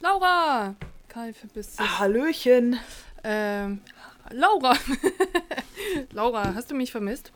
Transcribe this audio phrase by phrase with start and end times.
[0.00, 0.74] Laura!
[1.08, 1.80] Verbiss dich.
[1.80, 2.78] Ah, Hallöchen.
[3.24, 3.80] Ähm,
[4.30, 4.74] Laura!
[6.12, 7.32] Laura, hast du mich vermisst?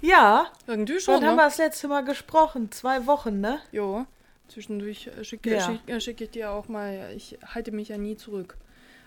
[0.00, 1.48] Ja, Irgendwie schon, wann haben wir ne?
[1.48, 2.72] das letzte Mal gesprochen?
[2.72, 3.60] Zwei Wochen, ne?
[3.70, 4.06] Jo.
[4.48, 5.60] Zwischendurch äh, schicke Ja.
[5.60, 8.56] schick, äh, schicke ich dir auch mal, ich halte mich ja nie zurück.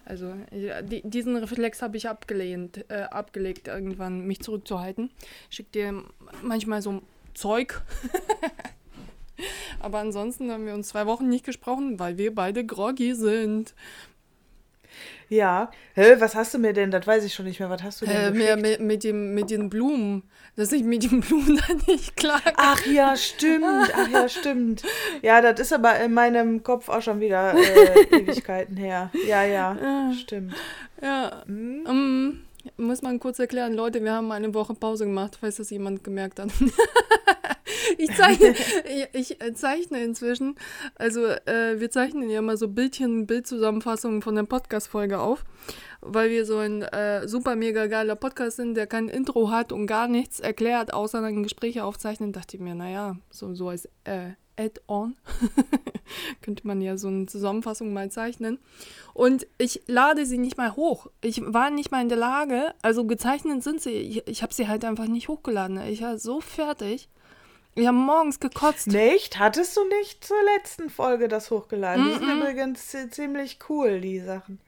[0.06, 5.10] Also äh, die, diesen Reflex habe ich abgelehnt, äh, abgelegt, irgendwann mich zurückzuhalten.
[5.50, 6.04] Ich schicke dir
[6.42, 7.02] manchmal so
[7.34, 7.82] Zeug.
[9.80, 13.74] Aber ansonsten haben wir uns zwei Wochen nicht gesprochen, weil wir beide groggy sind.
[15.30, 15.72] Ja.
[15.96, 16.92] Hä, was hast du mir denn?
[16.92, 17.70] Das weiß ich schon nicht mehr.
[17.70, 20.24] Was hast du denn Äh, mit, mit, dem, mit den Blumen,
[20.58, 23.92] dass ich mit den Blumen dann nicht klar Ach ja, stimmt.
[23.96, 24.84] Ach ja, stimmt.
[25.22, 29.10] Ja, das ist aber in meinem Kopf auch schon wieder äh, Ewigkeiten her.
[29.26, 30.54] Ja, ja, stimmt.
[31.02, 31.86] Ja, Hm?
[31.88, 32.42] ähm,
[32.78, 36.40] muss man kurz erklären, Leute, wir haben eine Woche Pause gemacht, falls das jemand gemerkt
[36.40, 36.50] hat.
[37.98, 38.56] Ich, zeichne,
[39.14, 40.56] ich, ich zeichne inzwischen,
[40.96, 45.44] also äh, wir zeichnen ja mal so Bildchen, Bildzusammenfassungen von der Podcast-Folge auf,
[46.02, 49.88] weil wir so ein äh, super mega geiler Podcast sind, der kein Intro hat und
[49.88, 54.32] gar nichts erklärt, außer dann Gespräche aufzeichnen, dachte ich mir, naja, so, so als äh,
[54.58, 55.16] Add-on
[56.42, 58.60] könnte man ja so eine Zusammenfassung mal zeichnen.
[59.14, 61.08] Und ich lade sie nicht mal hoch.
[61.22, 63.92] Ich war nicht mal in der Lage, also gezeichnet sind sie.
[63.92, 65.82] Ich, ich habe sie halt einfach nicht hochgeladen.
[65.88, 67.10] Ich war so fertig.
[67.76, 68.88] Ich habe morgens gekotzt.
[68.88, 69.40] Nicht?
[69.40, 72.06] Hattest du nicht zur letzten Folge das hochgeladen?
[72.06, 74.60] Die sind übrigens zi- ziemlich cool, die Sachen.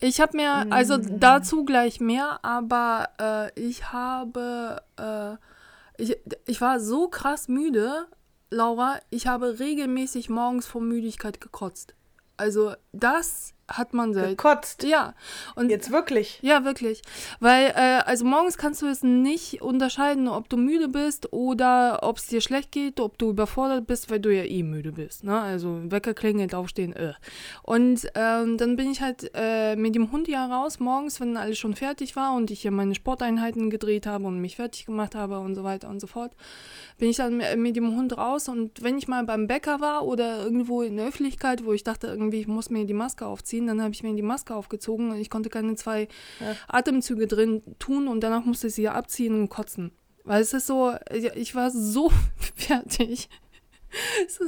[0.00, 3.08] Ich habe mir, also dazu gleich mehr, aber
[3.56, 8.06] äh, ich habe, äh, ich, ich war so krass müde,
[8.50, 11.94] Laura, ich habe regelmäßig morgens vor Müdigkeit gekotzt.
[12.36, 14.30] Also das hat man selten.
[14.30, 14.84] Gekotzt.
[14.84, 15.14] Ja,
[15.56, 16.38] und Jetzt wirklich.
[16.42, 17.02] Ja, wirklich.
[17.40, 22.18] Weil, äh, also morgens kannst du es nicht unterscheiden, ob du müde bist oder ob
[22.18, 25.24] es dir schlecht geht, ob du überfordert bist, weil du ja eh müde bist.
[25.24, 25.38] Ne?
[25.38, 27.14] Also Wecker klingelt, aufstehen, äh.
[27.62, 31.58] Und ähm, dann bin ich halt äh, mit dem Hund ja raus morgens, wenn alles
[31.58, 35.38] schon fertig war und ich ja meine Sporteinheiten gedreht habe und mich fertig gemacht habe
[35.40, 36.32] und so weiter und so fort,
[36.98, 40.04] bin ich dann mit mit dem Hund raus und wenn ich mal beim Bäcker war
[40.04, 43.53] oder irgendwo in der Öffentlichkeit, wo ich dachte, irgendwie, ich muss mir die Maske aufziehen,
[43.60, 46.08] dann habe ich mir die Maske aufgezogen und ich konnte keine zwei
[46.68, 49.92] Atemzüge drin tun und danach musste ich sie abziehen und kotzen.
[50.24, 50.92] Weil es ist so,
[51.34, 52.10] ich war so
[52.56, 53.28] fertig.
[54.28, 54.44] So,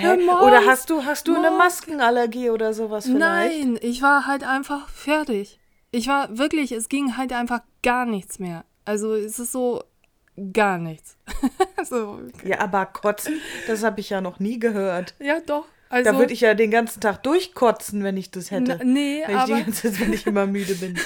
[0.00, 3.20] ja, morgens- Oder hast du, hast du eine Maskenallergie oder sowas vielleicht?
[3.20, 5.58] Nein, ich war halt einfach fertig.
[5.90, 8.64] Ich war wirklich, es ging halt einfach gar nichts mehr.
[8.84, 9.82] Also es ist so
[10.52, 11.16] gar nichts.
[11.88, 15.14] so, Ja, aber kotzen, das habe ich ja noch nie gehört.
[15.18, 15.64] ja, doch.
[15.90, 18.76] Also, Da würde ich ja den ganzen Tag durchkotzen, wenn ich das hätte.
[18.78, 20.94] Na, nee, wenn ich die aber, ganze Zeit, wenn ich immer müde bin.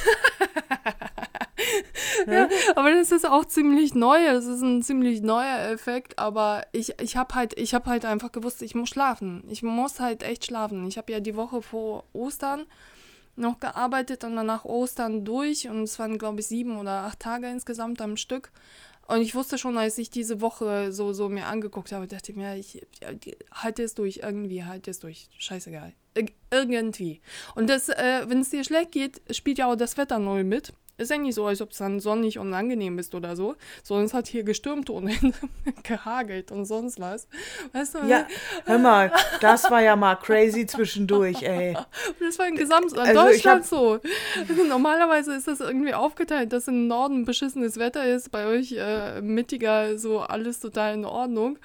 [2.27, 4.19] ja, aber das ist auch ziemlich neu.
[4.27, 6.19] Das ist ein ziemlich neuer Effekt.
[6.19, 9.43] Aber ich, ich habe halt, ich hab halt einfach gewusst, ich muss schlafen.
[9.49, 10.87] Ich muss halt echt schlafen.
[10.87, 12.67] Ich habe ja die Woche vor Ostern
[13.37, 15.67] noch gearbeitet und dann nach Ostern durch.
[15.67, 18.51] Und es waren, glaube ich, sieben oder acht Tage insgesamt am Stück.
[19.07, 22.37] Und ich wusste schon, als ich diese Woche so, so mir angeguckt habe, dachte ich
[22.37, 22.87] mir, ich
[23.53, 25.29] halte es durch, irgendwie, halte es durch.
[25.39, 25.93] Scheißegal.
[26.17, 27.21] Ir irgendwie.
[27.55, 30.73] Und das, äh, wenn es dir schlecht geht, spielt ja auch das Wetter neu mit.
[30.97, 34.07] Ist ja nicht so, als ob es dann sonnig und angenehm ist oder so, sondern
[34.07, 35.11] es hat hier gestürmt und
[35.83, 37.27] gehagelt und sonst was.
[37.73, 38.07] Weißt du?
[38.07, 38.27] Ja,
[38.65, 41.77] hör mal, das war ja mal crazy zwischendurch, ey.
[42.21, 43.99] Das war in Gesamt Also Deutschland so.
[44.69, 49.99] Normalerweise ist das irgendwie aufgeteilt, dass im Norden beschissenes Wetter ist, bei euch äh, mittiger
[49.99, 51.59] so alles total in Ordnung.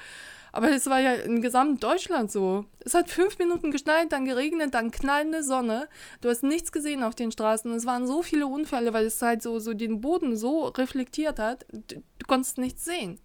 [0.52, 2.66] Aber es war ja in gesamt Deutschland so.
[2.84, 5.88] Es hat fünf Minuten geschneit, dann geregnet, dann knallende Sonne.
[6.22, 7.72] Du hast nichts gesehen auf den Straßen.
[7.74, 11.66] Es waren so viele Unfälle, weil es halt so, so den Boden so reflektiert hat.
[11.72, 13.20] Du, du konntest nichts sehen.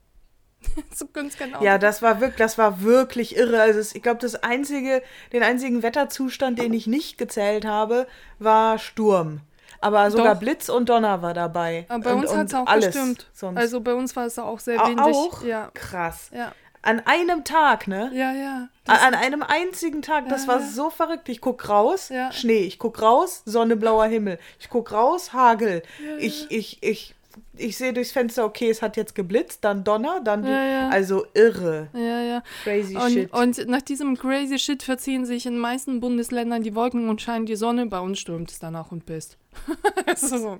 [1.39, 3.61] kein Auto Ja, das war wirklich, das war wirklich irre.
[3.61, 5.03] Also ich glaube, das einzige,
[5.33, 8.06] den einzigen Wetterzustand, den ich nicht gezählt habe,
[8.39, 9.41] war Sturm.
[9.81, 10.41] Aber sogar Doch.
[10.41, 11.85] Blitz und Donner war dabei.
[11.89, 13.31] Aber bei und, uns hat es auch alles gestimmt.
[13.35, 13.59] Sonst.
[13.59, 15.15] Also bei uns war es auch sehr windig.
[15.15, 15.45] auch?
[15.45, 16.31] Ja, krass.
[16.33, 16.53] ja,
[16.84, 18.11] An einem Tag, ne?
[18.15, 18.69] ja, ja.
[18.87, 20.67] An an einem einzigen Tag, das Ja, war ja.
[20.67, 21.29] so verrückt.
[21.31, 22.31] Ich guck raus, Ja.
[22.32, 22.61] Schnee.
[22.64, 24.38] Ich guck raus, Sonne, blauer Himmel.
[24.61, 25.82] Ich guck raus, Hagel.
[26.19, 27.14] Ich, ich, ich,
[27.56, 30.45] ich sehe durchs Fenster, okay, es hat jetzt geblitzt, dann Donner, dann.
[30.45, 30.89] Ja, ja.
[30.89, 31.89] Also irre.
[31.95, 32.43] Ja, ja.
[32.62, 33.33] Crazy Und, shit.
[33.33, 37.49] und nach diesem crazy Shit verziehen sich in den meisten Bundesländern die Wolken und scheint
[37.49, 37.87] die Sonne.
[37.87, 39.39] Bei uns stürmt es danach und pisst.
[40.17, 40.59] so.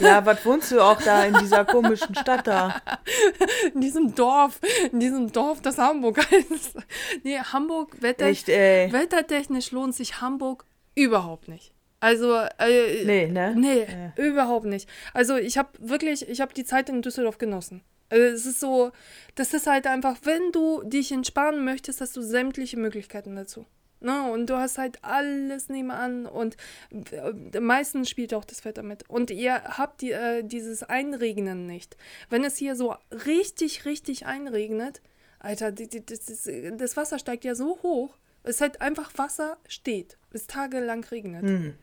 [0.00, 2.80] Ja, was wohnst du auch da in dieser komischen Stadt da?
[3.74, 4.60] In diesem Dorf,
[4.92, 6.76] in diesem Dorf, das Hamburg heißt.
[7.24, 8.92] Nee, Hamburg, Wetter, Echt, ey.
[8.92, 10.64] wettertechnisch lohnt sich Hamburg
[10.94, 11.72] überhaupt nicht.
[12.00, 13.54] Also, äh, Nee, ne?
[13.56, 14.88] Nee, überhaupt nicht.
[15.14, 17.82] Also ich habe wirklich, ich habe die Zeit in Düsseldorf genossen.
[18.08, 18.92] Also es ist so,
[19.34, 23.66] das ist halt einfach, wenn du dich entspannen möchtest, hast du sämtliche Möglichkeiten dazu.
[24.00, 24.30] Ne?
[24.30, 26.56] Und du hast halt alles nebenan und
[26.92, 29.08] äh, meistens spielt auch das Wetter mit.
[29.08, 31.96] Und ihr habt die, äh, dieses Einregnen nicht.
[32.28, 32.94] Wenn es hier so
[33.26, 35.00] richtig, richtig einregnet,
[35.38, 38.16] Alter, die, die, das, das, Wasser steigt ja so hoch.
[38.42, 41.42] Es ist halt einfach Wasser steht, es tagelang regnet.
[41.42, 41.74] Mhm.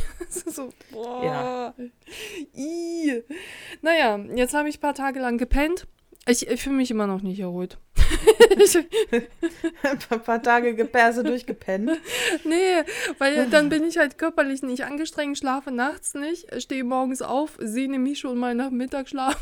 [0.28, 1.24] so, boah.
[1.24, 1.74] Ja.
[2.54, 3.22] I.
[3.80, 5.86] Naja, jetzt habe ich ein paar Tage lang gepennt.
[6.26, 7.78] Ich, ich fühle mich immer noch nicht erholt.
[9.82, 11.90] ein paar Tage Geperse durchgepennt.
[12.44, 12.82] Nee,
[13.18, 17.98] weil dann bin ich halt körperlich nicht angestrengt, schlafe nachts nicht, stehe morgens auf, sehne
[17.98, 19.36] mich schon mal nach Mittagsschlaf.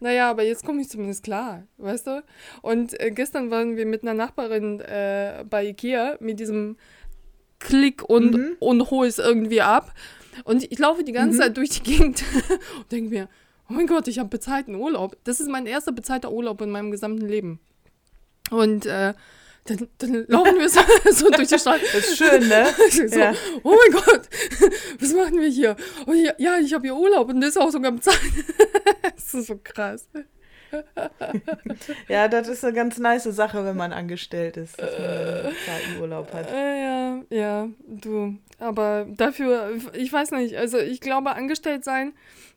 [0.00, 2.24] naja, aber jetzt komme ich zumindest klar, weißt du?
[2.62, 6.76] Und äh, gestern waren wir mit einer Nachbarin äh, bei Ikea mit diesem
[7.58, 8.56] Klick und, mhm.
[8.60, 9.92] und hol es irgendwie ab.
[10.44, 11.42] Und ich laufe die ganze mhm.
[11.42, 12.22] Zeit durch die Gegend
[12.76, 13.28] und denke mir,
[13.68, 15.16] oh mein Gott, ich habe bezahlten Urlaub.
[15.24, 17.60] Das ist mein erster bezahlter Urlaub in meinem gesamten Leben.
[18.50, 19.14] Und äh,
[19.64, 20.80] dann, dann, laufen wir so,
[21.12, 21.80] so, durch die Stadt.
[21.92, 22.66] Das ist schön, ne?
[22.90, 23.34] so, ja.
[23.62, 24.22] Oh mein Gott,
[24.98, 25.76] was machen wir hier?
[26.06, 28.18] Oh, ja, ja ich habe hier Urlaub und das ist auch sogar bezahlt.
[29.14, 30.08] das ist so krass.
[32.08, 36.32] ja, das ist eine ganz nice Sache, wenn man angestellt ist, dass man einen Urlaub
[36.32, 36.50] hat.
[36.50, 38.36] Äh, ja, ja, du.
[38.58, 42.12] Aber dafür, ich weiß nicht, also ich glaube, angestellt sein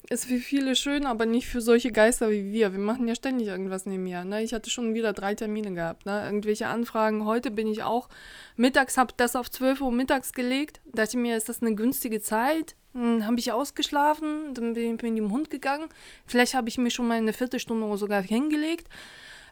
[0.10, 2.74] ist für viele schön, aber nicht für solche Geister wie wir.
[2.74, 4.25] Wir machen ja ständig irgendwas nebenher.
[4.25, 4.44] Ne?
[4.44, 6.06] Ich hatte schon wieder drei Termine gehabt.
[6.06, 6.25] Ne?
[6.25, 7.25] Irgendwelche Anfragen.
[7.25, 8.10] Heute bin ich auch
[8.56, 10.81] mittags, habe das auf 12 Uhr mittags gelegt.
[10.92, 12.75] Dachte mir, ist das eine günstige Zeit?
[12.94, 15.88] Dann habe ich ausgeschlafen, dann bin ich mit dem Hund gegangen.
[16.26, 18.88] Vielleicht habe ich mir schon mal eine Viertelstunde oder sogar hingelegt.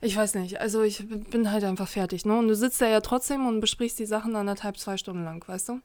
[0.02, 0.60] Ich weiß nicht.
[0.60, 2.26] Also ich bin halt einfach fertig.
[2.26, 2.38] Ne?
[2.38, 5.70] Und du sitzt da ja trotzdem und besprichst die Sachen anderthalb, zwei Stunden lang, weißt
[5.70, 5.82] du?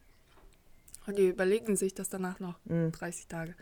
[1.07, 2.93] Und die überlegen sich das danach noch mhm.
[2.93, 3.55] 30 Tage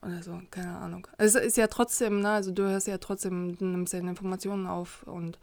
[0.00, 1.06] oder so, keine Ahnung.
[1.18, 5.38] Es ist ja trotzdem, ne, also du hörst ja trotzdem, nimmst ja Informationen auf und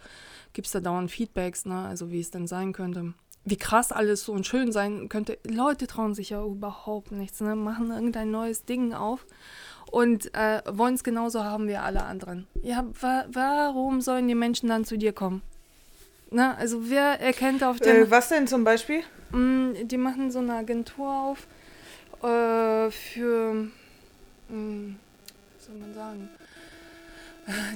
[0.54, 3.14] gibst da dauernd Feedbacks, ne, also wie es denn sein könnte.
[3.46, 5.38] Wie krass alles so und schön sein könnte.
[5.48, 9.26] Leute trauen sich ja überhaupt nichts, ne, machen irgendein neues Ding auf
[9.92, 12.48] und äh, wollen es genauso haben wie alle anderen.
[12.64, 15.42] Ja, wa warum sollen die Menschen dann zu dir kommen?
[16.32, 17.96] Na, also wer erkennt auf dem...
[17.96, 19.04] Äh, was denn zum Beispiel?
[19.32, 21.48] Mh, mm, die machen so eine Agentur auf
[22.24, 23.70] äh, für, mh,
[24.50, 25.00] mm,
[25.56, 26.45] was soll man sagen, äh,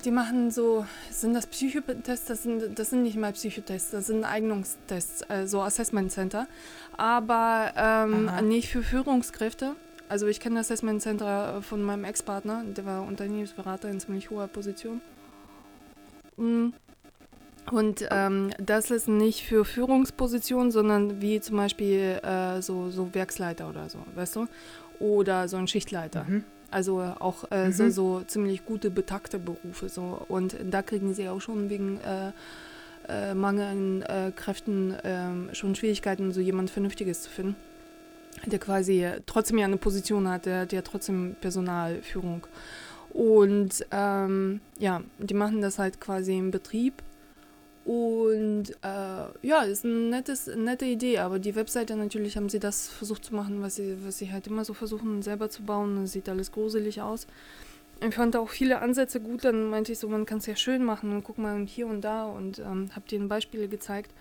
[0.04, 2.25] die machen so, sind das Psychotests?
[2.25, 6.48] Das sind, das sind nicht mal Psychotests, das sind Eignungstests, also Assessment Center,
[6.98, 9.75] aber ähm, nicht für Führungskräfte.
[10.07, 14.48] Also ich kenne das Assessment Center von meinem Ex-Partner, der war Unternehmensberater in ziemlich hoher
[14.48, 15.01] Position.
[16.38, 16.74] Mhm.
[17.71, 23.69] Und ähm, das ist nicht für Führungspositionen, sondern wie zum Beispiel äh, so, so Werksleiter
[23.69, 24.48] oder so, weißt du?
[25.00, 26.25] Oder so ein Schichtleiter.
[26.27, 26.44] Mhm.
[26.71, 27.71] Also auch äh, mhm.
[27.71, 29.89] so, so ziemlich gute, betakte Berufe.
[29.89, 30.21] So.
[30.27, 32.31] Und da kriegen sie auch schon wegen äh,
[33.07, 37.56] äh, Mangel an äh, Kräften ähm, schon Schwierigkeiten, so jemand Vernünftiges zu finden.
[38.45, 42.45] Der quasi trotzdem ja eine Position hat, der, der trotzdem Personalführung.
[43.12, 46.94] Und ähm, ja, die machen das halt quasi im Betrieb
[47.85, 52.89] und äh, ja, ist eine nettes, nette Idee, aber die Webseite natürlich haben sie das
[52.89, 56.01] versucht zu machen, was sie, was sie halt immer so versuchen selber zu bauen.
[56.01, 57.25] Das sieht alles gruselig aus.
[58.07, 60.83] Ich fand auch viele Ansätze gut, dann meinte ich so, man kann es ja schön
[60.83, 64.11] machen und guck mal hier und da und ähm, habe denen Beispiele gezeigt.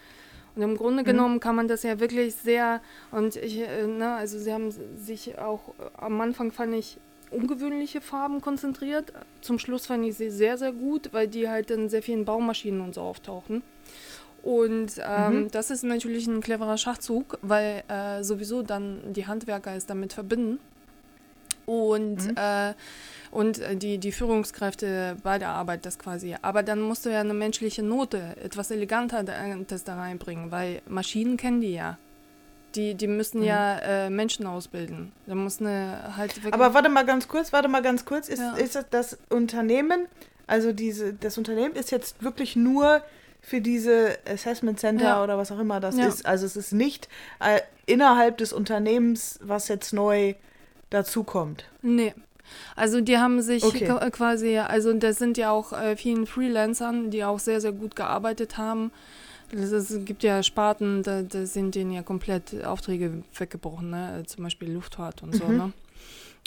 [0.56, 1.06] Und im Grunde mhm.
[1.06, 2.80] genommen kann man das ja wirklich sehr,
[3.12, 6.99] und ich, äh, ne, also sie haben sich auch, äh, am Anfang fand ich
[7.30, 9.12] ungewöhnliche Farben konzentriert.
[9.40, 12.80] Zum Schluss fand ich sie sehr, sehr gut, weil die halt in sehr vielen Baumaschinen
[12.80, 13.62] und so auftauchen.
[14.42, 15.50] Und ähm, mhm.
[15.50, 20.58] das ist natürlich ein cleverer Schachzug, weil äh, sowieso dann die Handwerker es damit verbinden.
[21.66, 22.35] Und, mhm.
[22.37, 22.73] äh,
[23.30, 26.35] und die, die Führungskräfte bei der Arbeit das quasi.
[26.40, 31.37] Aber dann musst du ja eine menschliche Note, etwas eleganter das da reinbringen, weil Maschinen
[31.37, 31.99] kennen die ja.
[32.75, 33.46] Die, die müssen mhm.
[33.46, 35.12] ja äh, Menschen ausbilden.
[35.26, 38.28] Da muss eine halt Aber warte mal ganz kurz, warte mal ganz kurz.
[38.28, 38.54] Ist, ja.
[38.56, 40.06] ist das, das Unternehmen,
[40.46, 43.02] also diese, das Unternehmen ist jetzt wirklich nur
[43.40, 45.25] für diese Assessment Center ja.
[45.25, 46.06] oder was auch immer das ja.
[46.06, 46.26] ist.
[46.26, 47.08] Also es ist nicht
[47.40, 50.34] äh, innerhalb des Unternehmens, was jetzt neu
[50.90, 51.64] dazukommt.
[51.82, 52.14] Nee.
[52.76, 53.87] Also die haben sich okay.
[54.10, 58.56] quasi, also das sind ja auch äh, vielen Freelancern, die auch sehr, sehr gut gearbeitet
[58.56, 58.90] haben
[59.52, 64.23] es gibt ja Sparten, da, da, sind denen ja komplett Aufträge weggebrochen, ne?
[64.26, 65.45] zum Beispiel Luftfahrt und so.
[65.45, 65.57] Mhm.
[65.57, 65.73] Ne?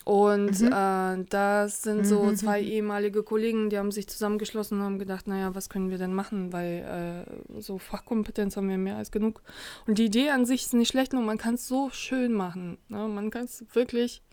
[0.03, 0.74] Und mhm.
[0.74, 2.36] äh, das sind so mhm.
[2.36, 6.13] zwei ehemalige Kollegen, die haben sich zusammengeschlossen und haben gedacht, naja, was können wir denn
[6.13, 9.43] machen, weil äh, so Fachkompetenz haben wir mehr als genug.
[9.86, 12.79] Und die Idee an sich ist nicht schlecht, nur man kann es so schön machen.
[12.88, 13.08] Ne?
[13.08, 14.24] Man kann es wirklich,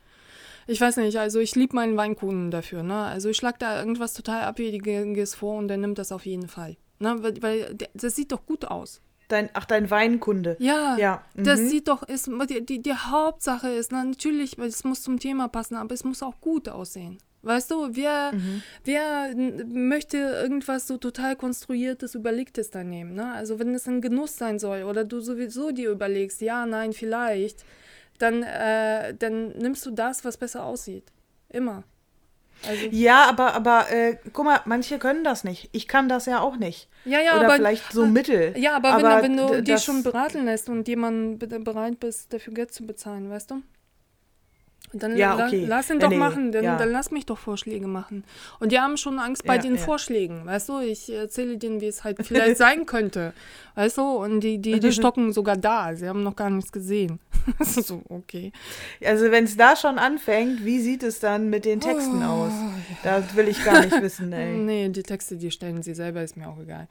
[0.66, 2.82] ich weiß nicht, also ich liebe meinen Weinkuchen dafür.
[2.82, 3.04] Ne?
[3.04, 6.76] Also ich schlage da irgendwas total Abwägiges vor und der nimmt das auf jeden Fall.
[6.98, 7.16] Ne?
[7.20, 9.00] Weil, weil das sieht doch gut aus.
[9.28, 10.56] Dein, ach, dein Weinkunde.
[10.58, 11.22] Ja, ja.
[11.34, 11.68] das mhm.
[11.68, 15.76] sieht doch, ist, die, die, die Hauptsache ist, na, natürlich, es muss zum Thema passen,
[15.76, 17.18] aber es muss auch gut aussehen.
[17.42, 18.62] Weißt du, wer, mhm.
[18.84, 19.34] wer
[19.66, 23.14] möchte irgendwas so total konstruiertes, überlegtes da nehmen?
[23.14, 23.32] Ne?
[23.32, 27.64] Also wenn es ein Genuss sein soll oder du sowieso dir überlegst, ja, nein, vielleicht,
[28.18, 31.12] dann, äh, dann nimmst du das, was besser aussieht.
[31.48, 31.84] Immer.
[32.66, 35.68] Also ja, aber, aber äh, guck mal, manche können das nicht.
[35.72, 36.88] Ich kann das ja auch nicht.
[37.04, 38.54] Ja, ja, Oder aber, vielleicht so Mittel.
[38.56, 42.32] Ja, aber, aber wenn, du, wenn du dich schon beraten lässt und jemand bereit bist,
[42.32, 43.62] dafür Geld zu bezahlen, weißt du?
[44.92, 45.64] Dann ja, okay.
[45.66, 46.76] la lass ihn doch nee, machen, dann, ja.
[46.76, 48.24] dann, lass mich doch Vorschläge machen.
[48.58, 50.78] Und die haben schon Angst bei ja, den Vorschlägen, weißt du?
[50.80, 53.32] Ich erzähle denen, wie es halt vielleicht sein könnte,
[53.74, 54.02] weißt du?
[54.02, 57.20] Und die, die, die stocken sogar da, sie haben noch gar nichts gesehen.
[57.60, 58.52] so, okay.
[59.04, 62.52] Also wenn es da schon anfängt, wie sieht es dann mit den Texten oh, aus?
[63.02, 64.56] Das will ich gar nicht wissen, ey.
[64.56, 66.88] Nee, die Texte, die stellen sie selber, ist mir auch egal.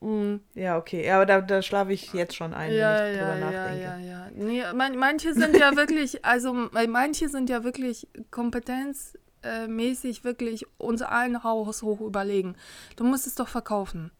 [0.00, 0.40] Mhm.
[0.54, 1.04] Ja, okay.
[1.06, 3.82] Ja, aber da, da schlafe ich jetzt schon ein, ja, wenn ich ja, drüber nachdenke.
[3.82, 4.30] Ja, ja, ja.
[4.34, 6.54] Nee, man, manche sind ja wirklich, also
[6.88, 12.56] manche sind ja wirklich kompetenzmäßig wirklich uns allen Haus hoch überlegen.
[12.96, 14.10] Du musst es doch verkaufen.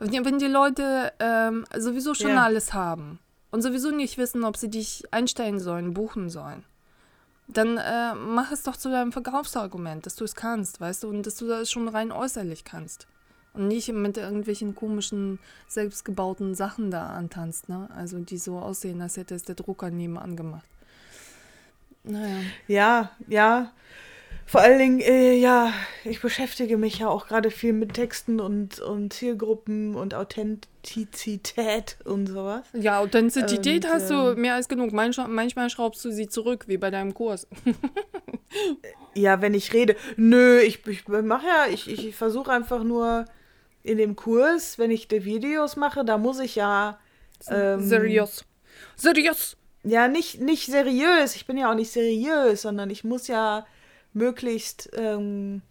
[0.00, 2.44] Wenn die Leute ähm, sowieso schon ja.
[2.44, 3.18] alles haben
[3.50, 6.64] und sowieso nicht wissen, ob sie dich einstellen sollen, buchen sollen,
[7.48, 11.26] dann äh, mach es doch zu deinem Verkaufsargument, dass du es kannst, weißt du, und
[11.26, 13.08] dass du das schon rein äußerlich kannst.
[13.58, 17.88] Und nicht mit irgendwelchen komischen, selbstgebauten Sachen da antanzt, ne?
[17.92, 20.64] Also die so aussehen, als hätte es der Drucker nebenan gemacht.
[22.04, 22.38] Naja.
[22.68, 23.72] Ja, ja.
[24.46, 25.72] Vor allen Dingen, äh, ja,
[26.04, 32.28] ich beschäftige mich ja auch gerade viel mit Texten und, und Zielgruppen und Authentizität und
[32.28, 32.62] sowas.
[32.72, 34.92] Ja, Authentizität und, hast du ähm, mehr als genug.
[34.92, 37.48] Manchmal, manchmal schraubst du sie zurück, wie bei deinem Kurs.
[39.14, 39.96] ja, wenn ich rede.
[40.16, 43.24] Nö, ich, ich mache ja, ich, ich versuche einfach nur
[43.88, 46.98] in dem Kurs, wenn ich die Videos mache, da muss ich ja.
[47.48, 48.44] Ähm, seriös.
[48.96, 49.56] Seriös!
[49.84, 51.36] Ja, nicht, nicht seriös.
[51.36, 53.66] Ich bin ja auch nicht seriös, sondern ich muss ja
[54.12, 55.62] möglichst ähm,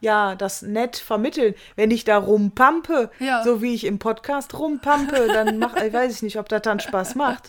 [0.00, 1.54] ja, das nett vermitteln.
[1.76, 3.42] Wenn ich da rumpampe, ja.
[3.42, 6.80] so wie ich im Podcast rumpampe, dann mach, ich weiß ich nicht, ob das dann
[6.80, 7.48] Spaß macht.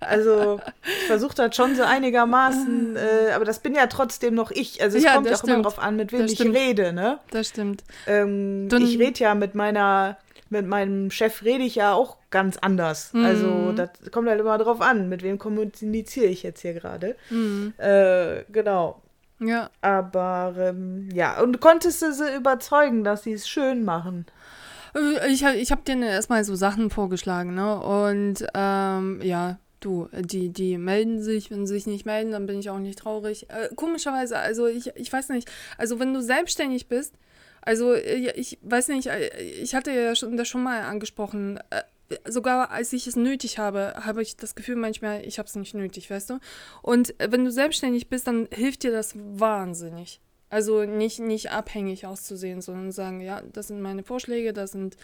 [0.00, 4.82] Also ich versuche das schon so einigermaßen, äh, aber das bin ja trotzdem noch ich.
[4.82, 5.52] Also es ja, kommt auch stimmt.
[5.52, 6.56] immer darauf an, mit wem das ich stimmt.
[6.56, 7.18] rede, ne?
[7.30, 7.84] Das stimmt.
[8.06, 10.16] Ähm, ich rede ja mit meiner,
[10.50, 13.12] mit meinem Chef rede ich ja auch ganz anders.
[13.12, 13.24] Mhm.
[13.24, 17.16] Also das kommt halt immer drauf an, mit wem kommuniziere ich jetzt hier gerade.
[17.30, 17.74] Mhm.
[17.78, 19.00] Äh, genau.
[19.38, 19.70] Ja.
[19.80, 24.26] Aber ähm, ja, und konntest du sie überzeugen, dass sie es schön machen?
[24.94, 27.78] Äh, ich, ich habe denen erstmal so Sachen vorgeschlagen, ne?
[27.80, 32.58] Und ähm, ja, du, die, die melden sich, wenn sie sich nicht melden, dann bin
[32.58, 33.48] ich auch nicht traurig.
[33.50, 37.14] Äh, komischerweise, also ich, ich weiß nicht, also wenn du selbstständig bist,
[37.62, 41.58] also äh, ich weiß nicht, äh, ich hatte ja schon, das schon mal angesprochen,
[42.28, 45.74] sogar als ich es nötig habe, habe ich das Gefühl manchmal, ich habe es nicht
[45.74, 46.38] nötig, weißt du?
[46.82, 50.20] Und äh, wenn du selbstständig bist, dann hilft dir das wahnsinnig.
[50.48, 54.96] Also nicht, nicht abhängig auszusehen, sondern sagen, ja, das sind meine Vorschläge, das sind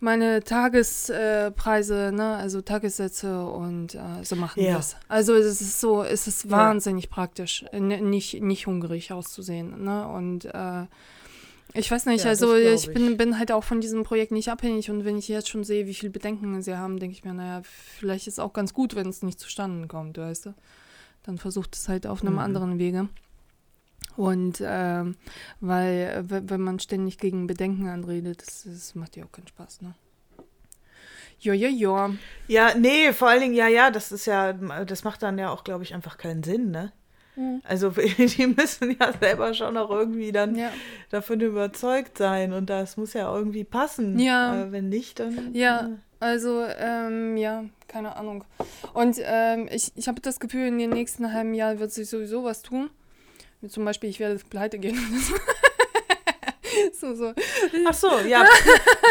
[0.00, 4.96] meine Tagespreise, äh, ne, also Tagessätze und äh, so machen wir es.
[5.08, 7.10] Also es ist so, es ist wahnsinnig ja.
[7.10, 10.06] praktisch, nicht, nicht hungrig auszusehen, ne?
[10.06, 10.86] Und äh,
[11.74, 14.48] ich weiß nicht, ja, also ich, ich, Bin, bin halt auch von diesem Projekt nicht
[14.48, 17.34] abhängig und wenn ich jetzt schon sehe, wie viele Bedenken sie haben, denke ich mir,
[17.34, 20.54] naja, vielleicht ist es auch ganz gut, wenn es nicht zustande kommt, weißt du.
[21.24, 22.38] Dann versucht es halt auf einem mhm.
[22.38, 23.08] anderen Wege.
[24.16, 25.16] Und ähm,
[25.60, 29.94] weil, wenn man ständig gegen Bedenken anredet, das, das macht ja auch keinen Spaß, ne?
[31.40, 32.10] Ja, ja, ja.
[32.48, 35.62] Ja, nee, vor allen Dingen, ja, ja, das ist ja, das macht dann ja auch,
[35.62, 36.92] glaube ich, einfach keinen Sinn, ne?
[37.38, 37.62] Mhm.
[37.64, 40.70] Also die müssen ja selber schon auch irgendwie dann ja.
[41.10, 44.18] davon überzeugt sein und das muss ja irgendwie passen.
[44.18, 44.64] Ja.
[44.64, 45.54] Äh, wenn nicht, dann.
[45.54, 45.90] Ja, äh.
[46.18, 48.44] also ähm, ja, keine Ahnung.
[48.92, 52.42] Und ähm, ich, ich habe das Gefühl, in den nächsten halben Jahren wird sich sowieso
[52.42, 52.90] was tun.
[53.60, 54.98] Wie zum Beispiel, ich werde pleite gehen.
[56.92, 57.34] so, so.
[57.86, 58.44] Ach so, ja.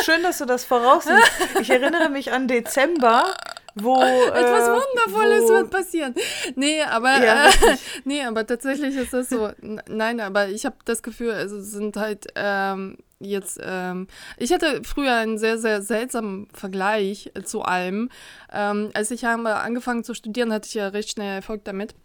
[0.03, 1.31] Schön, dass du das voraussiehst.
[1.61, 3.35] Ich erinnere mich an Dezember
[3.83, 3.95] wo.
[4.01, 6.15] Etwas äh, Wundervolles wo, wird passieren.
[6.55, 9.51] Nee, aber, ja, äh, nee, aber tatsächlich ist das so.
[9.87, 13.59] Nein, aber ich habe das Gefühl, also sind halt ähm, jetzt.
[13.61, 14.07] Ähm,
[14.37, 18.09] ich hatte früher einen sehr, sehr seltsamen Vergleich zu allem.
[18.51, 21.95] Ähm, als ich angefangen zu studieren, hatte ich ja recht schnell Erfolg damit.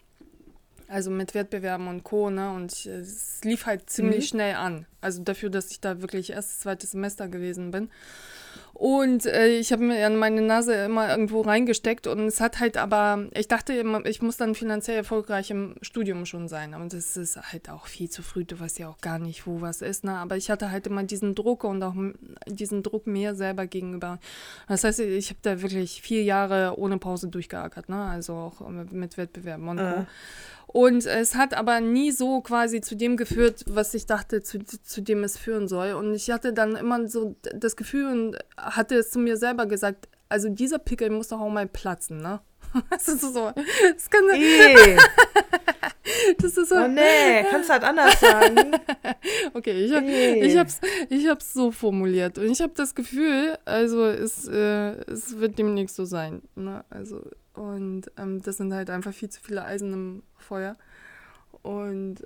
[0.88, 2.28] Also mit Wettbewerben und Co.
[2.28, 2.50] Ne?
[2.50, 4.28] Und es lief halt ziemlich mhm.
[4.28, 4.86] schnell an.
[5.00, 7.88] Also dafür, dass ich da wirklich erstes, zweites Semester gewesen bin.
[8.82, 13.26] Und äh, ich habe mir meine Nase immer irgendwo reingesteckt und es hat halt aber,
[13.32, 16.74] ich dachte immer, ich muss dann finanziell erfolgreich im Studium schon sein.
[16.74, 19.60] Und das ist halt auch viel zu früh, du weißt ja auch gar nicht, wo
[19.60, 20.02] was ist.
[20.02, 20.16] Ne?
[20.16, 21.94] Aber ich hatte halt immer diesen Druck und auch
[22.48, 24.18] diesen Druck mir selber gegenüber.
[24.66, 28.02] Das heißt, ich habe da wirklich vier Jahre ohne Pause durchgeackert, ne?
[28.02, 30.06] also auch mit Wettbewerben und äh.
[30.72, 35.02] Und es hat aber nie so quasi zu dem geführt, was ich dachte, zu, zu
[35.02, 35.92] dem es führen soll.
[35.92, 40.08] Und ich hatte dann immer so das Gefühl und hatte es zu mir selber gesagt,
[40.30, 42.40] also dieser Pickel muss doch auch mal platzen, ne?
[42.90, 43.52] Das ist so.
[43.54, 44.96] Das kann e.
[46.38, 46.76] Das ist so.
[46.76, 48.72] Oh nee, kannst du halt anders sagen.
[49.52, 50.40] okay, ich, hab, e.
[50.40, 52.38] ich, hab's, ich hab's so formuliert.
[52.38, 56.40] Und ich habe das Gefühl, also es, äh, es wird demnächst so sein.
[56.54, 56.82] Ne?
[56.88, 57.22] Also
[57.54, 60.76] und ähm, das sind halt einfach viel zu viele Eisen im Feuer.
[61.62, 62.16] Und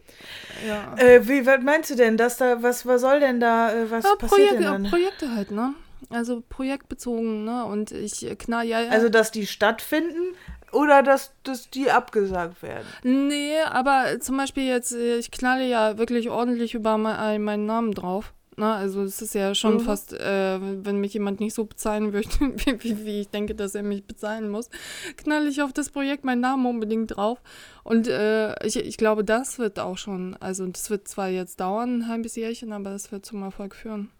[0.66, 0.95] ja.
[0.97, 4.04] Äh, wie was meinst du denn, dass da, was, was soll denn da, äh, was
[4.04, 4.85] ja, passiert Projekte, denn dann?
[4.85, 5.75] Projekte halt, ne?
[6.11, 7.64] Also projektbezogen, ne?
[7.64, 8.90] Und ich knall ja, ja.
[8.90, 10.35] Also dass die stattfinden
[10.73, 12.87] oder dass, dass die abgesagt werden?
[13.02, 17.92] Nee, aber zum Beispiel jetzt, äh, ich knalle ja wirklich ordentlich über mein, meinen Namen
[17.92, 18.33] drauf.
[18.58, 18.75] Na, ne?
[18.76, 19.80] also es ist ja schon mhm.
[19.80, 23.82] fast, äh, wenn mich jemand nicht so bezahlen möchte, wie, wie, ich denke, dass er
[23.82, 24.70] mich bezahlen muss,
[25.18, 27.42] knall ich auf das Projekt meinen Namen unbedingt drauf.
[27.84, 31.98] Und äh, ich, ich glaube, das wird auch schon, also das wird zwar jetzt dauern,
[31.98, 34.10] ein halbes Jährchen, aber das wird zum Erfolg führen.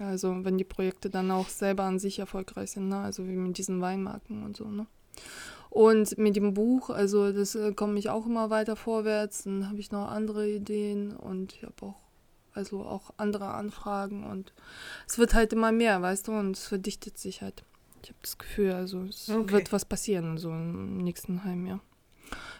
[0.00, 2.98] Also wenn die Projekte dann auch selber an sich erfolgreich sind, ne?
[2.98, 4.64] also wie mit diesen Weinmarken und so.
[4.64, 4.86] Ne?
[5.68, 9.44] Und mit dem Buch, also das äh, komme ich auch immer weiter vorwärts.
[9.44, 12.07] Dann habe ich noch andere Ideen und ich habe auch
[12.58, 14.52] also auch andere Anfragen und
[15.06, 17.64] es wird halt immer mehr, weißt du, und es verdichtet sich halt.
[18.02, 19.52] Ich habe das Gefühl, also es okay.
[19.52, 21.80] wird was passieren, so im nächsten Heimjahr.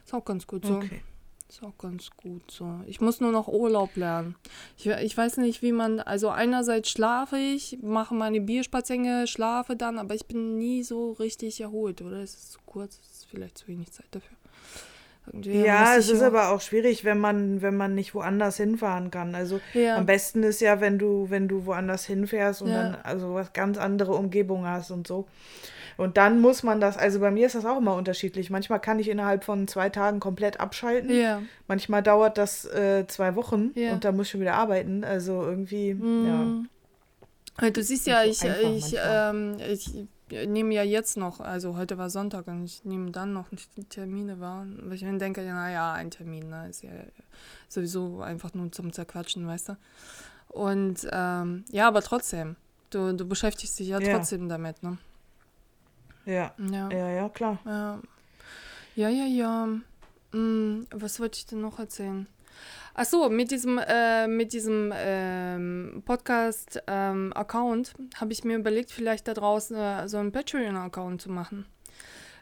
[0.05, 0.77] Ist auch ganz gut so.
[0.77, 1.03] Okay.
[1.49, 2.81] Ist auch ganz gut so.
[2.87, 4.37] Ich muss nur noch Urlaub lernen.
[4.77, 9.99] Ich, ich weiß nicht, wie man, also einerseits schlafe ich, mache meine Bierspaziergänge, schlafe dann,
[9.99, 12.19] aber ich bin nie so richtig erholt, oder?
[12.19, 14.37] Es ist zu kurz, es ist vielleicht zu wenig Zeit dafür.
[15.33, 19.35] Irgendwie ja, es ist aber auch schwierig, wenn man, wenn man nicht woanders hinfahren kann.
[19.35, 19.97] Also ja.
[19.97, 22.83] am besten ist ja, wenn du, wenn du woanders hinfährst und ja.
[22.83, 25.27] dann also was ganz andere Umgebung hast und so.
[25.97, 28.51] Und dann muss man das, also bei mir ist das auch immer unterschiedlich.
[28.51, 31.11] Manchmal kann ich innerhalb von zwei Tagen komplett abschalten.
[31.11, 31.43] Ja.
[31.67, 35.03] Manchmal dauert das äh, zwei Wochen und dann muss ich schon wieder arbeiten.
[35.03, 36.69] Also irgendwie, mhm.
[37.61, 37.71] ja.
[37.71, 39.91] Du siehst ja, ich, ich, ähm, ich
[40.31, 44.41] nehme ja jetzt noch, also heute war Sonntag und ich nehme dann noch die Termine
[44.41, 44.67] wahr.
[44.83, 46.91] Weil ich mir denke, naja, ein Termin, ne, ist ja
[47.69, 49.77] sowieso einfach nur zum Zerquatschen, weißt du.
[50.49, 52.57] Und ähm, ja, aber trotzdem,
[52.91, 54.17] du, du beschäftigst dich ja, ja.
[54.17, 54.99] trotzdem damit, ne?
[56.25, 56.53] Ja.
[56.59, 57.59] Ja, ja, ja klar.
[57.65, 58.01] Ja,
[58.95, 59.27] ja, ja.
[59.27, 59.69] ja.
[60.33, 62.27] Hm, was wollte ich denn noch erzählen?
[63.01, 69.29] Ach so, mit diesem, äh, mit diesem ähm, Podcast-Account ähm, habe ich mir überlegt, vielleicht
[69.29, 71.67] da draußen äh, so einen Patreon-Account zu machen.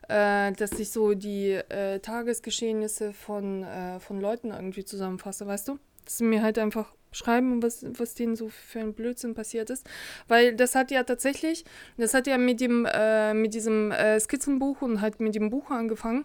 [0.08, 5.78] Äh, dass ich so die äh, Tagesgeschehnisse von, äh, von Leuten irgendwie zusammenfasse, weißt du?
[6.06, 9.86] Dass sie mir halt einfach schreiben, was, was denen so für ein Blödsinn passiert ist.
[10.26, 11.66] Weil das hat ja tatsächlich,
[11.98, 16.24] das hat ja mit dem, äh, mit diesem Skizzenbuch und halt mit dem Buch angefangen.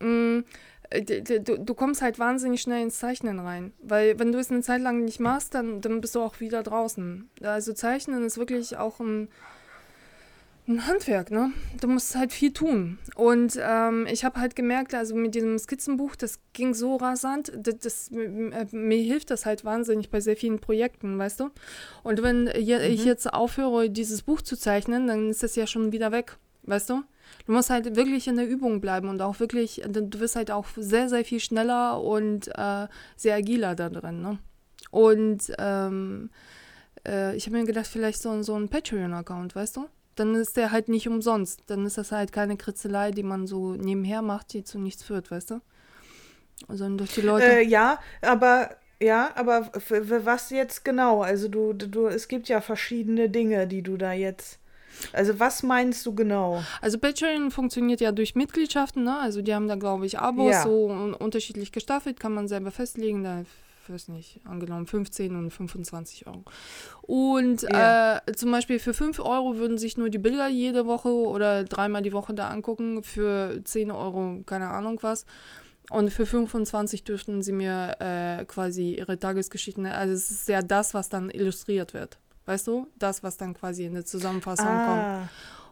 [0.00, 0.40] Mm,
[0.90, 3.72] du, du kommst halt wahnsinnig schnell ins Zeichnen rein.
[3.82, 6.62] Weil wenn du es eine Zeit lang nicht machst, dann, dann bist du auch wieder
[6.62, 7.28] draußen.
[7.42, 9.28] Also Zeichnen ist wirklich auch ein,
[10.66, 11.52] ein Handwerk, ne?
[11.80, 12.98] Du musst halt viel tun.
[13.14, 17.78] Und ähm, ich habe halt gemerkt, also mit diesem Skizzenbuch, das ging so rasant, das,
[17.78, 21.50] das mir hilft das halt wahnsinnig bei sehr vielen Projekten, weißt du?
[22.02, 22.50] Und wenn mhm.
[22.54, 26.90] ich jetzt aufhöre, dieses Buch zu zeichnen, dann ist das ja schon wieder weg, weißt
[26.90, 27.02] du?
[27.46, 30.66] Du musst halt wirklich in der Übung bleiben und auch wirklich, du wirst halt auch
[30.76, 32.86] sehr, sehr viel schneller und äh,
[33.16, 34.20] sehr agiler da drin.
[34.22, 34.38] Ne?
[34.90, 36.30] Und ähm,
[37.06, 39.86] äh, ich habe mir gedacht, vielleicht so, so ein Patreon-Account, weißt du?
[40.16, 41.62] Dann ist der halt nicht umsonst.
[41.66, 45.30] Dann ist das halt keine Kritzelei, die man so nebenher macht, die zu nichts führt,
[45.30, 45.60] weißt du?
[46.66, 47.46] Sondern durch die Leute.
[47.46, 49.70] Äh, ja, aber ja, aber
[50.24, 51.22] was jetzt genau?
[51.22, 54.58] Also du, du, es gibt ja verschiedene Dinge, die du da jetzt
[55.12, 56.62] also was meinst du genau?
[56.80, 59.18] Also Patreon funktioniert ja durch Mitgliedschaften, ne?
[59.18, 60.62] Also die haben da, glaube ich, Abos ja.
[60.62, 60.86] so
[61.18, 63.24] unterschiedlich gestaffelt, kann man selber festlegen.
[63.24, 63.44] Da
[63.88, 66.44] weiß nicht, angenommen 15 und 25 Euro.
[67.02, 68.18] Und ja.
[68.26, 72.02] äh, zum Beispiel für 5 Euro würden sich nur die Bilder jede Woche oder dreimal
[72.02, 73.02] die Woche da angucken.
[73.02, 75.24] Für 10 Euro, keine Ahnung was.
[75.90, 80.92] Und für 25 dürften sie mir äh, quasi ihre Tagesgeschichten, also es ist ja das,
[80.92, 82.18] was dann illustriert wird.
[82.48, 82.86] Weißt du?
[82.98, 84.86] Das, was dann quasi in der Zusammenfassung ah.
[84.86, 85.30] kommt.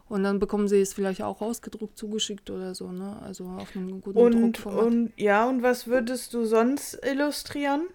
[0.09, 3.17] Und dann bekommen sie es vielleicht auch ausgedruckt zugeschickt oder so, ne?
[3.23, 4.85] Also auf einem guten und, Druckformat.
[4.85, 7.87] Und ja, und was würdest du sonst illustrieren?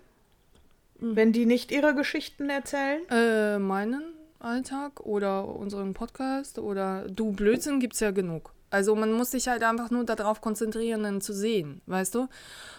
[0.98, 1.14] Mhm.
[1.14, 3.02] Wenn die nicht ihre Geschichten erzählen?
[3.08, 4.02] Äh, meinen?
[4.40, 8.52] Alltag oder unseren Podcast oder du Blödsinn gibt es ja genug.
[8.72, 12.28] Also man muss sich halt einfach nur darauf konzentrieren, ihn zu sehen, weißt du?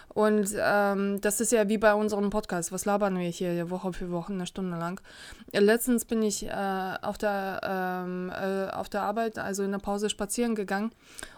[0.08, 2.72] Und ähm, das ist ja wie bei unserem Podcast.
[2.72, 5.00] Was labern wir hier Woche für Woche, eine Stunde lang?
[5.52, 10.10] Letztens bin ich äh, auf, der, ähm, äh, auf der Arbeit, also in der Pause
[10.10, 10.92] spazieren gegangen.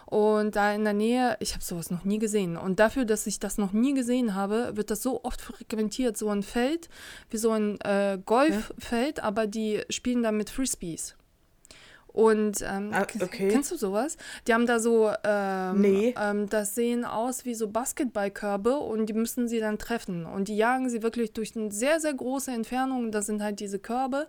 [0.05, 2.55] Und da in der Nähe, ich habe sowas noch nie gesehen.
[2.55, 6.17] Und dafür, dass ich das noch nie gesehen habe, wird das so oft frequentiert.
[6.17, 6.89] So ein Feld,
[7.29, 9.23] wie so ein äh, Golffeld, ja.
[9.23, 11.15] aber die spielen da mit Frisbees.
[12.17, 13.47] Und ähm, ah, okay.
[13.47, 14.17] kennst du sowas?
[14.47, 16.15] Die haben da so, ähm, nee.
[16.19, 20.25] ähm, das sehen aus wie so Basketballkörbe und die müssen sie dann treffen.
[20.25, 23.11] Und die jagen sie wirklich durch eine sehr, sehr große Entfernung.
[23.11, 24.25] Das sind halt diese Körbe.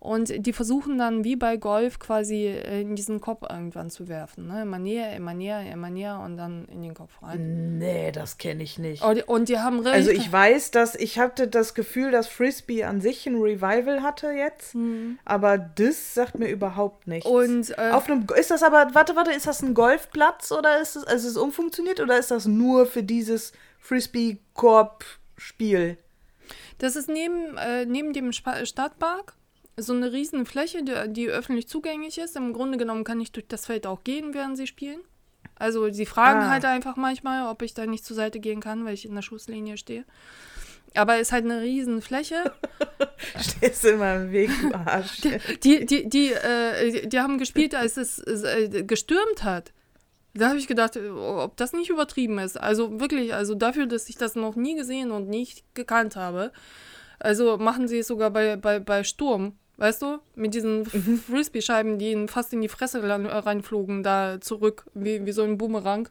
[0.00, 4.46] Und die versuchen dann wie bei Golf quasi äh, in diesen Kopf irgendwann zu werfen.
[4.46, 4.62] Ne?
[4.62, 7.76] Immer näher, immer näher, immer näher und dann in den Kopf rein.
[7.76, 9.04] Nee, das kenne ich nicht.
[9.04, 9.94] Und die, und die haben recht.
[9.94, 14.30] Also ich weiß, dass ich hatte das Gefühl, dass Frisbee an sich ein Revival hatte
[14.30, 14.74] jetzt.
[14.74, 15.18] Mhm.
[15.26, 17.28] Aber das sagt mir überhaupt nichts.
[17.28, 20.96] Und äh, auf einem ist das aber, warte, warte, ist das ein Golfplatz oder ist
[20.96, 25.98] es, also ist es umfunktioniert oder ist das nur für dieses Frisbee-Korb-Spiel?
[26.78, 29.34] Das ist neben, äh, neben dem Stadtpark
[29.80, 32.36] so eine riesen Fläche, die, die öffentlich zugänglich ist.
[32.36, 35.00] Im Grunde genommen kann ich durch das Feld auch gehen, während sie spielen.
[35.56, 36.50] Also sie fragen ah.
[36.50, 39.22] halt einfach manchmal, ob ich da nicht zur Seite gehen kann, weil ich in der
[39.22, 40.04] Schusslinie stehe.
[40.94, 42.52] Aber es ist halt eine riesen Fläche.
[43.40, 45.20] Stehst du immer im Weg, du Arsch.
[45.62, 49.72] Die, die, die, äh, die haben gespielt, als es äh, gestürmt hat.
[50.34, 52.58] Da habe ich gedacht, ob das nicht übertrieben ist.
[52.58, 56.52] Also wirklich, also dafür, dass ich das noch nie gesehen und nicht gekannt habe.
[57.18, 59.58] Also machen sie es sogar bei, bei, bei Sturm.
[59.80, 60.18] Weißt du?
[60.34, 61.18] Mit diesen mhm.
[61.18, 66.10] Frisbee-Scheiben, die ihnen fast in die Fresse reinflogen, da zurück, wie, wie so ein Boomerang.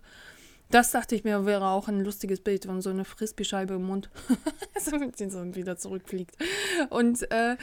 [0.71, 4.09] Das dachte ich mir, wäre auch ein lustiges Bild, wenn so eine Frisbee-Scheibe im Mund
[4.79, 4.91] so
[5.55, 6.35] wieder zurückfliegt.
[6.89, 7.57] Und, äh,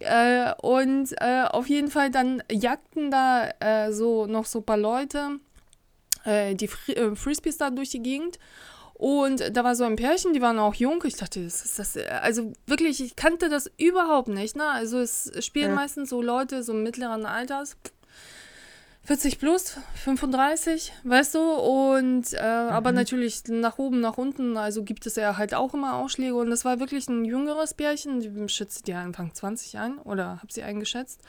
[0.00, 4.76] äh, und äh, auf jeden Fall dann jagten da äh, so noch so ein paar
[4.76, 5.40] Leute
[6.24, 8.38] äh, die Fri äh, Frisbees da durch die Gegend.
[8.98, 11.02] Und da war so ein Pärchen, die waren auch jung.
[11.04, 11.98] Ich dachte, das ist das.
[12.22, 14.56] Also wirklich, ich kannte das überhaupt nicht.
[14.56, 14.64] Ne?
[14.64, 15.74] Also es spielen ja.
[15.74, 17.76] meistens so Leute so mittleren Alters.
[19.04, 21.40] 40 plus, 35, weißt du?
[21.40, 22.70] Und äh, mhm.
[22.70, 26.34] aber natürlich nach oben, nach unten, also gibt es ja halt auch immer Ausschläge.
[26.34, 30.52] Und das war wirklich ein jüngeres Pärchen, die schätze die Anfang 20 ein oder habe
[30.52, 31.20] sie eingeschätzt.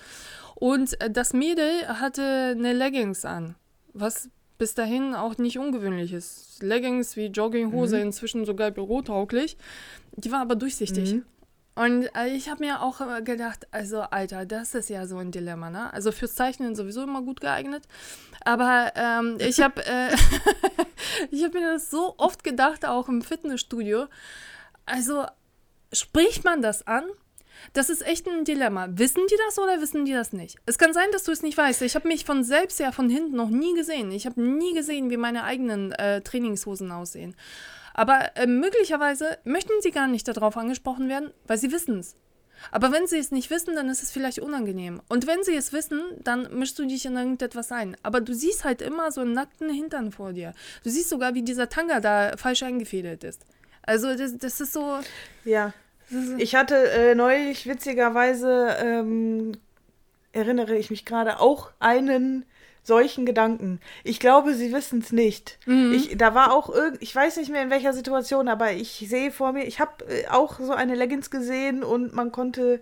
[0.55, 3.55] Und äh, das Mädel hatte eine Leggings an,
[3.93, 6.61] was bis dahin auch nicht ungewöhnlich ist.
[6.61, 8.03] Leggings wie Jogginghose, mhm.
[8.03, 9.57] inzwischen sogar bürotauglich.
[10.15, 11.13] Die war aber durchsichtig.
[11.13, 11.25] Mhm.
[11.75, 15.69] Und äh, ich habe mir auch gedacht, also Alter, das ist ja so ein Dilemma,
[15.69, 15.93] ne?
[15.93, 17.83] Also fürs Zeichnen sowieso immer gut geeignet.
[18.43, 20.09] Aber ähm, ich habe äh,
[21.43, 24.07] hab mir das so oft gedacht, auch im Fitnessstudio.
[24.87, 25.25] Also
[25.93, 27.03] spricht man das an?
[27.73, 28.87] Das ist echt ein Dilemma.
[28.91, 30.57] Wissen die das oder wissen die das nicht?
[30.65, 31.81] Es kann sein, dass du es nicht weißt.
[31.81, 34.11] Ich habe mich von selbst ja von hinten noch nie gesehen.
[34.11, 37.35] Ich habe nie gesehen, wie meine eigenen äh, Trainingshosen aussehen.
[37.93, 42.15] Aber äh, möglicherweise möchten sie gar nicht darauf angesprochen werden, weil sie wissen es.
[42.71, 45.01] Aber wenn sie es nicht wissen, dann ist es vielleicht unangenehm.
[45.09, 47.95] Und wenn sie es wissen, dann mischst du dich in irgendetwas ein.
[48.03, 50.53] Aber du siehst halt immer so einen nackten Hintern vor dir.
[50.83, 53.45] Du siehst sogar, wie dieser Tanga da falsch eingefädelt ist.
[53.83, 54.99] Also das, das ist so.
[55.45, 55.73] Ja.
[56.37, 59.53] Ich hatte äh, neulich witzigerweise, ähm,
[60.31, 62.45] erinnere ich mich gerade, auch einen
[62.83, 63.81] solchen Gedanken.
[64.03, 65.59] Ich glaube, sie wissen es nicht.
[65.65, 65.91] Mhm.
[65.93, 69.31] Ich, da war auch irgend, ich weiß nicht mehr in welcher Situation, aber ich sehe
[69.31, 72.79] vor mir, ich habe äh, auch so eine Leggings gesehen und man konnte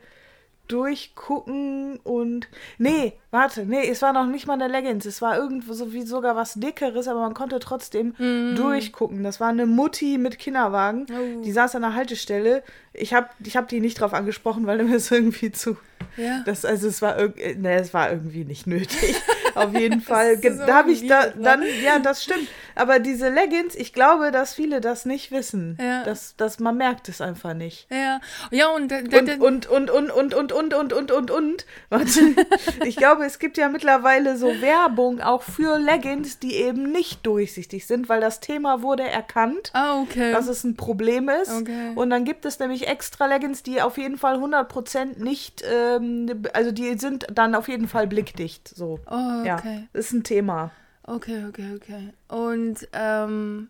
[0.68, 2.48] durchgucken und.
[2.78, 5.06] Nee, warte, nee, es war noch nicht mal eine Leggings.
[5.06, 8.56] Es war irgendwo so wie sogar was Dickeres, aber man konnte trotzdem mm.
[8.56, 9.24] durchgucken.
[9.24, 11.06] Das war eine Mutti mit Kinderwagen.
[11.12, 11.42] Oh.
[11.42, 12.64] Die saß an der Haltestelle.
[12.94, 15.78] Ich habe ich hab die nicht drauf angesprochen, weil mir es irgendwie zu.
[16.18, 16.44] Ja.
[16.46, 17.18] Das, also es war,
[17.58, 19.16] nee, es war irgendwie nicht nötig.
[19.56, 20.38] Auf jeden Fall.
[20.38, 22.48] da habe ich da, dann, ja, das stimmt.
[22.76, 25.78] Aber diese Leggings, ich glaube, dass viele das nicht wissen.
[25.82, 26.04] Ja.
[26.04, 27.88] Dass, dass man merkt es einfach nicht.
[27.90, 28.20] Ja,
[28.52, 31.66] ja und, und, und, und, und, und, und, und, und, und, und, und.
[31.90, 32.36] Warte.
[32.84, 37.86] Ich glaube, es gibt ja mittlerweile so Werbung auch für Leggings, die eben nicht durchsichtig
[37.86, 40.32] sind, weil das Thema wurde erkannt, ah, okay.
[40.32, 41.52] dass es ein Problem ist.
[41.52, 41.92] Okay.
[41.96, 46.72] Und dann gibt es nämlich extra Leggings, die auf jeden Fall 100% nicht, ähm, also
[46.72, 48.68] die sind dann auf jeden Fall blickdicht.
[48.68, 49.00] So.
[49.10, 49.88] Oh, okay.
[49.94, 50.72] Ja, ist ein Thema.
[51.04, 52.14] Okay, okay, okay.
[52.28, 53.70] Und, ähm,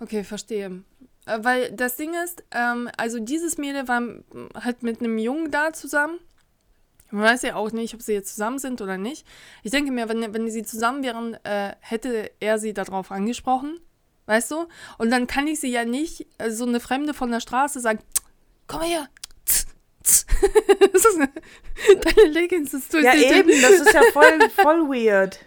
[0.00, 0.82] okay, verstehe.
[1.26, 4.02] Äh, weil das Ding ist, ähm, also dieses Mädel war
[4.62, 6.18] halt mit einem Jungen da zusammen.
[7.10, 9.26] Man weiß ja auch nicht, ob sie jetzt zusammen sind oder nicht.
[9.62, 13.78] Ich denke mir, wenn, wenn sie zusammen wären, äh, hätte er sie darauf angesprochen.
[14.26, 14.66] Weißt du?
[14.98, 17.98] Und dann kann ich sie ja nicht, also so eine Fremde von der Straße sagen,
[18.66, 19.08] komm mal her,
[22.02, 25.38] deine Leggings ist Ja, eben, das ist ja voll, voll weird.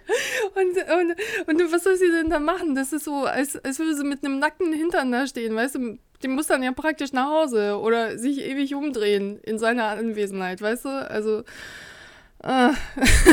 [0.56, 2.76] Und, und, und was soll sie denn da machen?
[2.76, 5.98] Das ist so, als, als würde sie mit einem nackten Hintern da stehen, weißt du?
[6.24, 10.86] Die muss dann ja praktisch nach Hause oder sich ewig umdrehen in seiner Anwesenheit, weißt
[10.86, 10.89] du?
[10.89, 11.44] Also.
[12.44, 12.72] Äh,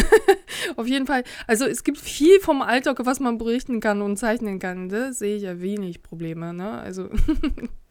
[0.77, 1.23] auf jeden Fall.
[1.47, 4.89] Also es gibt viel vom Alltag, was man berichten kann und zeichnen kann.
[4.89, 6.55] Da sehe ich ja wenig Probleme.
[6.55, 6.79] Ne?
[6.81, 7.11] Also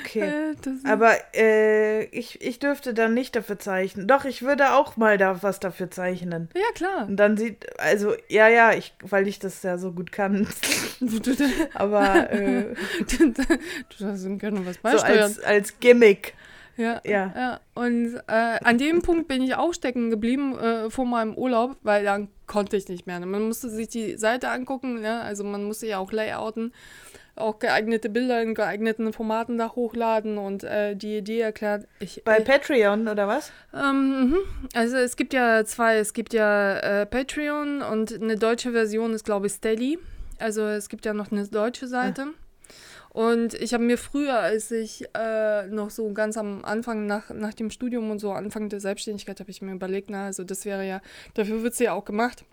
[0.00, 0.20] Okay.
[0.20, 4.06] Äh, Aber äh, ich, ich dürfte dann nicht dafür zeichnen.
[4.06, 6.48] Doch, ich würde auch mal da was dafür zeichnen.
[6.54, 7.06] Ja, klar.
[7.06, 10.46] Und dann sieht, also, ja, ja, ich, weil ich das ja so gut kann.
[11.74, 12.74] Aber äh,
[13.18, 15.32] du hast gerne was beisteuern.
[15.32, 16.34] So als, als Gimmick.
[16.76, 17.32] Ja, ja.
[17.36, 17.60] ja.
[17.74, 22.04] Und äh, an dem Punkt bin ich auch stecken geblieben äh, vor meinem Urlaub, weil
[22.04, 23.20] dann konnte ich nicht mehr.
[23.20, 25.20] Man musste sich die Seite angucken, ne?
[25.20, 26.72] also man musste ja auch layouten
[27.40, 31.86] auch geeignete Bilder in geeigneten Formaten da hochladen und äh, die Idee erklärt.
[31.98, 33.52] Ich, Bei ich, Patreon oder was?
[33.74, 34.36] Ähm, mhm.
[34.74, 39.24] also es gibt ja zwei, es gibt ja äh, Patreon und eine deutsche Version ist
[39.24, 39.98] glaube ich Steady.
[40.38, 42.22] Also es gibt ja noch eine deutsche Seite.
[42.22, 42.40] Ah.
[43.12, 47.52] Und ich habe mir früher, als ich äh, noch so ganz am Anfang nach, nach
[47.52, 50.86] dem Studium und so Anfang der Selbstständigkeit, habe ich mir überlegt, na, also das wäre
[50.86, 51.00] ja,
[51.34, 52.44] dafür wird es ja auch gemacht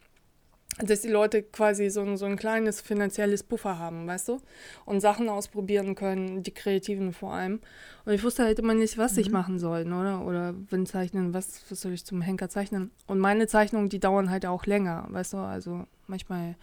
[0.80, 4.40] dass die Leute quasi so ein, so ein kleines finanzielles Puffer haben, weißt du?
[4.86, 7.62] Und Sachen ausprobieren können, die Kreativen vor allem.
[8.06, 9.20] Und ich wusste halt immer nicht, was mhm.
[9.20, 10.26] ich machen soll, oder?
[10.26, 12.92] Oder wenn zeichnen, was, was soll ich zum Henker zeichnen?
[13.08, 15.38] Und meine Zeichnungen, die dauern halt auch länger, weißt du?
[15.38, 16.56] Also manchmal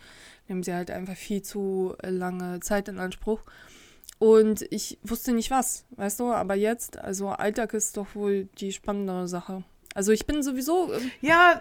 [0.49, 3.41] nehmen sie halt einfach viel zu lange Zeit in Anspruch.
[4.19, 6.33] Und ich wusste nicht was, weißt du?
[6.33, 9.65] Aber jetzt, also Alltag ist doch wohl die spannendere Sache.
[9.95, 10.93] Also ich bin sowieso.
[10.93, 11.61] Ähm, ja,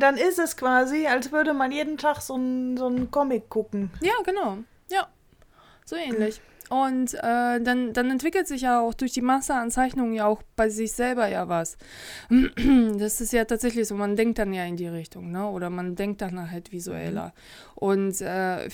[0.00, 3.90] dann ist es quasi, als würde man jeden Tag so einen so Comic gucken.
[4.00, 4.58] Ja, genau.
[4.90, 5.08] Ja.
[5.84, 6.40] So ähnlich.
[6.70, 10.42] Und äh, dann, dann entwickelt sich ja auch durch die Masse an Zeichnungen ja auch
[10.56, 11.76] bei sich selber ja was.
[12.98, 15.48] Das ist ja tatsächlich so, man denkt dann ja in die Richtung, ne?
[15.48, 17.26] Oder man denkt dann halt visueller.
[17.26, 17.74] Mhm.
[17.74, 18.68] Und äh,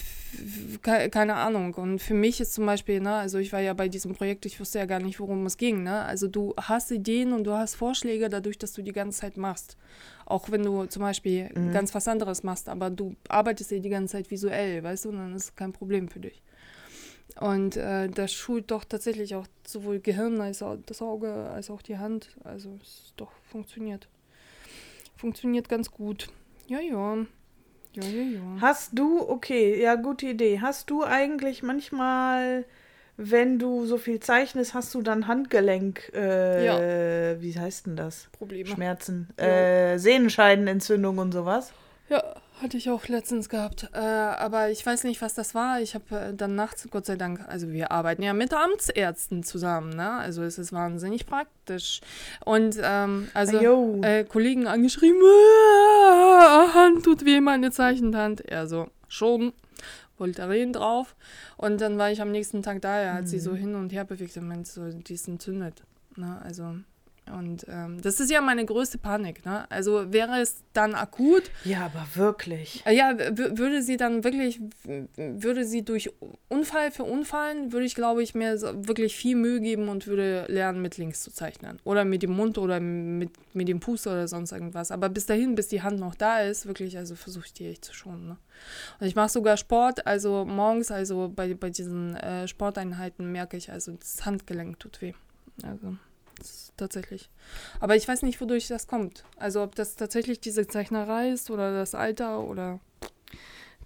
[0.83, 1.75] keine Ahnung.
[1.75, 4.61] Und für mich ist zum Beispiel, ne, also ich war ja bei diesem Projekt, ich
[4.61, 6.03] wusste ja gar nicht, worum es ging, ne?
[6.03, 9.77] Also du hast Ideen und du hast Vorschläge dadurch, dass du die ganze Zeit machst.
[10.27, 11.73] Auch wenn du zum Beispiel mhm.
[11.73, 15.17] ganz was anderes machst, aber du arbeitest ja die ganze Zeit visuell, weißt du, und
[15.17, 16.41] dann ist es kein Problem für dich.
[17.39, 21.83] Und äh, das schult doch tatsächlich auch sowohl Gehirn als auch das Auge als auch
[21.83, 22.31] die Hand.
[22.45, 24.09] Also es doch funktioniert.
[25.17, 26.29] Funktioniert ganz gut.
[26.67, 27.17] Ja, ja.
[27.93, 28.41] Ja, ja, ja.
[28.61, 30.61] Hast du, okay, ja, gute Idee.
[30.61, 32.65] Hast du eigentlich manchmal,
[33.17, 37.41] wenn du so viel zeichnest, hast du dann Handgelenk, äh, ja.
[37.41, 38.29] wie heißt denn das?
[38.33, 38.69] Probleme.
[38.69, 39.29] Schmerzen.
[39.39, 39.45] Ja.
[39.45, 41.73] Äh, Sehnenscheidenentzündung und sowas?
[42.09, 43.89] Ja, hatte ich auch letztens gehabt.
[43.93, 45.81] Äh, aber ich weiß nicht, was das war.
[45.81, 49.91] Ich habe äh, dann nachts, Gott sei Dank, also wir arbeiten ja mit Amtsärzten zusammen,
[49.91, 50.13] ne?
[50.13, 52.01] Also es ist wahnsinnig praktisch.
[52.45, 58.41] Und ähm, also äh, Kollegen angeschrieben, ah, Hand tut weh, meine Zeichenhand.
[58.41, 59.53] Er so, schon.
[60.21, 61.17] Voltaren drauf.
[61.57, 63.27] Und dann war ich am nächsten Tag da, er hat mhm.
[63.27, 65.83] sie so hin und her bewegt und meinte so, die ist entzündet.
[66.17, 66.41] Ne?
[66.45, 66.77] Also
[67.31, 69.45] und ähm, das ist ja meine größte Panik.
[69.45, 69.71] Ne?
[69.71, 71.51] Also wäre es dann akut.
[71.65, 72.83] Ja, aber wirklich.
[72.87, 74.61] Äh, ja, würde sie dann wirklich,
[75.17, 76.13] würde sie durch
[76.49, 80.47] Unfall für Unfallen, würde ich glaube ich mir so wirklich viel Mühe geben und würde
[80.49, 81.79] lernen, mit links zu zeichnen.
[81.85, 84.91] Oder mit dem Mund oder mit, mit dem Puster oder sonst irgendwas.
[84.91, 87.85] Aber bis dahin, bis die Hand noch da ist, wirklich, also versuche ich die echt
[87.85, 88.29] zu schonen.
[88.29, 88.37] Ne?
[88.99, 93.71] Und ich mache sogar Sport, also morgens, also bei, bei diesen äh, Sporteinheiten merke ich,
[93.71, 95.15] also das Handgelenk tut weh.
[95.63, 95.97] Also
[96.81, 97.31] tatsächlich.
[97.79, 99.25] Aber ich weiß nicht, wodurch das kommt.
[99.37, 102.81] Also ob das tatsächlich diese Zeichnerei ist oder das Alter oder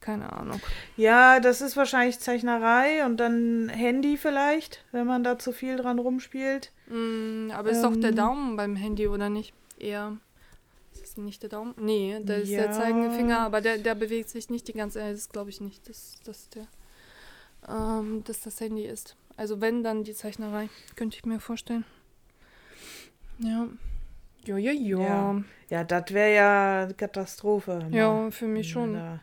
[0.04, 0.60] keine Ahnung.
[0.98, 5.98] Ja, das ist wahrscheinlich Zeichnerei und dann Handy vielleicht, wenn man da zu viel dran
[5.98, 6.72] rumspielt.
[6.88, 8.16] Mm, aber ähm, ist doch der ähm.
[8.16, 9.54] Daumen beim Handy oder nicht?
[9.78, 10.18] Eher.
[10.92, 11.74] Ist das nicht der Daumen?
[11.78, 12.62] Nee, da ist ja.
[12.62, 15.14] der Zeigefinger, aber der, der bewegt sich nicht die ganze Zeit.
[15.14, 16.66] Das glaube ich nicht, dass, dass, der,
[17.66, 19.16] ähm, dass das Handy ist.
[19.38, 20.68] Also wenn, dann die Zeichnerei.
[20.96, 21.86] Könnte ich mir vorstellen.
[23.38, 23.66] Ja.
[24.46, 24.98] Ja, ja, ja.
[24.98, 27.86] Ja, ja das wäre ja Katastrophe.
[27.90, 27.96] Ne?
[27.96, 28.94] Ja, für mich schon.
[28.94, 29.20] Ja.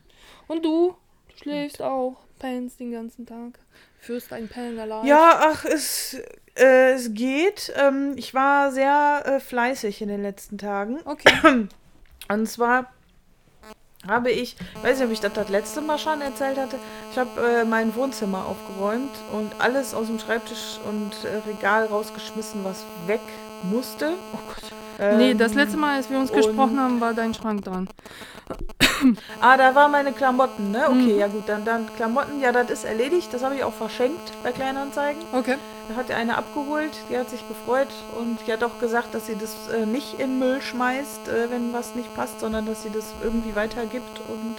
[0.47, 0.95] Und du?
[1.30, 1.86] Du schläfst Und.
[1.88, 3.60] auch, pennst den ganzen Tag.
[4.00, 5.06] Führst ein Pennerlein.
[5.06, 6.15] Ja, ach, es,
[6.56, 7.71] äh, es geht.
[7.76, 11.00] Ähm, ich war sehr äh, fleißig in den letzten Tagen.
[11.06, 11.32] Okay.
[12.30, 12.91] Und zwar
[14.08, 16.80] habe ich, weiß nicht, ob ich das das letzte Mal schon erzählt hatte,
[17.12, 22.63] ich habe äh, mein Wohnzimmer aufgeräumt und alles aus dem Schreibtisch und äh, Regal rausgeschmissen,
[22.63, 23.21] was weg
[23.63, 24.13] musste.
[24.34, 24.71] Oh Gott.
[25.00, 27.88] Ähm, nee, das letzte Mal, als wir uns gesprochen haben, war dein Schrank dran.
[29.41, 30.84] ah, da waren meine Klamotten, ne?
[30.88, 31.19] Okay, mhm.
[31.19, 33.34] ja gut, dann, dann Klamotten, ja, das ist erledigt.
[33.34, 35.21] Das habe ich auch verschenkt bei Kleinanzeigen.
[35.34, 35.58] Okay.
[35.95, 39.56] hat eine abgeholt, die hat sich gefreut und die hat auch gesagt, dass sie das
[39.74, 43.56] äh, nicht in Müll schmeißt, äh, wenn was nicht passt, sondern dass sie das irgendwie
[43.56, 44.56] weitergibt und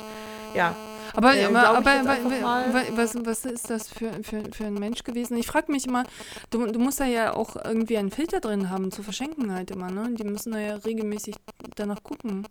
[0.55, 0.75] ja.
[1.15, 5.37] Aber, äh, aber, aber, aber was, was ist das für, für, für ein Mensch gewesen?
[5.37, 6.05] Ich frage mich immer,
[6.51, 9.91] du, du musst da ja auch irgendwie einen Filter drin haben zu verschenken halt immer,
[9.91, 10.11] ne?
[10.13, 11.37] Die müssen da ja regelmäßig
[11.77, 12.47] danach gucken.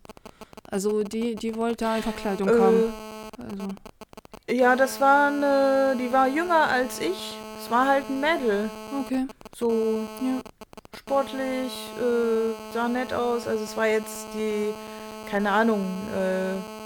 [0.69, 2.93] Also die, die wollte einfach Kleidung äh, haben.
[3.37, 3.67] Also.
[4.49, 7.37] Ja, das war eine, die war jünger als ich.
[7.61, 8.69] Es war halt ein Mädel.
[9.05, 9.27] Okay.
[9.55, 10.41] So ja.
[10.97, 13.47] sportlich, äh, sah nett aus.
[13.47, 14.73] Also es war jetzt die,
[15.29, 16.80] keine Ahnung, äh,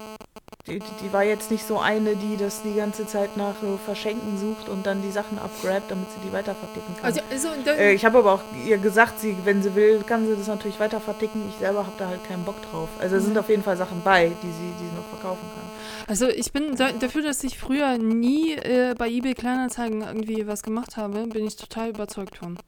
[0.66, 4.38] die, die, war jetzt nicht so eine, die das die ganze Zeit nach äh, Verschenken
[4.38, 7.04] sucht und dann die Sachen abgrabt, damit sie die weiter verticken kann.
[7.04, 10.34] Also, also, äh, ich habe aber auch ihr gesagt, sie, wenn sie will, kann sie
[10.36, 11.48] das natürlich weiter verticken.
[11.50, 12.88] Ich selber habe da halt keinen Bock drauf.
[12.98, 13.26] Also es mhm.
[13.28, 15.66] sind auf jeden Fall Sachen bei, die sie, die sie noch verkaufen kann.
[16.08, 20.62] Also ich bin da, dafür, dass ich früher nie äh, bei eBay Kleinanzeigen irgendwie was
[20.62, 22.58] gemacht habe, bin ich total überzeugt von.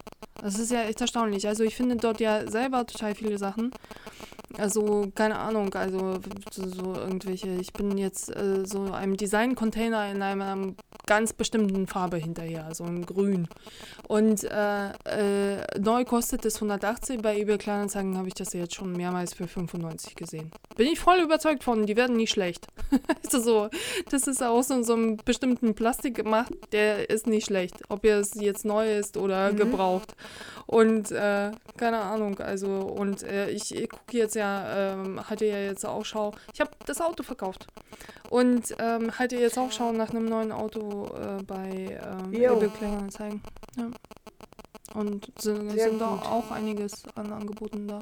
[0.40, 1.48] Das ist ja echt erstaunlich.
[1.48, 3.72] Also ich finde dort ja selber total viele Sachen.
[4.56, 10.72] Also, keine Ahnung, also so irgendwelche, ich bin jetzt äh, so einem Design-Container in einer
[11.06, 13.48] ganz bestimmten Farbe hinterher, so ein Grün.
[14.08, 18.92] Und äh, äh, neu kostet es 180, bei eBay Kleinanzeigen habe ich das jetzt schon
[18.92, 20.50] mehrmals für 95 gesehen.
[20.76, 22.66] Bin ich voll überzeugt von, die werden nicht schlecht.
[23.22, 23.68] also so,
[24.10, 28.32] das ist aus so, so einem bestimmten Plastik gemacht, der ist nicht schlecht, ob es
[28.34, 29.56] jetzt neu ist oder mhm.
[29.56, 30.14] gebraucht.
[30.66, 35.58] Und äh, keine Ahnung, also und äh, ich, ich gucke jetzt ja, ähm, hatte ja
[35.58, 36.32] jetzt auch Schau.
[36.54, 37.66] Ich habe das Auto verkauft
[38.30, 43.42] und ähm, hatte jetzt auch Schau nach einem neuen Auto äh, bei ähm, Ebel Kleinanzeigen.
[43.78, 43.90] Ja.
[44.94, 48.00] Und sind, sind da auch einiges an Angeboten da.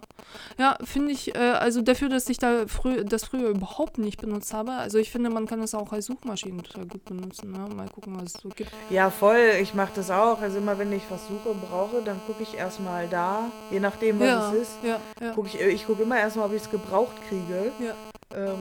[0.57, 4.55] Ja, finde ich, äh, also dafür, dass ich da frü das früher überhaupt nicht benutzt
[4.55, 7.51] habe, also ich finde, man kann das auch als Suchmaschine total gut benutzen.
[7.51, 7.69] Ne?
[7.75, 8.71] Mal gucken, was es so gibt.
[8.89, 9.57] Ja, voll.
[9.61, 10.41] Ich mache das auch.
[10.41, 14.21] Also immer, wenn ich was suche und brauche, dann gucke ich erstmal da, je nachdem,
[14.21, 14.73] was ja, es ist.
[14.85, 15.33] Ja, ja.
[15.35, 17.73] Guck ich ich gucke immer erstmal, ob ich es gebraucht kriege.
[17.81, 17.95] Ja.
[18.35, 18.59] Ähm,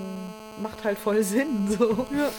[0.61, 1.67] macht halt voll Sinn.
[1.77, 2.07] So.
[2.11, 2.29] Ja.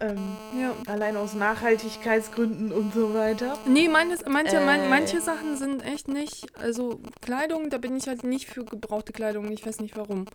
[0.00, 0.74] Ähm, ja.
[0.86, 3.58] Allein aus Nachhaltigkeitsgründen und so weiter.
[3.66, 4.64] Nee, meines, manche, äh.
[4.64, 6.46] man, manche Sachen sind echt nicht.
[6.58, 9.50] Also Kleidung, da bin ich halt nicht für gebrauchte Kleidung.
[9.50, 10.26] Ich weiß nicht warum.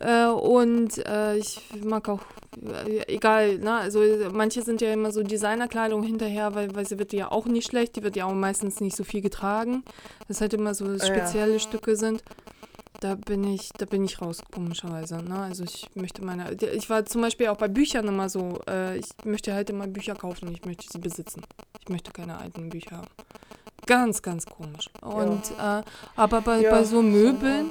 [0.00, 2.22] Äh, und äh, ich mag auch,
[2.86, 3.74] äh, egal, ne?
[3.74, 4.00] Also
[4.32, 7.96] manche sind ja immer so Designerkleidung hinterher, weil, weil sie wird ja auch nicht schlecht.
[7.96, 9.84] Die wird ja auch meistens nicht so viel getragen.
[10.28, 12.22] Das halt immer so spezielle Stücke sind
[13.02, 15.16] da bin ich, da bin ich raus, komischerweise.
[15.22, 15.36] Ne?
[15.36, 19.08] Also ich möchte meine, ich war zum Beispiel auch bei Büchern immer so, äh, ich
[19.24, 21.42] möchte halt immer Bücher kaufen und ich möchte sie besitzen.
[21.80, 23.08] Ich möchte keine alten Bücher haben.
[23.86, 24.88] Ganz, ganz komisch.
[25.00, 25.80] Und ja.
[25.80, 25.82] äh,
[26.14, 27.70] aber bei, ja, bei so Möbeln,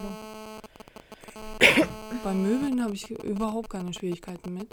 [2.24, 4.68] bei Möbeln habe ich überhaupt keine Schwierigkeiten mit.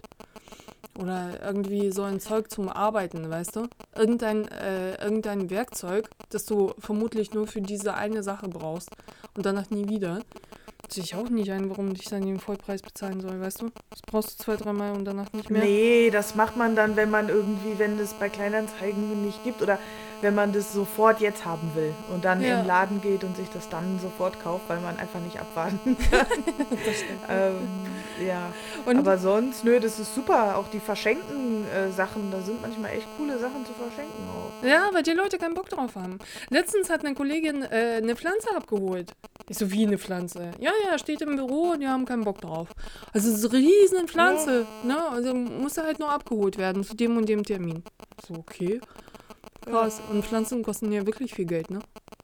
[1.01, 3.67] Oder irgendwie so ein Zeug zum Arbeiten, weißt du?
[3.95, 8.89] Irgendein, äh, irgendein Werkzeug, das du vermutlich nur für diese eine Sache brauchst
[9.35, 10.19] und danach nie wieder
[10.91, 13.69] sehe ich auch nicht ein, warum ich dann den Vollpreis bezahlen soll, weißt du?
[13.89, 15.63] Das brauchst du zwei, dreimal und danach nicht mehr.
[15.63, 19.77] Nee, das macht man dann, wenn man irgendwie, wenn es bei Kleinanzeigen nicht gibt oder
[20.21, 22.49] wenn man das sofort jetzt haben will und dann ja.
[22.49, 25.97] in den Laden geht und sich das dann sofort kauft, weil man einfach nicht abwarten
[26.11, 26.25] kann.
[27.29, 27.55] ähm,
[28.25, 28.51] ja.
[28.85, 30.57] Und Aber sonst, nö, das ist super.
[30.57, 34.65] Auch die verschenkten äh, Sachen, da sind manchmal echt coole Sachen zu verschenken auch.
[34.65, 36.19] Ja, weil die Leute keinen Bock drauf haben.
[36.49, 39.13] Letztens hat eine Kollegin äh, eine Pflanze abgeholt.
[39.47, 40.51] Ich so, wie eine Pflanze?
[40.59, 42.67] Ja, ja, steht im Büro und die haben keinen Bock drauf.
[43.13, 44.67] Also, es ist eine riesen Pflanze.
[44.83, 44.87] Ja.
[44.87, 45.09] Ne?
[45.09, 47.83] Also, muss halt nur abgeholt werden zu dem und dem Termin.
[48.27, 48.79] So, okay.
[49.65, 50.01] Krass.
[50.09, 51.79] Und Pflanzen kosten ja wirklich viel Geld, ne?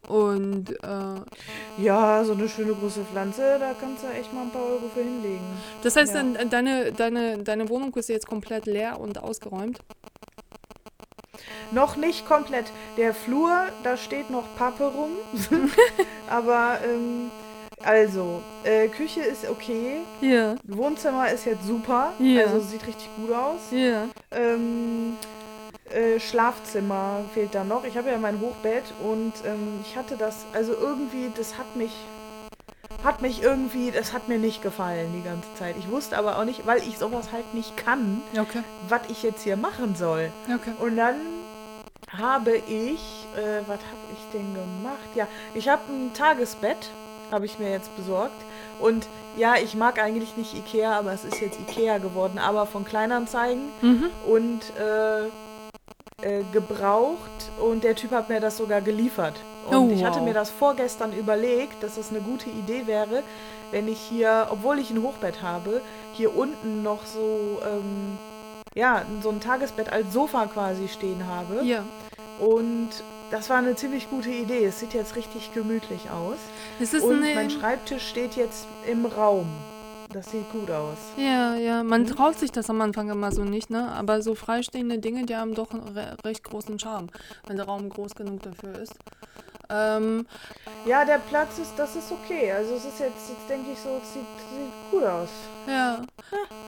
[0.08, 4.64] Und äh, ja, so eine schöne große Pflanze, da kannst du echt mal ein paar
[4.64, 5.44] Euro für hinlegen.
[5.82, 6.22] Das heißt, ja.
[6.22, 9.80] dann, deine, deine, deine Wohnung ist jetzt komplett leer und ausgeräumt?
[11.72, 12.66] Noch nicht komplett.
[12.98, 13.52] Der Flur,
[13.84, 15.12] da steht noch Pappe rum.
[16.30, 17.32] Aber ähm,
[17.84, 19.98] also, äh, Küche ist okay.
[20.22, 20.56] Ja.
[20.64, 22.14] Wohnzimmer ist jetzt super.
[22.20, 22.46] Ja.
[22.46, 23.60] Also sieht richtig gut aus.
[23.72, 24.08] Ja.
[24.32, 25.18] Ähm,
[25.92, 27.84] äh, Schlafzimmer fehlt da noch.
[27.84, 31.92] Ich habe ja mein Hochbett und ähm, ich hatte das, also irgendwie, das hat mich,
[33.04, 35.76] hat mich irgendwie, das hat mir nicht gefallen die ganze Zeit.
[35.78, 38.64] Ich wusste aber auch nicht, weil ich sowas halt nicht kann, okay.
[38.90, 40.32] was ich jetzt hier machen soll.
[40.46, 40.74] Okay.
[40.80, 41.16] Und dann
[42.18, 45.10] habe ich, äh, was habe ich denn gemacht?
[45.14, 46.90] Ja, ich habe ein Tagesbett,
[47.32, 48.42] habe ich mir jetzt besorgt.
[48.80, 49.08] Und
[49.38, 53.70] ja, ich mag eigentlich nicht Ikea, aber es ist jetzt Ikea geworden, aber von Kleinanzeigen.
[53.82, 54.10] Mhm.
[54.26, 55.30] Und äh,
[56.26, 59.36] äh, gebraucht und der Typ hat mir das sogar geliefert.
[59.70, 63.22] Und oh, ich hatte mir das vorgestern überlegt, dass es eine gute Idee wäre,
[63.70, 65.82] wenn ich hier, obwohl ich ein Hochbett habe,
[66.14, 68.18] hier unten noch so, ähm,
[68.74, 71.64] ja, so ein Tagesbett als Sofa quasi stehen habe.
[71.64, 71.84] Ja.
[72.40, 72.90] Und
[73.30, 74.66] das war eine ziemlich gute Idee.
[74.66, 76.38] Es sieht jetzt richtig gemütlich aus.
[77.04, 79.48] Und mein Schreibtisch steht jetzt im Raum.
[80.16, 80.98] Das sieht gut aus.
[81.18, 83.92] Ja, ja, man traut sich das am Anfang immer so nicht, ne?
[83.92, 87.08] Aber so freistehende Dinge, die haben doch einen re recht großen Charme,
[87.48, 88.94] wenn der Raum groß genug dafür ist.
[89.70, 90.26] Ähm,
[90.86, 92.52] ja, der Platz ist, das ist okay.
[92.52, 95.30] Also es ist jetzt, jetzt denke ich so, sieht, sieht gut aus.
[95.68, 96.02] Ja.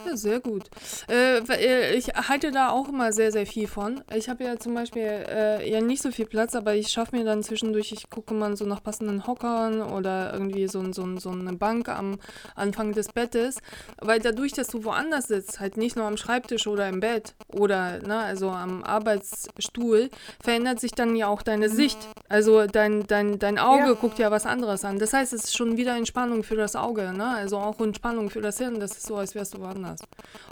[0.06, 0.70] ja sehr gut.
[1.10, 4.04] Äh, äh, ich halte da auch immer sehr, sehr viel von.
[4.16, 7.24] Ich habe ja zum Beispiel äh, ja nicht so viel Platz, aber ich schaffe mir
[7.24, 11.54] dann zwischendurch, ich gucke mal so nach passenden Hockern oder irgendwie so, so, so eine
[11.54, 12.20] Bank am
[12.56, 13.58] Anfang des Bettes.
[14.02, 18.00] Weil dadurch, dass du woanders sitzt, halt nicht nur am Schreibtisch oder im Bett oder
[18.00, 20.10] ne, also am Arbeitsstuhl,
[20.42, 21.98] verändert sich dann ja auch deine Sicht.
[22.30, 23.94] Also dein, dein, dein Auge ja.
[23.94, 25.00] guckt ja was anderes an.
[25.00, 27.28] Das heißt, es ist schon wieder Entspannung für das Auge, ne?
[27.28, 28.80] Also auch Entspannung für das Hirn.
[28.80, 30.02] Das ist so, als wärst du woanders.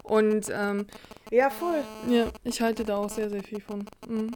[0.04, 0.88] Und ähm,
[1.32, 1.84] ja, voll.
[2.10, 3.86] Ja, ich halte da auch sehr, sehr viel von.
[4.08, 4.32] Mhm.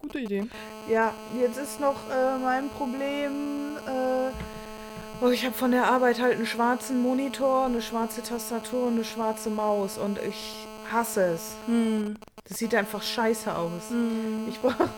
[0.00, 0.46] Gute Idee.
[0.88, 3.76] Ja, jetzt ist noch äh, mein Problem.
[3.86, 8.94] Äh, oh, ich habe von der Arbeit halt einen schwarzen Monitor, eine schwarze Tastatur und
[8.94, 11.52] eine schwarze Maus und ich hasse es.
[11.66, 12.16] Mhm.
[12.48, 13.90] Das sieht einfach scheiße aus.
[13.90, 14.46] Mhm.
[14.48, 14.88] Ich brauche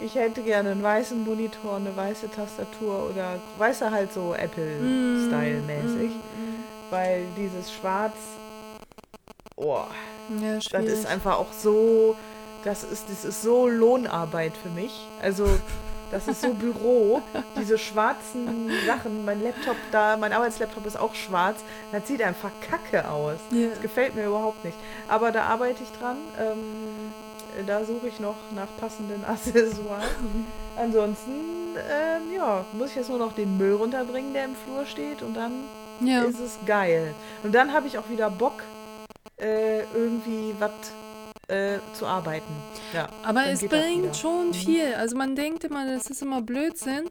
[0.00, 6.10] ich hätte gerne einen weißen Monitor, eine weiße Tastatur oder weiße halt so Apple-Style-mäßig.
[6.10, 8.16] Mm, Weil dieses Schwarz,
[9.56, 9.84] oh,
[10.40, 12.16] ja, das ist einfach auch so,
[12.64, 15.06] das ist, das ist so Lohnarbeit für mich.
[15.22, 15.46] Also,
[16.10, 17.22] das ist so Büro,
[17.58, 19.24] diese schwarzen Sachen.
[19.24, 21.60] Mein Laptop da, mein Arbeitslaptop ist auch schwarz.
[21.90, 23.38] Das sieht einfach kacke aus.
[23.52, 23.70] Yeah.
[23.70, 24.76] Das gefällt mir überhaupt nicht.
[25.08, 26.16] Aber da arbeite ich dran.
[26.38, 27.12] Ähm,
[27.64, 30.04] da suche ich noch nach passenden Accessoires.
[30.76, 35.22] Ansonsten, ähm, ja, muss ich jetzt nur noch den Müll runterbringen, der im Flur steht
[35.22, 35.52] und dann
[36.00, 36.22] ja.
[36.22, 37.14] ist es geil.
[37.42, 38.62] Und dann habe ich auch wieder Bock,
[39.38, 40.72] äh, irgendwie was
[41.48, 42.52] äh, zu arbeiten.
[42.92, 44.54] Ja, Aber es bringt schon mhm.
[44.54, 44.94] viel.
[44.94, 47.08] Also man denkt immer, das ist immer Blödsinn.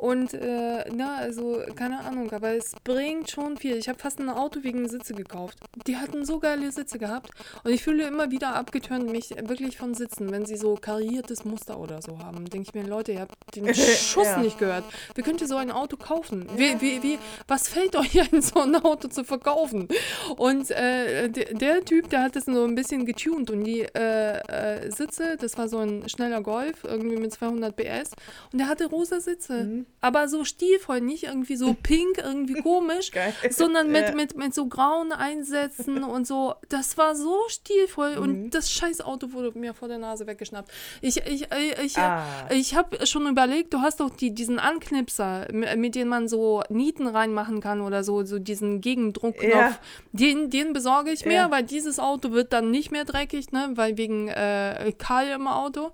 [0.00, 3.76] Und äh, na, also keine Ahnung, aber es bringt schon viel.
[3.76, 5.58] Ich habe fast ein Auto wegen Sitze gekauft.
[5.86, 7.30] Die hatten so geile Sitze gehabt.
[7.64, 11.78] Und ich fühle immer wieder abgeturnt mich wirklich von Sitzen, wenn sie so kariertes Muster
[11.78, 12.48] oder so haben.
[12.48, 14.38] Denke ich mir, Leute, ihr habt den Schuss ja.
[14.38, 14.84] nicht gehört.
[15.14, 16.46] Wie könnt ihr so ein Auto kaufen?
[16.56, 19.88] Wie, wie, wie, was fällt euch ein, so ein Auto zu verkaufen?
[20.36, 24.38] Und äh, der, der Typ, der hat es so ein bisschen getuned und die äh,
[24.38, 28.12] äh, Sitze, das war so ein schneller Golf, irgendwie mit 200 PS.
[28.52, 29.64] Und der hatte rosa Sitze.
[29.64, 29.86] Mhm.
[30.00, 33.10] Aber so stilvoll, nicht irgendwie so pink, irgendwie komisch,
[33.50, 34.14] sondern mit, ja.
[34.14, 36.54] mit, mit so grauen Einsätzen und so.
[36.68, 38.22] Das war so stilvoll mhm.
[38.22, 40.70] und das scheiß Auto wurde mir vor der Nase weggeschnappt.
[41.00, 42.24] Ich, ich, ich, ich, ah.
[42.50, 47.06] ich habe schon überlegt, du hast doch die, diesen Anknipser, mit dem man so Nieten
[47.06, 49.52] reinmachen kann oder so, so diesen Gegendruckknopf.
[49.52, 49.78] Ja.
[50.12, 51.50] Den, den besorge ich mir, ja.
[51.50, 53.70] weil dieses Auto wird dann nicht mehr dreckig, ne?
[53.74, 55.92] weil wegen äh, Karl im Auto.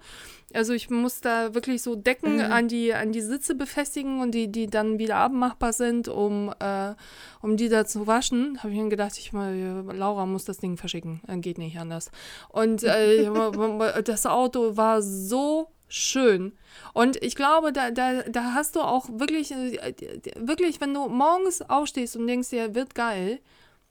[0.55, 2.53] Also ich muss da wirklich so Decken mhm.
[2.53, 6.95] an, die, an die Sitze befestigen und die, die dann wieder abmachbar sind, um, äh,
[7.43, 8.59] um die da zu waschen.
[8.63, 11.21] Habe ich mir gedacht, ich mal, Laura muss das Ding verschicken.
[11.27, 12.11] Dann geht nicht anders.
[12.49, 13.29] Und äh,
[14.05, 16.53] das Auto war so schön.
[16.93, 19.95] Und ich glaube, da, da, da hast du auch wirklich, äh,
[20.37, 23.41] wirklich, wenn du morgens aufstehst und denkst dir, wird geil,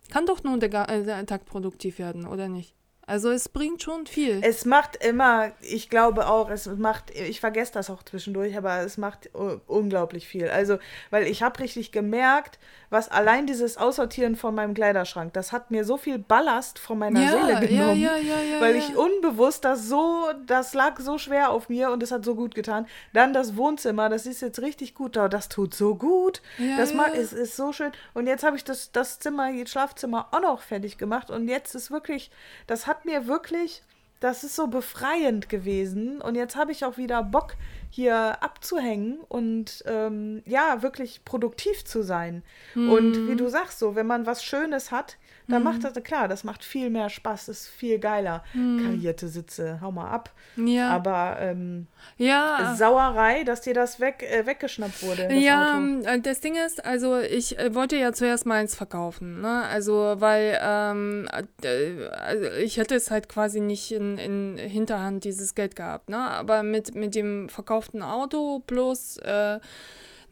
[0.10, 2.74] kann doch nur der, äh, der Tag produktiv werden, oder nicht?
[3.06, 4.40] Also es bringt schon viel.
[4.44, 8.98] Es macht immer, ich glaube auch, es macht, ich vergesse das auch zwischendurch, aber es
[8.98, 9.30] macht
[9.68, 10.48] unglaublich viel.
[10.48, 10.78] Also,
[11.10, 15.84] weil ich habe richtig gemerkt, was allein dieses Aussortieren von meinem Kleiderschrank, das hat mir
[15.84, 20.30] so viel Ballast von meiner ja, Seele genommen, ja, ja, weil ich unbewusst das so,
[20.46, 22.86] das lag so schwer auf mir und es hat so gut getan.
[23.12, 26.42] Dann das Wohnzimmer, das ist jetzt richtig gut da, das tut so gut,
[26.78, 27.92] das mag, ist, ist so schön.
[28.14, 31.76] Und jetzt habe ich das, das Zimmer, das Schlafzimmer auch noch fertig gemacht und jetzt
[31.76, 32.32] ist wirklich,
[32.68, 33.84] das hat mir wirklich,
[34.20, 37.56] das ist so befreiend gewesen und jetzt habe ich auch wieder Bock,
[37.90, 42.42] hier abzuhängen und ähm, ja, wirklich produktiv zu sein.
[42.74, 42.92] Mhm.
[42.92, 45.18] Und wie du sagst, so, wenn man was Schönes hat,
[45.48, 45.64] dann mhm.
[45.66, 48.44] macht das, klar, das macht viel mehr Spaß, ist viel geiler.
[48.54, 48.84] Mhm.
[48.84, 50.32] Karierte Sitze, hau mal ab.
[50.56, 50.90] Ja.
[50.90, 51.88] Aber ähm,
[52.18, 52.76] ja.
[52.78, 55.28] Sauerei, dass dir das weg, äh, weggeschnappt wurde.
[55.28, 56.08] Das ja, Auto.
[56.08, 59.64] Äh, das Ding ist, also ich äh, wollte ja zuerst meins verkaufen, ne?
[59.64, 61.28] Also, weil ähm,
[61.62, 66.18] äh, also ich hätte es halt quasi nicht in, in Hinterhand dieses Geld gehabt, ne?
[66.18, 69.60] Aber mit, mit dem verkauften Auto plus äh,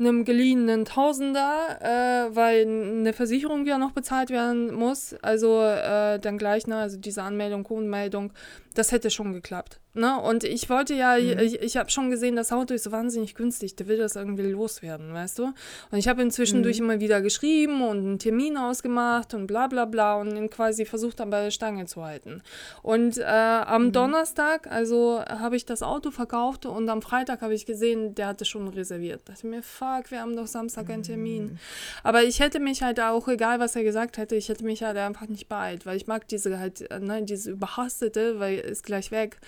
[0.02, 5.16] einem geliehenen Tausender, äh, weil eine Versicherung ja noch bezahlt werden muss.
[5.22, 8.34] Also äh, dann gleich, ne, also diese Anmeldung, Kundenmeldung,
[8.74, 9.80] das hätte schon geklappt.
[9.94, 10.18] Ne?
[10.22, 11.38] Und ich wollte ja, mhm.
[11.40, 14.44] ich, ich habe schon gesehen, das Auto ist so wahnsinnig günstig, der will das irgendwie
[14.44, 15.46] loswerden, weißt du?
[15.92, 16.86] Und ich habe ihn zwischendurch mhm.
[16.86, 21.20] immer wieder geschrieben und einen Termin ausgemacht und bla bla bla und ihn quasi versucht
[21.20, 22.42] dann bei der Stange zu halten.
[22.82, 23.92] Und äh, am mhm.
[23.92, 28.46] Donnerstag, also habe ich das Auto verkauft und am Freitag habe ich gesehen, der hatte
[28.46, 29.24] schon reserviert.
[29.26, 31.44] Da dachte mir, fuck, wir haben doch Samstag einen Termin.
[31.44, 31.58] Mhm.
[32.04, 34.96] Aber ich hätte mich halt auch, egal was er gesagt hätte, ich hätte mich halt
[34.96, 39.39] einfach nicht beeilt, weil ich mag diese halt, ne, diese überhastete, weil ist gleich weg.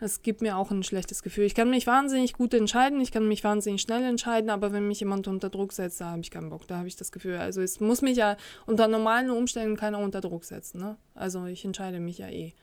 [0.00, 1.44] Das gibt mir auch ein schlechtes Gefühl.
[1.44, 5.00] Ich kann mich wahnsinnig gut entscheiden, ich kann mich wahnsinnig schnell entscheiden, aber wenn mich
[5.00, 7.36] jemand unter Druck setzt, da habe ich keinen Bock, da habe ich das Gefühl.
[7.36, 10.80] Also es muss mich ja unter normalen Umständen keiner unter Druck setzen.
[10.80, 10.96] Ne?
[11.14, 12.54] Also ich entscheide mich ja eh.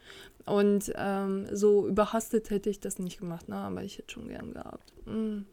[0.48, 3.58] Und ähm, so überhastet hätte ich das nicht gemacht, ne?
[3.58, 4.94] aber ich hätte schon gern gehabt.
[5.06, 5.46] Hm.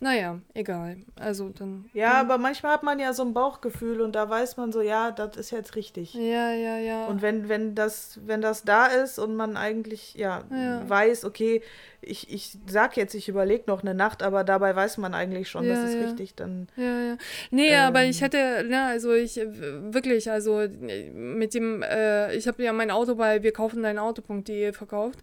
[0.00, 0.98] Naja, egal.
[1.14, 1.88] Also dann.
[1.92, 2.26] Ja, hm.
[2.26, 5.36] aber manchmal hat man ja so ein Bauchgefühl und da weiß man so, ja, das
[5.36, 6.14] ist jetzt richtig.
[6.14, 7.06] Ja, ja, ja.
[7.06, 10.88] Und wenn, wenn das, wenn das da ist und man eigentlich ja, ja.
[10.88, 11.62] weiß, okay,
[12.02, 15.64] ich, ich sag jetzt, ich überlege noch eine Nacht, aber dabei weiß man eigentlich schon,
[15.64, 16.02] ja, das ist ja.
[16.06, 16.68] richtig, dann.
[16.76, 17.16] Ja, ja.
[17.50, 20.66] Nee, ähm, aber ich hätte, ne, also ich wirklich, also
[21.12, 25.18] mit dem, äh, ich habe ja mein Auto bei wir kaufen dein Auto.de verkauft.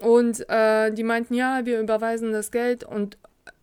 [0.00, 3.18] Und äh, die meinten, ja, wir überweisen das Geld und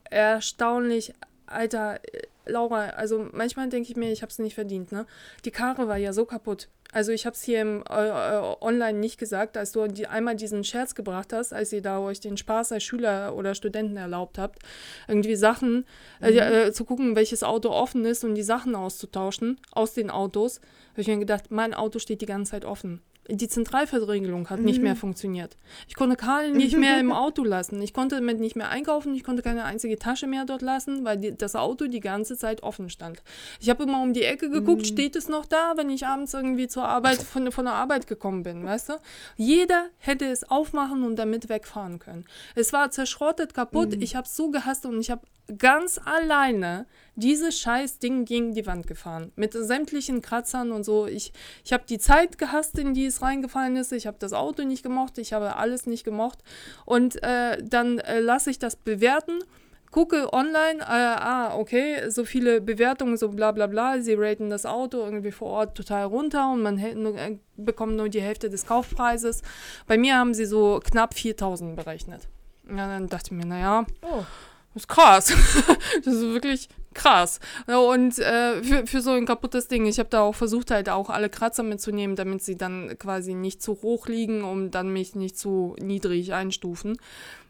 [0.10, 1.14] erstaunlich,
[1.48, 2.00] Alter,
[2.46, 5.06] Laura, also manchmal denke ich mir, ich habe es nicht verdient, ne?
[5.46, 6.70] Die Karre war ja so kaputt.
[6.94, 10.36] Also ich habe es hier im, äh, äh, online nicht gesagt, als du die, einmal
[10.36, 14.38] diesen Scherz gebracht hast, als ihr da euch den Spaß als Schüler oder Studenten erlaubt
[14.38, 14.60] habt,
[15.08, 15.86] irgendwie Sachen
[16.22, 16.38] äh, mhm.
[16.38, 20.62] äh, zu gucken, welches Auto offen ist und die Sachen auszutauschen aus den Autos,
[20.92, 24.66] habe ich mir gedacht, mein Auto steht die ganze Zeit offen die Zentralverriegelung hat mhm.
[24.66, 25.00] nicht mehr mhm.
[25.00, 25.58] funktioniert.
[25.88, 27.82] Ich konnte Karl nicht mehr im Auto lassen.
[27.82, 29.14] Ich konnte damit nicht mehr einkaufen.
[29.14, 32.64] Ich konnte keine einzige Tasche mehr dort lassen, weil die, das Auto die ganze Zeit
[32.64, 33.22] offen stand.
[33.60, 34.86] Ich habe immer um die Ecke geguckt, mhm.
[34.86, 38.44] steht es noch da, wenn ich abends irgendwie zur Arbeit, von, von der Arbeit gekommen
[38.44, 38.94] bin, weißt du?
[39.36, 42.26] Jeder hätte es aufmachen und damit wegfahren können.
[42.56, 43.96] Es war zerschrottet, kaputt.
[43.96, 44.02] Mhm.
[44.02, 45.22] Ich habe es so gehasst und ich habe
[45.58, 46.86] ganz alleine
[47.16, 49.32] dieses scheiß Ding gegen die Wand gefahren.
[49.36, 51.08] Mit sämtlichen Kratzern und so.
[51.08, 51.34] Ich,
[51.66, 53.92] ich habe die Zeit gehasst, in die es reingefallen ist.
[53.92, 55.18] Ich habe das Auto nicht gemocht.
[55.18, 56.40] Ich habe alles nicht gemocht.
[56.86, 59.40] Und äh, dann äh, lasse ich das bewerten.
[59.90, 64.66] Gucke online, äh, ah, okay, so viele Bewertungen, so bla bla bla, sie raten das
[64.66, 68.66] Auto irgendwie vor Ort total runter und man nur, äh, bekommt nur die Hälfte des
[68.66, 69.44] Kaufpreises.
[69.88, 72.28] Bei mir haben sie so knapp 4000 berechnet.
[72.70, 74.26] Ja, dann dachte ich mir, naja, oh
[74.78, 75.34] das ist krass.
[76.06, 77.40] das ist wirklich krass.
[77.68, 81.10] Und äh, für, für so ein kaputtes Ding, ich habe da auch versucht, halt auch
[81.10, 85.38] alle Kratzer mitzunehmen, damit sie dann quasi nicht zu hoch liegen, um dann mich nicht
[85.38, 86.98] zu niedrig einstufen.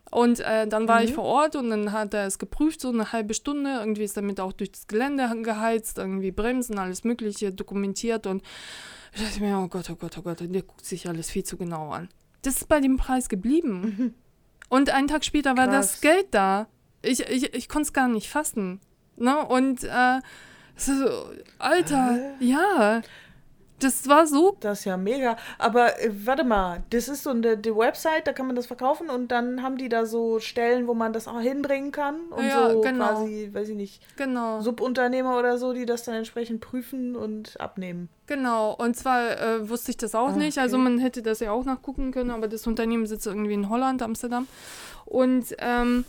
[0.10, 1.06] Und äh, dann war mhm.
[1.06, 3.72] ich vor Ort und dann hat er es geprüft, so eine halbe Stunde.
[3.80, 8.26] Irgendwie ist damit auch durch das Gelände geheizt, irgendwie Bremsen, alles Mögliche dokumentiert.
[8.26, 8.42] Und
[9.14, 11.58] ich dachte mir, oh Gott, oh Gott, oh Gott, der guckt sich alles viel zu
[11.58, 12.08] genau an.
[12.44, 13.82] Das ist bei dem Preis geblieben.
[13.82, 14.14] Mhm.
[14.70, 15.68] Und einen Tag später Krass.
[15.68, 16.68] war das Geld da.
[17.02, 18.80] Ich, ich, ich konnte es gar nicht fassen.
[19.16, 19.46] Ne?
[19.46, 20.20] Und äh,
[20.76, 20.94] so,
[21.60, 22.44] Alter, äh?
[22.44, 23.02] ja.
[23.80, 24.58] Das war so.
[24.60, 25.38] Das ist ja mega.
[25.60, 29.10] Aber äh, warte mal, das ist so eine die Website, da kann man das verkaufen
[29.10, 32.72] und dann haben die da so Stellen, wo man das auch hinbringen kann und ja,
[32.72, 33.06] so genau.
[33.06, 34.62] quasi, weiß ich nicht, genau.
[34.62, 38.10] Subunternehmer oder so, die das dann entsprechend prüfen und abnehmen.
[38.26, 40.58] Genau, und zwar äh, wusste ich das auch ah, nicht.
[40.58, 44.02] Also man hätte das ja auch nachgucken können, aber das Unternehmen sitzt irgendwie in Holland,
[44.02, 44.48] Amsterdam.
[45.06, 46.04] Und ähm,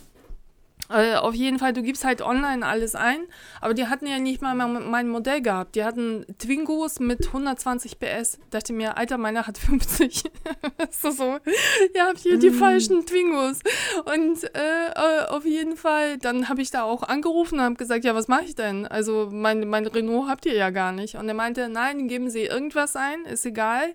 [0.89, 3.19] äh, auf jeden Fall, du gibst halt online alles ein,
[3.61, 5.75] aber die hatten ja nicht mal mein Modell gehabt.
[5.75, 8.39] Die hatten Twingos mit 120 PS.
[8.49, 10.23] Dachte mir, Alter, meiner hat 50.
[10.89, 11.37] so, so,
[11.93, 12.39] ihr habt hier mm.
[12.39, 13.59] die falschen Twingos.
[14.05, 18.03] Und äh, äh, auf jeden Fall, dann habe ich da auch angerufen und habe gesagt,
[18.03, 18.87] ja, was mache ich denn?
[18.87, 21.15] Also mein, mein Renault habt ihr ja gar nicht.
[21.15, 23.93] Und er meinte, nein, geben Sie irgendwas ein, ist egal.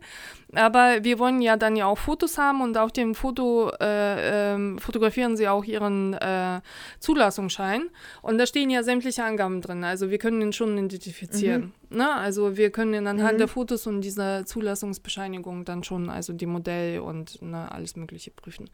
[0.56, 4.78] Aber wir wollen ja dann ja auch Fotos haben und auf dem Foto äh, ähm,
[4.78, 6.60] fotografieren sie auch ihren äh,
[7.00, 7.90] Zulassungsschein.
[8.22, 9.84] Und da stehen ja sämtliche Angaben drin.
[9.84, 11.62] Also wir können ihn schon identifizieren.
[11.62, 11.72] Mhm.
[11.94, 12.12] Ne?
[12.12, 13.38] Also wir können anhand mhm.
[13.38, 18.68] der Fotos und dieser Zulassungsbescheinigung dann schon also die Modell und ne, alles Mögliche prüfen.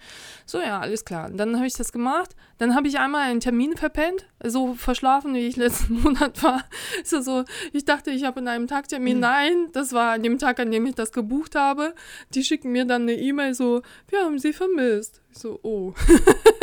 [0.46, 1.30] So, ja, alles klar.
[1.30, 2.34] Dann habe ich das gemacht.
[2.58, 6.64] Dann habe ich einmal einen Termin verpennt, so verschlafen, wie ich letzten Monat war.
[7.04, 9.16] So, so ich dachte, ich habe in einem Tag Termin.
[9.16, 9.20] Mhm.
[9.20, 11.94] Nein, das war an dem Tag, an dem ich das gebucht habe.
[12.34, 15.19] Die schicken mir dann eine E-Mail so, wir haben sie vermisst.
[15.32, 15.94] Ich so, oh.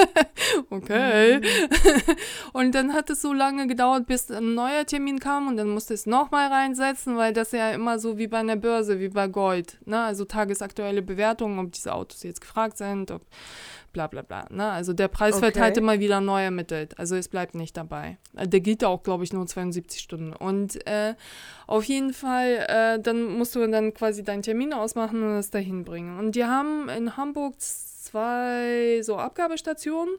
[0.70, 1.39] okay.
[1.39, 1.45] Mhm.
[2.53, 5.93] und dann hat es so lange gedauert, bis ein neuer Termin kam und dann musste
[5.93, 9.78] es nochmal reinsetzen, weil das ja immer so wie bei einer Börse, wie bei Gold,
[9.86, 9.99] ne?
[9.99, 13.22] Also tagesaktuelle Bewertungen, ob diese Autos jetzt gefragt sind, ob
[13.97, 14.45] bla bla bla.
[14.51, 14.70] Ne?
[14.70, 15.45] Also der Preis okay.
[15.45, 16.97] wird halt immer wieder neu ermittelt.
[16.99, 18.18] Also es bleibt nicht dabei.
[18.36, 20.34] Äh, der gilt auch, glaube ich, nur 72 Stunden.
[20.34, 21.15] Und äh,
[21.65, 25.84] auf jeden Fall, äh, dann musst du dann quasi deinen Termin ausmachen und es dahin
[25.84, 26.20] bringen.
[26.20, 27.55] Und die haben in Hamburg
[28.08, 30.16] zwei so Abgabestationen.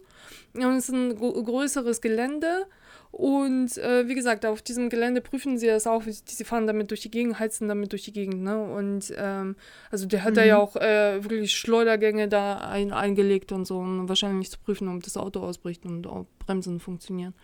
[0.54, 2.66] Und es ist ein größeres Gelände.
[3.10, 6.02] Und äh, wie gesagt, auf diesem Gelände prüfen sie das auch.
[6.02, 8.42] Sie fahren damit durch die Gegend, heizen damit durch die Gegend.
[8.42, 8.62] Ne?
[8.62, 9.56] Und ähm,
[9.90, 10.36] also der hat mhm.
[10.36, 14.94] da ja auch äh, wirklich Schleudergänge da ein, eingelegt und so, um wahrscheinlich zu prüfen,
[14.94, 17.34] ob das Auto ausbricht und ob Bremsen funktionieren.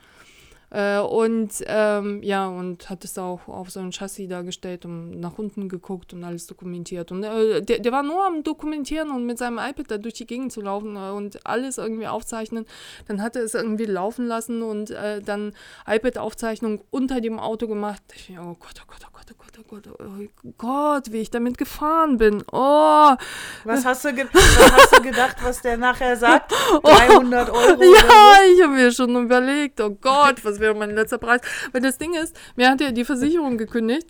[0.75, 5.39] Äh, und ähm, ja, und hat es auch auf so ein Chassis dargestellt und nach
[5.39, 7.13] unten geguckt und alles dokumentiert.
[7.13, 10.27] Und äh, der, der war nur am Dokumentieren und mit seinem iPad da durch die
[10.27, 12.67] Gegend zu laufen äh, und alles irgendwie aufzeichnen.
[13.07, 15.53] Dann hat er es irgendwie laufen lassen und äh, dann
[15.87, 18.03] iPad-Aufzeichnung unter dem Auto gemacht.
[18.17, 21.31] Ich, oh Gott, oh Gott, oh Gott, oh Gott, oh Gott, oh Gott, wie ich
[21.31, 22.43] damit gefahren bin.
[22.51, 23.15] Oh.
[23.63, 26.53] Was hast du, was hast du gedacht, was der nachher sagt?
[26.83, 27.81] 300 Euro?
[27.81, 31.41] Ja, ich habe mir schon überlegt, oh Gott, was wäre mein letzter Preis?
[31.73, 34.07] Weil das Ding ist, mir hat ja die Versicherung gekündigt.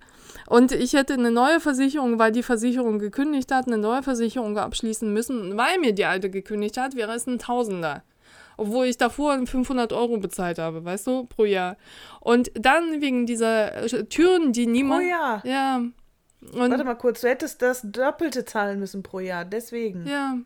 [0.46, 5.12] Und ich hätte eine neue Versicherung, weil die Versicherung gekündigt hat, eine neue Versicherung abschließen
[5.12, 5.56] müssen.
[5.56, 8.02] Weil mir die alte gekündigt hat, wäre es ein Tausender
[8.56, 11.76] obwohl ich davor 500 Euro bezahlt habe, weißt du, pro Jahr.
[12.20, 15.02] Und dann wegen dieser äh, Türen, die niemand.
[15.02, 15.46] Pro Jahr?
[15.46, 15.76] Ja.
[15.76, 20.06] Und Warte mal kurz, du hättest das Doppelte zahlen müssen pro Jahr, deswegen.
[20.06, 20.38] Ja.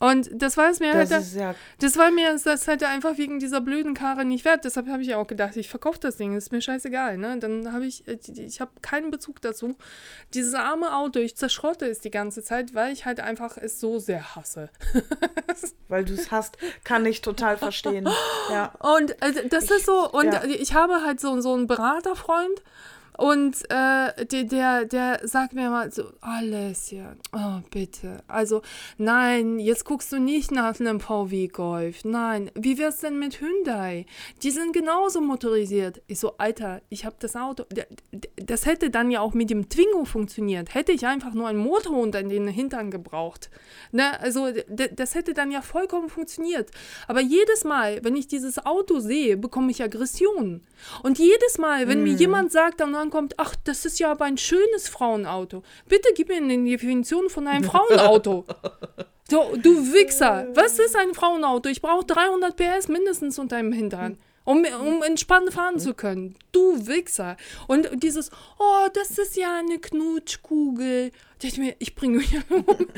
[0.00, 1.34] Und das war es mir das halt.
[1.34, 4.64] Ja das war mir das halt einfach wegen dieser blöden Karre nicht wert.
[4.64, 7.18] Deshalb habe ich auch gedacht, ich verkaufe das Ding, ist mir scheißegal.
[7.18, 7.38] Ne?
[7.38, 9.76] Dann habe ich, äh, ich habe keinen Bezug dazu.
[10.32, 13.98] Dieses arme Auto, ich zerschrotte es die ganze Zeit, weil ich halt einfach es so
[13.98, 14.70] sehr hasse.
[15.88, 18.08] weil du es hast, kann ich total verstehen.
[18.50, 18.72] Ja.
[18.80, 20.44] Und also, das ich, ist so, und ja.
[20.44, 22.62] ich habe halt so, so einen Beraterfreund,
[23.16, 28.62] und äh, der, der, der sagt mir mal so, Alessia, oh bitte, also
[28.98, 34.06] nein, jetzt guckst du nicht nach einem VW Golf, nein, wie wär's denn mit Hyundai?
[34.42, 36.02] Die sind genauso motorisiert.
[36.06, 37.64] Ich so, Alter, ich habe das Auto,
[38.36, 41.98] das hätte dann ja auch mit dem Twingo funktioniert, hätte ich einfach nur einen Motor
[41.98, 43.50] unter den Hintern gebraucht.
[43.92, 44.18] Ne?
[44.20, 44.48] Also
[44.92, 46.70] das hätte dann ja vollkommen funktioniert.
[47.06, 50.66] Aber jedes Mal, wenn ich dieses Auto sehe, bekomme ich Aggressionen.
[51.02, 52.04] Und jedes Mal, wenn mm.
[52.04, 52.18] mir mhm.
[52.18, 55.62] jemand sagt, dann kommt, ach, das ist ja aber ein schönes Frauenauto.
[55.88, 58.44] Bitte gib mir eine Definition von einem Frauenauto.
[59.30, 60.48] so, du Wichser.
[60.54, 61.68] Was ist ein Frauenauto?
[61.68, 64.18] Ich brauche 300 PS mindestens unter dem Hintern.
[64.46, 66.36] Um, um entspannt fahren zu können.
[66.52, 67.38] Du Wichser.
[67.66, 71.12] Und dieses, oh, das ist ja eine Knutschkugel.
[71.42, 72.66] Ich, mir, ich bringe euch alle um.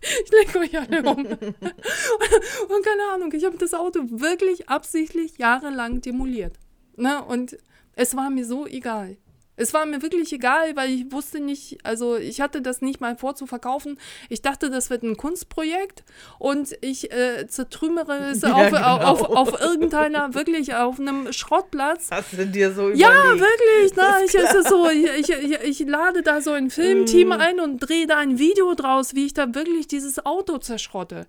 [0.00, 1.24] ich lege euch alle um.
[1.24, 6.58] und, und keine Ahnung, ich habe das Auto wirklich absichtlich jahrelang demoliert.
[6.96, 7.24] Ne?
[7.24, 7.56] Und
[7.94, 9.16] es war mir so egal.
[9.56, 13.16] Es war mir wirklich egal, weil ich wusste nicht, also ich hatte das nicht mal
[13.16, 13.98] vor zu verkaufen.
[14.28, 16.04] Ich dachte, das wird ein Kunstprojekt
[16.38, 18.98] und ich äh, zertrümmere es ja, auf, genau.
[18.98, 22.08] auf, auf, irgendeiner, wirklich auf einem Schrottplatz.
[22.10, 23.00] Hast du dir so überlegt?
[23.00, 23.96] Ja, wirklich.
[23.96, 24.02] Ne?
[24.26, 27.32] Ich, ist so, ich, ich, ich, lade da so ein Filmteam mm.
[27.32, 31.26] ein und drehe da ein Video draus, wie ich da wirklich dieses Auto zerschrotte.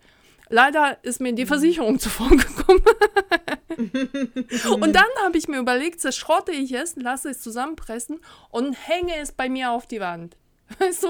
[0.49, 1.47] Leider ist mir die mhm.
[1.47, 2.81] Versicherung zuvor gekommen.
[4.69, 8.19] und dann habe ich mir überlegt, zerschrotte ich es, lasse es zusammenpressen
[8.49, 10.35] und hänge es bei mir auf die Wand.
[10.79, 11.07] Weißt du,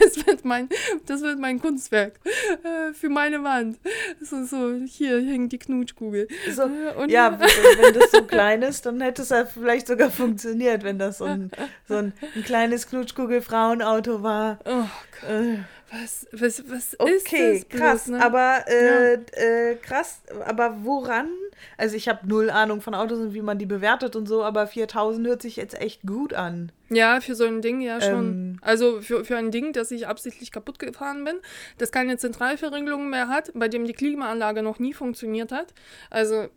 [0.00, 0.68] das wird mein,
[1.06, 2.18] das wird mein Kunstwerk
[2.64, 3.78] äh, für meine Wand.
[4.20, 6.26] So, so, hier hängt die Knutschkugel.
[6.50, 7.38] So, und ja,
[7.80, 11.26] wenn das so klein ist, dann hätte es ja vielleicht sogar funktioniert, wenn das so
[11.26, 11.50] ein,
[11.86, 14.58] so ein, ein kleines Knutschkugel-Frauenauto war.
[14.64, 14.84] Oh
[15.20, 15.30] Gott.
[15.30, 15.58] Äh.
[15.90, 17.32] Was, was, was okay, ist das?
[17.32, 18.06] Okay, krass.
[18.08, 18.22] Ne?
[18.22, 19.20] Aber äh, ja.
[19.32, 21.28] äh, krass, aber woran?
[21.76, 24.66] Also ich habe null Ahnung von Autos und wie man die bewertet und so, aber
[24.66, 26.72] 4000 hört sich jetzt echt gut an.
[26.90, 28.14] Ja, für so ein Ding ja schon.
[28.14, 31.36] Ähm, also für, für ein Ding, das ich absichtlich kaputt gefahren bin,
[31.76, 35.74] das keine Zentralverriegelung mehr hat, bei dem die Klimaanlage noch nie funktioniert hat.
[36.10, 36.48] Also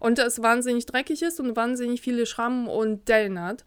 [0.00, 3.64] und das wahnsinnig dreckig ist und wahnsinnig viele Schrammen und Dellen hat.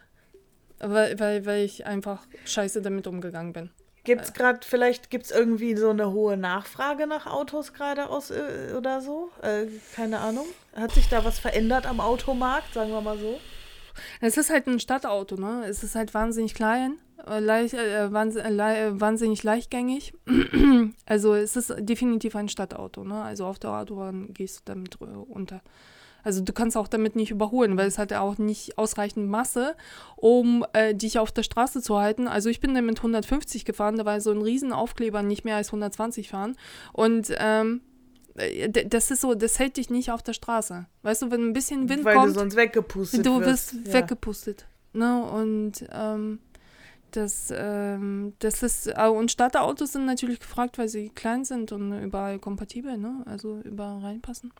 [0.80, 3.70] Weil, weil, weil ich einfach scheiße damit umgegangen bin.
[4.10, 8.32] Gibt es gerade, vielleicht gibt es irgendwie so eine hohe Nachfrage nach Autos gerade aus
[8.32, 9.30] äh, oder so?
[9.44, 10.48] Äh, keine Ahnung.
[10.76, 13.40] Hat sich da was verändert am Automarkt, sagen wir mal so?
[14.20, 15.64] Es ist halt ein Stadtauto, ne?
[15.68, 16.98] Es ist halt wahnsinnig klein,
[17.28, 20.14] äh, leicht, äh, wahnsinnig leichtgängig.
[21.06, 23.22] also es ist definitiv ein Stadtauto, ne?
[23.22, 25.62] Also auf der Autobahn gehst du damit unter.
[26.24, 29.76] Also du kannst auch damit nicht überholen, weil es hat ja auch nicht ausreichend Masse,
[30.16, 32.28] um äh, dich auf der Straße zu halten.
[32.28, 36.30] Also ich bin damit 150 gefahren, da war so ein Riesenaufkleber, nicht mehr als 120
[36.30, 36.56] fahren.
[36.94, 37.82] Und ähm,
[38.36, 40.86] äh, das ist so, das hält dich nicht auf der Straße.
[41.04, 42.28] Weißt du, wenn ein bisschen Wind weil kommt.
[42.28, 43.94] Weil du sonst weggepustet Du wirst ja.
[43.94, 44.66] weggepustet.
[44.94, 45.24] Ne?
[45.24, 46.40] Und ähm,
[47.12, 51.92] das, ähm, das ist, äh, und Starterautos sind natürlich gefragt, weil sie klein sind und
[52.04, 53.24] überall kompatibel, ne?
[53.26, 54.54] Also überall reinpassen.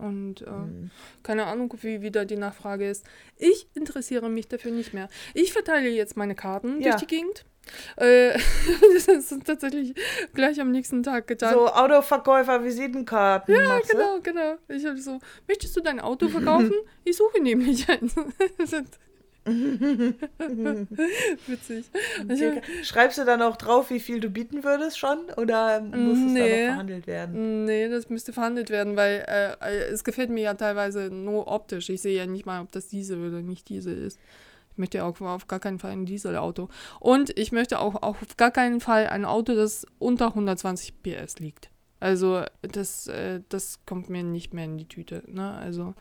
[0.00, 0.90] Und äh, mhm.
[1.22, 3.04] keine Ahnung, wie wieder die Nachfrage ist.
[3.36, 5.08] Ich interessiere mich dafür nicht mehr.
[5.34, 6.90] Ich verteile jetzt meine Karten ja.
[6.90, 7.44] durch die Gegend.
[7.96, 8.32] Äh,
[8.94, 9.94] das ist tatsächlich
[10.34, 11.54] gleich am nächsten Tag getan.
[11.54, 13.54] So Autoverkäufer, Visitenkarten.
[13.54, 14.54] Ja, genau, genau.
[14.68, 16.72] Ich habe so, möchtest du dein Auto verkaufen?
[17.04, 18.14] ich suche nämlich eins.
[21.46, 21.86] Witzig.
[22.82, 25.18] Schreibst du dann auch drauf, wie viel du bieten würdest schon?
[25.36, 26.38] Oder muss es nee.
[26.38, 27.64] dann noch verhandelt werden?
[27.64, 29.56] Nee, das müsste verhandelt werden, weil äh,
[29.90, 31.90] es gefällt mir ja teilweise nur optisch.
[31.90, 34.18] Ich sehe ja nicht mal, ob das Diesel oder nicht Diesel ist.
[34.72, 36.68] Ich möchte ja auch auf gar keinen Fall ein Dieselauto.
[37.00, 41.38] Und ich möchte auch, auch auf gar keinen Fall ein Auto, das unter 120 PS
[41.38, 41.70] liegt.
[42.00, 45.22] Also das, äh, das kommt mir nicht mehr in die Tüte.
[45.26, 45.52] Ne?
[45.52, 45.94] Also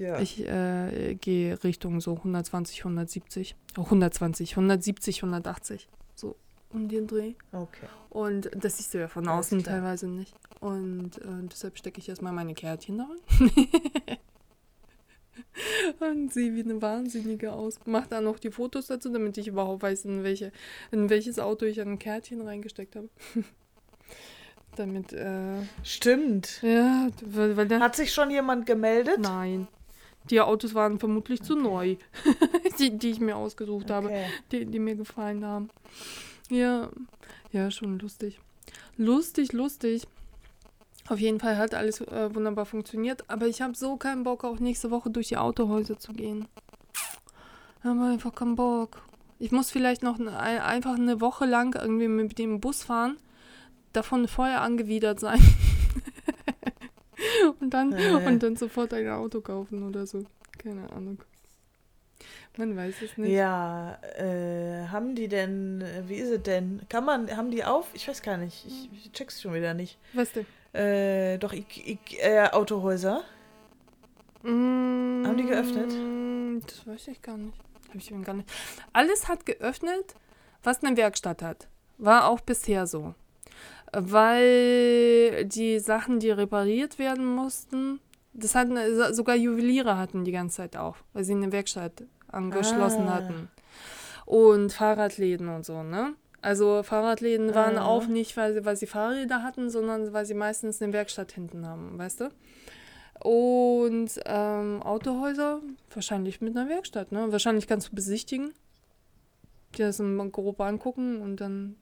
[0.00, 0.18] ja.
[0.18, 3.54] Ich äh, gehe Richtung so 120, 170.
[3.76, 5.88] Oh, 120, 170, 180.
[6.14, 6.36] So
[6.72, 7.34] um den Dreh.
[7.52, 7.86] Okay.
[8.08, 10.34] Und das siehst du ja von außen teilweise nicht.
[10.60, 13.20] Und äh, deshalb stecke ich erstmal meine Kärtchen da rein.
[16.10, 17.78] und sehe wie eine Wahnsinnige aus.
[17.86, 20.52] Mach dann noch die Fotos dazu, damit ich überhaupt weiß, in, welche,
[20.90, 23.08] in welches Auto ich ein Kärtchen reingesteckt habe.
[24.76, 26.62] damit, äh, Stimmt.
[26.62, 29.18] Ja, weil, weil Hat sich schon jemand gemeldet?
[29.18, 29.68] Nein.
[30.30, 31.96] Die Autos waren vermutlich zu neu,
[32.78, 33.92] die, die ich mir ausgesucht okay.
[33.92, 34.12] habe,
[34.52, 35.70] die, die mir gefallen haben.
[36.48, 36.88] Ja,
[37.52, 38.40] ja, schon lustig.
[38.96, 40.06] Lustig, lustig.
[41.08, 44.60] Auf jeden Fall hat alles äh, wunderbar funktioniert, aber ich habe so keinen Bock, auch
[44.60, 46.46] nächste Woche durch die Autohäuser zu gehen.
[47.80, 49.02] Ich habe einfach keinen Bock.
[49.40, 53.16] Ich muss vielleicht noch ne, einfach eine Woche lang irgendwie mit dem Bus fahren,
[53.92, 55.40] davon voll angewidert sein.
[57.60, 58.12] und, dann, äh.
[58.26, 60.24] und dann sofort ein Auto kaufen oder so.
[60.58, 61.18] Keine Ahnung.
[62.56, 63.32] Man weiß es nicht.
[63.32, 66.82] Ja, äh, haben die denn, wie ist es denn?
[66.88, 67.86] Kann man, haben die auf?
[67.94, 68.66] Ich weiß gar nicht.
[68.66, 69.98] Ich, ich check's schon wieder nicht.
[70.12, 70.46] Was denn?
[70.72, 73.22] Äh, doch, ich, ich, äh, Autohäuser.
[74.42, 75.92] Mm, haben die geöffnet?
[76.66, 77.56] Das weiß ich gar nicht.
[77.88, 78.50] Hab ich gar nicht.
[78.92, 80.14] Alles hat geöffnet,
[80.62, 81.68] was eine Werkstatt hat.
[81.98, 83.14] War auch bisher so
[83.92, 88.00] weil die Sachen, die repariert werden mussten,
[88.32, 88.76] das hatten
[89.12, 93.14] sogar Juweliere hatten die ganze Zeit auf, weil sie eine Werkstatt angeschlossen ah.
[93.14, 93.48] hatten.
[94.26, 96.14] Und Fahrradläden und so, ne?
[96.42, 97.86] Also Fahrradläden waren ah.
[97.86, 101.66] auch nicht, weil sie, weil sie Fahrräder hatten, sondern weil sie meistens eine Werkstatt hinten
[101.66, 102.30] haben, weißt du?
[103.22, 105.60] Und ähm, Autohäuser
[105.92, 107.30] wahrscheinlich mit einer Werkstatt, ne?
[107.30, 108.54] Wahrscheinlich kannst du besichtigen,
[109.76, 111.76] dir das grob angucken und dann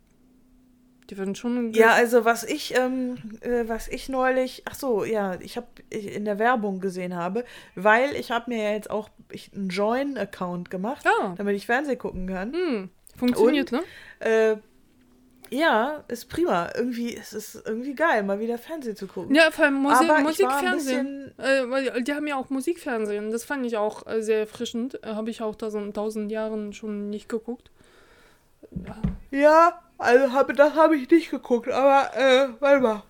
[1.11, 1.73] die werden schon.
[1.73, 6.25] Ja, also was ich, ähm, äh, was ich neulich, ach so, ja, ich habe in
[6.25, 7.45] der Werbung gesehen habe,
[7.75, 11.35] weil ich habe mir ja jetzt auch ich, einen Join-Account gemacht, ah.
[11.37, 12.53] damit ich Fernsehen gucken kann.
[12.53, 12.91] Hm.
[13.17, 14.53] Funktioniert, Und, ne?
[14.53, 14.57] Äh,
[15.51, 16.71] ja, ist prima.
[16.75, 19.35] Irgendwie ist es irgendwie geil, mal wieder Fernsehen zu gucken.
[19.35, 21.33] Ja, vor allem Musik, Musikfernsehen.
[21.39, 23.31] Äh, die haben ja auch Musikfernsehen.
[23.31, 25.03] Das fand ich auch äh, sehr erfrischend.
[25.03, 27.71] Äh, habe ich auch da so in tausend Jahren schon nicht geguckt.
[29.31, 33.03] Ja, also habe, das habe ich nicht geguckt, aber äh, warte mal.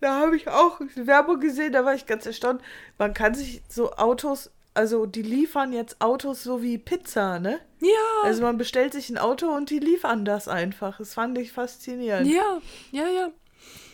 [0.00, 2.62] Da habe ich auch Werbung gesehen, da war ich ganz erstaunt.
[2.98, 7.58] Man kann sich so Autos, also die liefern jetzt Autos so wie Pizza, ne?
[7.80, 8.22] Ja.
[8.22, 10.98] Also man bestellt sich ein Auto und die liefern das einfach.
[10.98, 12.28] Das fand ich faszinierend.
[12.28, 12.60] Ja,
[12.92, 13.30] ja, ja.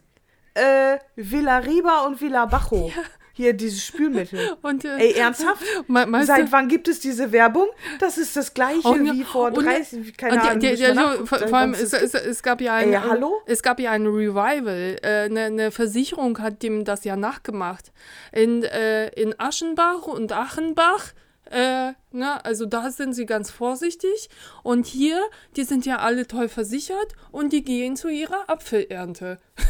[0.54, 2.92] äh, Villa Riba und Villa Bajo.
[2.94, 3.02] Ja.
[3.34, 4.56] Hier, dieses Spülmittel.
[4.62, 5.62] Und, äh, Ey, ernsthaft?
[6.24, 7.68] Seit wann gibt es diese Werbung?
[7.98, 10.60] Das ist das gleiche und, wie vor 30, keine und, Ahnung.
[10.60, 13.40] Der, der, der, vor, vor allem, es, es, es, gab ja ein, Ey, hallo?
[13.46, 14.96] es gab ja ein Revival.
[15.02, 17.92] Äh, eine, eine, Versicherung hat dem das ja nachgemacht.
[18.32, 21.12] In, äh, in Aschenbach und Achenbach
[21.52, 24.30] äh, ne, also da sind sie ganz vorsichtig.
[24.62, 25.20] Und hier,
[25.56, 29.38] die sind ja alle toll versichert und die gehen zu ihrer Apfelernte.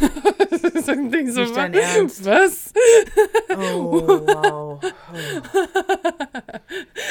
[0.51, 2.25] das so Nicht dein Ernst?
[2.25, 2.73] Was?
[3.51, 4.81] Oh, wow.
[4.81, 4.81] Oh.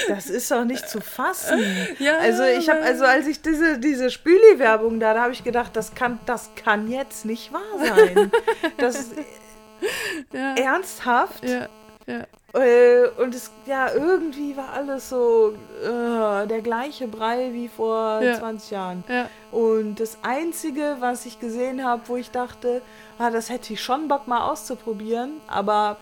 [0.08, 1.60] Das ist doch nicht zu fassen.
[2.00, 5.76] Ja, also ich habe, also als ich diese, diese Spüli-Werbung da, da habe ich gedacht,
[5.76, 8.32] das kann, das kann jetzt nicht wahr sein.
[8.78, 9.12] Das
[10.34, 10.56] ja.
[10.56, 11.48] ernsthaft?
[11.48, 11.70] Ja.
[12.08, 12.26] Ja.
[12.54, 15.54] Äh, und es, ja, irgendwie war alles so
[15.86, 18.38] uh, der gleiche Brei wie vor ja.
[18.38, 19.04] 20 Jahren.
[19.08, 19.30] Ja.
[19.52, 22.82] Und das Einzige, was ich gesehen habe, wo ich dachte,
[23.18, 25.98] ah, das hätte ich schon Bock mal auszuprobieren, aber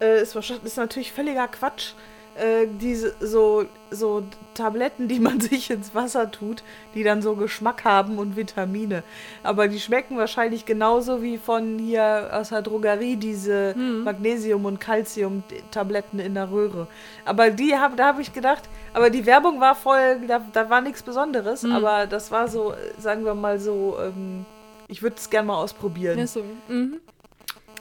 [0.00, 1.92] äh, es war, ist natürlich völliger Quatsch,
[2.34, 4.22] äh, diese so, so
[4.54, 6.62] Tabletten, die man sich ins Wasser tut,
[6.94, 9.02] die dann so Geschmack haben und Vitamine.
[9.42, 14.04] Aber die schmecken wahrscheinlich genauso wie von hier aus der Drogerie diese mhm.
[14.04, 16.86] Magnesium- und Calcium-Tabletten in der Röhre.
[17.24, 18.62] Aber die hab, da habe ich gedacht,
[18.94, 21.72] aber die Werbung war voll, da, da war nichts Besonderes, mhm.
[21.72, 24.46] aber das war so, sagen wir mal so, ähm,
[24.88, 26.18] ich würde es gerne mal ausprobieren.
[26.18, 26.44] Ja, so.
[26.68, 27.00] Mhm.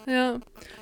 [0.05, 0.39] Ja.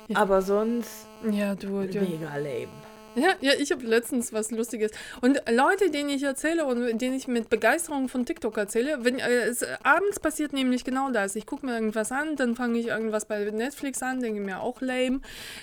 [0.08, 0.16] ja.
[0.16, 2.00] Aber sonst ja, du, du.
[2.00, 2.68] mega lame.
[3.16, 4.92] Ja, ja, ich habe letztens was Lustiges.
[5.20, 9.48] Und Leute, denen ich erzähle und denen ich mit Begeisterung von TikTok erzähle, wenn äh,
[9.48, 11.34] es, abends passiert nämlich genau das.
[11.34, 14.80] Ich gucke mir irgendwas an, dann fange ich irgendwas bei Netflix an, denke mir auch
[14.80, 15.20] lame.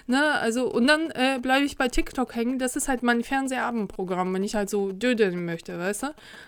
[0.08, 0.32] Ne?
[0.34, 2.60] Also, und dann äh, bleibe ich bei TikTok hängen.
[2.60, 6.08] Das ist halt mein Fernsehabendprogramm, wenn ich halt so dödeln möchte, weißt du?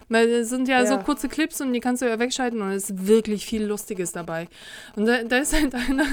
[0.09, 2.71] Weil es sind ja, ja, so kurze Clips und die kannst du ja wegschalten und
[2.71, 4.49] es ist wirklich viel Lustiges dabei.
[4.97, 6.05] Und da, da ist halt einer,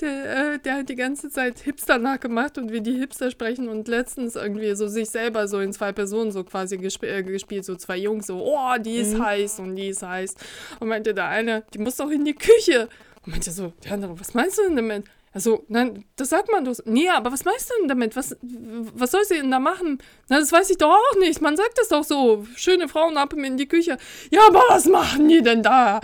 [0.00, 3.85] der, äh, der hat die ganze Zeit Hipster nachgemacht und wie die Hipster sprechen und
[3.88, 7.76] letztens irgendwie so sich selber so in zwei Personen so quasi gesp äh, gespielt, so
[7.76, 9.24] zwei Jungs, so, oh, die ist mhm.
[9.24, 10.34] heiß und die ist heiß.
[10.80, 12.88] Und meinte der eine, die muss doch in die Küche.
[13.24, 15.04] Und meinte so, der andere, was meinst du denn damit?
[15.36, 16.78] Also, nein, das sagt man doch.
[16.86, 18.16] Nee, aber was meinst du denn damit?
[18.16, 19.98] Was, was soll sie denn da machen?
[20.30, 21.42] Na, das weiß ich doch auch nicht.
[21.42, 22.46] Man sagt das doch so.
[22.56, 23.98] Schöne Frauen ab in die Küche.
[24.30, 26.00] Ja, aber was machen die denn da?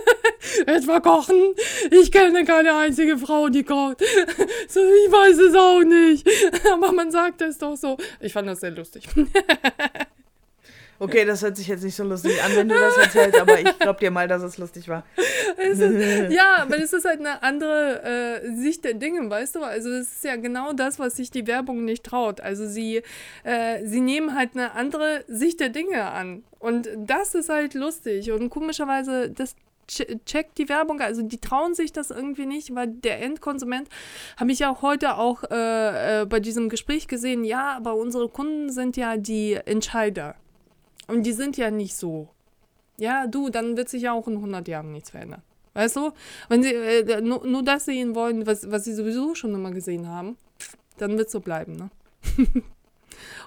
[0.66, 1.54] Etwa kochen?
[1.90, 4.00] Ich kenne keine einzige Frau, die kocht.
[4.68, 6.26] so, ich weiß es auch nicht.
[6.72, 7.98] aber man sagt es doch so.
[8.20, 9.06] Ich fand das sehr lustig.
[11.02, 13.76] Okay, das hört sich jetzt nicht so lustig an, wenn du das erzählst, aber ich
[13.80, 15.02] glaub dir mal, dass es lustig war.
[15.56, 19.64] Es ist, ja, aber es ist halt eine andere äh, Sicht der Dinge, weißt du?
[19.64, 22.40] Also es ist ja genau das, was sich die Werbung nicht traut.
[22.40, 23.02] Also sie,
[23.42, 26.44] äh, sie nehmen halt eine andere Sicht der Dinge an.
[26.60, 28.30] Und das ist halt lustig.
[28.30, 29.56] Und komischerweise, das
[29.88, 33.88] checkt die Werbung, also die trauen sich das irgendwie nicht, weil der Endkonsument,
[34.36, 38.28] habe ich ja auch heute auch äh, äh, bei diesem Gespräch gesehen, ja, aber unsere
[38.28, 40.36] Kunden sind ja die Entscheider.
[41.08, 42.28] Und die sind ja nicht so.
[42.98, 45.42] Ja, du, dann wird sich ja auch in 100 Jahren nichts verändern.
[45.74, 46.12] Weißt du?
[46.48, 50.08] Wenn sie äh, nur, nur das sehen wollen, was, was sie sowieso schon immer gesehen
[50.08, 50.36] haben,
[50.98, 51.90] dann wird es so bleiben, ne?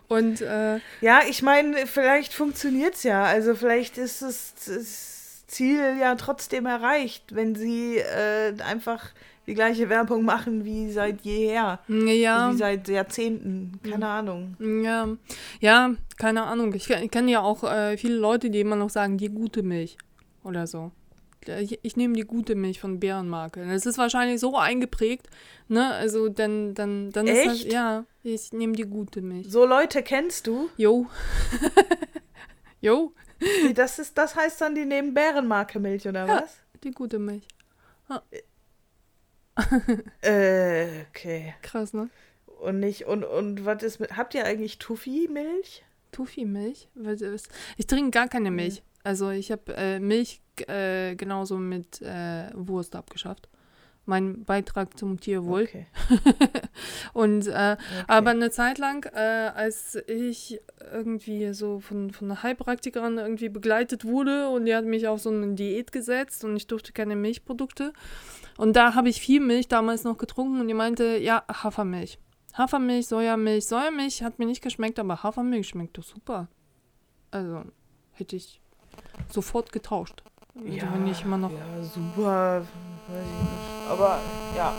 [0.08, 3.24] Und äh, ja, ich meine, vielleicht funktioniert es ja.
[3.24, 5.15] Also vielleicht ist das, das
[5.56, 9.14] Ziel ja trotzdem erreicht, wenn sie äh, einfach
[9.48, 11.80] die gleiche Werbung machen wie seit jeher.
[11.88, 12.52] Ja.
[12.52, 13.80] Wie seit Jahrzehnten.
[13.84, 14.58] Keine Ahnung.
[14.60, 15.08] Ja,
[15.62, 16.74] ja keine Ahnung.
[16.74, 19.98] Ich, ich kenne ja auch äh, viele Leute, die immer noch sagen, die gute Milch
[20.44, 20.92] oder so.
[21.62, 23.66] Ich, ich nehme die gute Milch von Bärenmarke.
[23.66, 25.30] Das ist wahrscheinlich so eingeprägt,
[25.68, 25.94] ne?
[25.94, 27.46] Also dann, dann, dann Echt?
[27.46, 29.52] ist das, ja, ich nehme die gute Milch.
[29.52, 30.70] So Leute kennst du?
[30.76, 31.06] Jo.
[32.82, 33.14] jo.
[33.74, 36.58] Das ist, das heißt dann, die nehmen Bärenmarke Milch, oder ja, was?
[36.84, 37.48] Die gute Milch.
[38.08, 38.22] Ah.
[40.22, 41.56] äh, okay.
[41.62, 42.10] Krass, ne?
[42.62, 45.84] Und nicht, und, und was ist mit, habt ihr eigentlich Tufi-Milch?
[46.12, 46.88] Tufi-Milch?
[47.78, 48.84] Ich trinke gar keine Milch.
[49.04, 53.50] Also ich habe äh, Milch äh, genauso mit äh, Wurst abgeschafft.
[54.06, 55.64] Mein Beitrag zum Tierwohl.
[55.64, 55.88] Okay.
[57.14, 57.78] und äh, okay.
[58.08, 60.60] aber eine Zeit lang, äh, als ich
[60.94, 65.30] irgendwie so von, von einer Heilpraktikerin irgendwie begleitet wurde und die hat mich auf so
[65.32, 67.94] eine Diät gesetzt und ich durfte keine Milchprodukte.
[68.58, 72.20] Und da habe ich viel Milch damals noch getrunken und die meinte, ja, Hafermilch.
[72.54, 73.66] Hafermilch, Sojamilch.
[73.66, 76.48] Sojamilch hat mir nicht geschmeckt, aber Hafermilch schmeckt doch super.
[77.32, 77.64] Also
[78.14, 78.62] hätte ich
[79.30, 80.24] sofort getauscht.
[80.64, 81.52] Ja, wenn ich immer noch.
[81.52, 82.62] Ja, super.
[83.08, 83.90] Weiß ich nicht.
[83.90, 84.20] Aber
[84.56, 84.74] ja.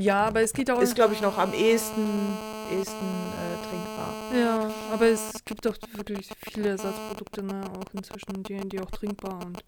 [0.00, 0.80] Ja, aber es geht auch.
[0.80, 2.36] Ist, glaube ich, noch am ehesten,
[2.72, 4.14] ehesten äh, trinkbar.
[4.34, 7.62] Ja, aber es gibt doch wirklich viele Ersatzprodukte, ne?
[7.76, 9.62] Auch inzwischen, die, die auch trinkbar und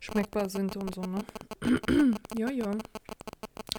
[0.00, 1.24] schmeckbar sind und so, ne?
[2.36, 2.70] ja, ja.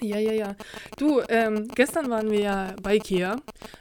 [0.02, 0.56] Ja, ja, ja.
[0.98, 3.38] Du, ähm, gestern waren wir ja bei Ikea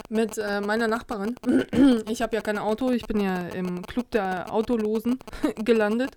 [0.08, 1.34] mit äh, meiner Nachbarin.
[2.08, 5.18] ich habe ja kein Auto, ich bin ja im Club der Autolosen
[5.64, 6.10] gelandet.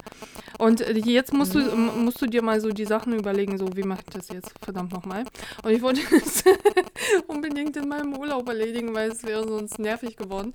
[0.59, 2.05] Und äh, jetzt musst du, mhm.
[2.05, 4.93] musst du dir mal so die Sachen überlegen, so wie mache ich das jetzt, verdammt
[4.93, 5.23] nochmal.
[5.63, 6.43] Und ich wollte das
[7.27, 10.51] unbedingt in meinem Urlaub erledigen, weil es wäre sonst nervig geworden.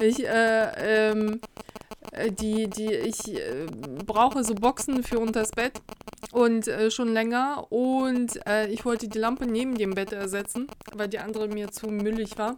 [0.00, 1.83] Ich, äh, ähm, äh,
[2.40, 3.66] die, die, ich äh,
[4.06, 5.80] brauche so Boxen für unters Bett
[6.32, 11.08] und äh, schon länger und äh, ich wollte die Lampe neben dem Bett ersetzen, weil
[11.08, 12.56] die andere mir zu müllig war.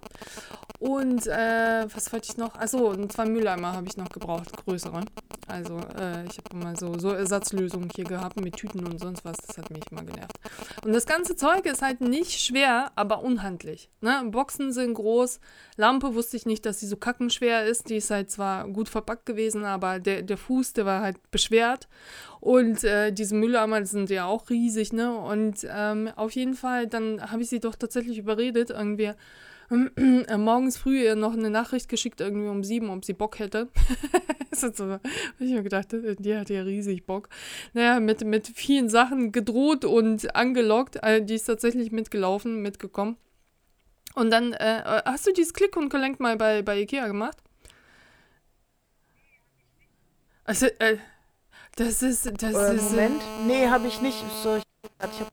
[0.79, 2.55] Und äh, was wollte ich noch?
[2.57, 5.03] Achso, zwei Mülleimer habe ich noch gebraucht, größere.
[5.49, 9.37] Also äh, ich habe mal so, so Ersatzlösungen hier gehabt mit Tüten und sonst was.
[9.39, 10.37] Das hat mich immer genervt.
[10.85, 13.91] Und das ganze Zeug ist halt nicht schwer, aber unhandlich.
[14.01, 14.23] Ne?
[14.27, 15.41] Boxen sind groß.
[15.77, 17.89] Lampe wusste ich nicht, dass sie so kackenschwer ist.
[17.89, 21.89] Die ist halt zwar gut verpackt gewesen, aber der, der Fuß, der war halt beschwert.
[22.41, 25.17] Und äh, diese Mülleimer sind ja auch riesig, ne?
[25.17, 29.13] Und ähm, auf jeden Fall, dann habe ich sie doch tatsächlich überredet, irgendwie
[29.71, 33.69] äh, morgens früh ihr noch eine Nachricht geschickt, irgendwie um sieben, ob sie Bock hätte.
[34.53, 34.69] so,
[35.39, 37.29] ich mir gedacht, äh, die hat ja riesig Bock.
[37.73, 41.03] Naja, mit, mit vielen Sachen gedroht und angelockt.
[41.03, 43.17] Also die ist tatsächlich mitgelaufen, mitgekommen.
[44.15, 47.39] Und dann, äh, äh, hast du dieses Click und Collect mal bei, bei Ikea gemacht?
[50.47, 50.99] Also, äh,
[51.75, 52.91] das ist, das äh, ist.
[52.91, 53.23] Moment.
[53.47, 54.19] Nee, habe ich nicht.
[54.43, 55.29] So, ich, ich hab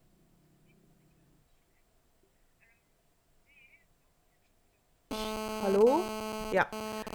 [5.63, 6.01] Hallo?
[6.51, 6.65] Ja.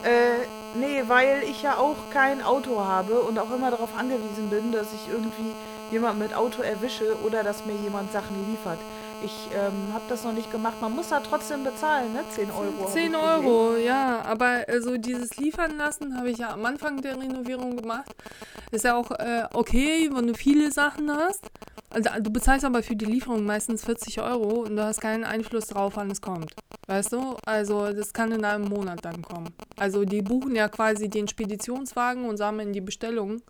[0.04, 0.46] Äh,
[0.78, 4.92] nee, weil ich ja auch kein Auto habe und auch immer darauf angewiesen bin, dass
[4.92, 5.52] ich irgendwie
[5.90, 8.78] jemand mit Auto erwische oder dass mir jemand Sachen liefert.
[9.24, 10.80] Ich ähm, habe das noch nicht gemacht.
[10.80, 12.24] Man muss da trotzdem bezahlen, ne?
[12.30, 12.88] 10 Euro.
[12.88, 14.22] 10 Euro, ja.
[14.22, 18.14] Aber also dieses Liefern lassen habe ich ja am Anfang der Renovierung gemacht.
[18.70, 21.46] Ist ja auch äh, okay, wenn du viele Sachen hast.
[21.90, 25.66] Also du bezahlst aber für die Lieferung meistens 40 Euro und du hast keinen Einfluss
[25.66, 26.54] drauf, wann es kommt.
[26.86, 27.36] Weißt du?
[27.44, 29.54] Also das kann in einem Monat dann kommen.
[29.76, 33.42] Also die buchen ja quasi den Speditionswagen und sammeln die Bestellungen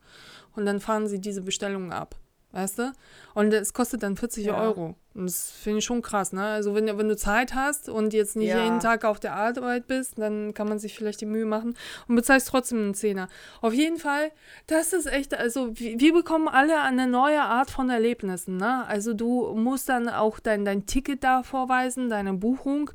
[0.54, 2.14] und dann fahren sie diese Bestellungen ab.
[2.52, 2.92] Weißt du?
[3.34, 4.58] Und es kostet dann 40 ja.
[4.58, 4.96] Euro.
[5.14, 6.44] Und das finde ich schon krass, ne?
[6.44, 8.62] Also wenn, wenn du Zeit hast und jetzt nicht ja.
[8.62, 11.74] jeden Tag auf der Arbeit bist, dann kann man sich vielleicht die Mühe machen
[12.06, 13.28] und bezahlst trotzdem einen Zehner.
[13.60, 14.30] Auf jeden Fall,
[14.66, 18.86] das ist echt, also wir bekommen alle eine neue Art von Erlebnissen, ne?
[18.86, 22.90] Also du musst dann auch dein, dein Ticket da vorweisen, deine Buchung.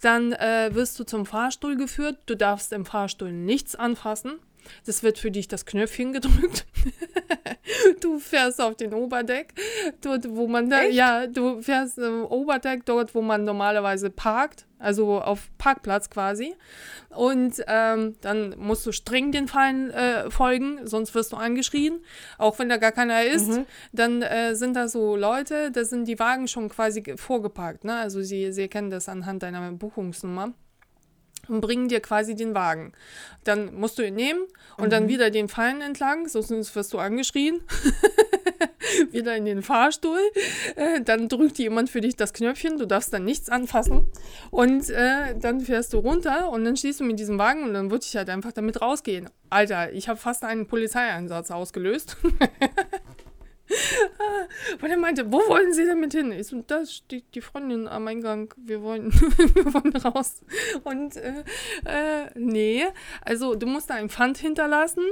[0.00, 2.18] Dann äh, wirst du zum Fahrstuhl geführt.
[2.26, 4.38] Du darfst im Fahrstuhl nichts anfassen.
[4.86, 6.66] Das wird für dich das Knöpfchen gedrückt.
[8.00, 9.54] du fährst auf den Oberdeck,
[10.00, 10.94] dort, wo man da, Echt?
[10.94, 16.54] ja, du fährst im Oberdeck, dort, wo man normalerweise parkt, also auf Parkplatz quasi.
[17.10, 22.00] Und ähm, dann musst du streng den Fallen äh, folgen, sonst wirst du angeschrien.
[22.38, 23.66] Auch wenn da gar keiner ist, mhm.
[23.92, 27.84] dann äh, sind da so Leute, da sind die Wagen schon quasi vorgeparkt.
[27.84, 27.94] Ne?
[27.94, 30.54] Also sie, sie erkennen das anhand deiner Buchungsnummer
[31.48, 32.92] und bringen dir quasi den Wagen.
[33.44, 34.42] Dann musst du ihn nehmen
[34.76, 34.90] und mhm.
[34.90, 37.60] dann wieder den Fallen entlang, sonst wirst du angeschrien.
[39.10, 40.20] wieder in den Fahrstuhl.
[40.76, 44.06] Äh, dann drückt jemand für dich das Knöpfchen, du darfst dann nichts anfassen.
[44.50, 47.90] Und äh, dann fährst du runter und dann stehst du mit diesem Wagen und dann
[47.90, 49.28] würde ich halt einfach damit rausgehen.
[49.50, 52.16] Alter, ich habe fast einen Polizeieinsatz ausgelöst.
[54.80, 56.32] Weil er meinte, wo wollen Sie damit hin?
[56.32, 58.52] Ich so, da steht die Freundin am Eingang.
[58.56, 59.12] Wir wollen,
[59.54, 60.42] wir wollen raus.
[60.84, 61.44] Und äh,
[61.84, 62.84] äh, nee,
[63.22, 65.04] also du musst da ein Pfand hinterlassen.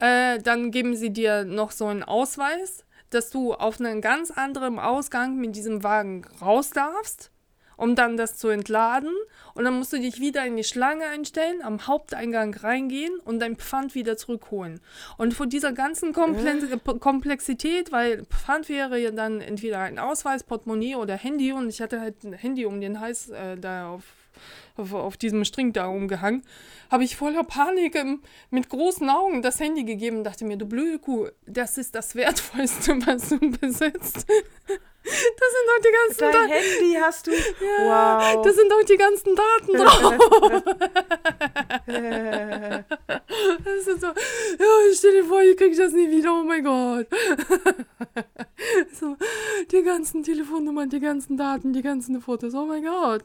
[0.00, 4.78] Äh, dann geben sie dir noch so einen Ausweis, dass du auf einen ganz anderen
[4.78, 7.30] Ausgang mit diesem Wagen raus darfst
[7.76, 9.12] um dann das zu entladen.
[9.54, 13.56] Und dann musst du dich wieder in die Schlange einstellen, am Haupteingang reingehen und dein
[13.56, 14.80] Pfand wieder zurückholen.
[15.16, 16.98] Und von dieser ganzen Komple äh?
[16.98, 22.00] Komplexität, weil Pfand wäre ja dann entweder ein Ausweis, Portemonnaie oder Handy und ich hatte
[22.00, 24.02] halt ein Handy um den Hals äh, da auf
[24.76, 26.42] auf, auf diesem String da umgehangen,
[26.90, 30.66] habe ich voller Panik im, mit großen Augen das Handy gegeben und dachte mir, du
[30.66, 34.26] blöde Kuh, das ist das Wertvollste, was du besitzt.
[35.06, 36.50] Das sind doch die ganzen Dein Daten.
[36.52, 37.30] Handy hast du?
[37.30, 38.42] Ja, wow.
[38.44, 40.14] Das sind doch die ganzen Daten drauf.
[43.64, 44.14] das ist so, ja,
[44.92, 47.06] stell dir vor, ich krieg das nie wieder, oh mein Gott.
[48.98, 49.16] so,
[49.70, 53.24] die ganzen Telefonnummern, die ganzen Daten, die ganzen Fotos, oh mein Gott.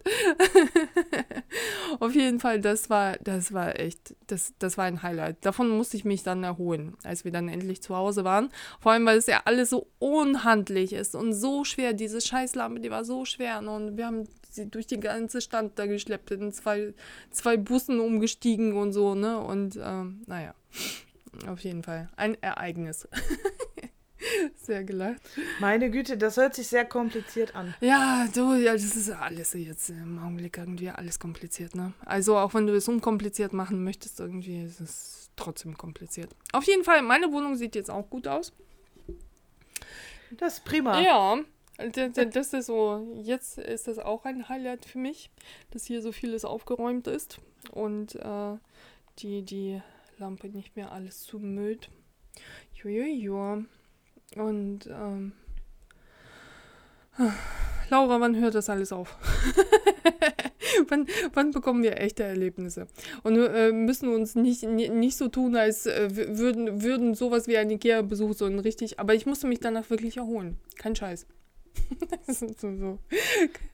[2.00, 5.38] Auf jeden Fall, das war, das war echt, das, das war ein Highlight.
[5.42, 8.50] Davon musste ich mich dann erholen, als wir dann endlich zu Hause waren.
[8.80, 11.94] Vor allem, weil es ja alles so unhandlich ist und so schwer.
[11.94, 13.60] Diese Scheißlampe, die war so schwer.
[13.60, 16.94] Und wir haben sie durch die ganze Stadt da geschleppt, in zwei,
[17.32, 19.40] zwei Bussen umgestiegen und so, ne?
[19.40, 20.54] Und ähm, naja,
[21.48, 23.08] auf jeden Fall ein Ereignis.
[24.56, 25.22] sehr gelacht.
[25.60, 27.74] Meine Güte, das hört sich sehr kompliziert an.
[27.82, 31.94] Ja, du, ja, das ist alles jetzt im Augenblick irgendwie alles kompliziert, ne?
[32.06, 36.30] Also auch wenn du es unkompliziert machen möchtest, irgendwie ist es trotzdem kompliziert.
[36.52, 38.54] Auf jeden Fall, meine Wohnung sieht jetzt auch gut aus.
[40.32, 41.02] Das ist prima.
[41.02, 41.40] Ja,
[41.90, 45.30] das ist so, jetzt ist das auch ein Highlight für mich,
[45.72, 47.40] dass hier so vieles aufgeräumt ist
[47.72, 48.58] und äh,
[49.20, 49.82] die, die
[50.18, 51.90] Lampe nicht mehr alles zumüllt.
[52.74, 53.64] Jojojo.
[54.36, 55.34] Und ähm,
[57.90, 59.18] Laura, wann hört das alles auf?
[60.88, 62.88] wann, wann, bekommen wir echte Erlebnisse?
[63.24, 67.70] Und äh, müssen uns nicht, nicht so tun, als äh, würden, würden sowas wie ein
[67.70, 69.00] Ikea-Besuch so ein richtig.
[69.00, 70.58] Aber ich musste mich danach wirklich erholen.
[70.78, 71.26] Kein Scheiß.
[72.28, 73.00] so, so.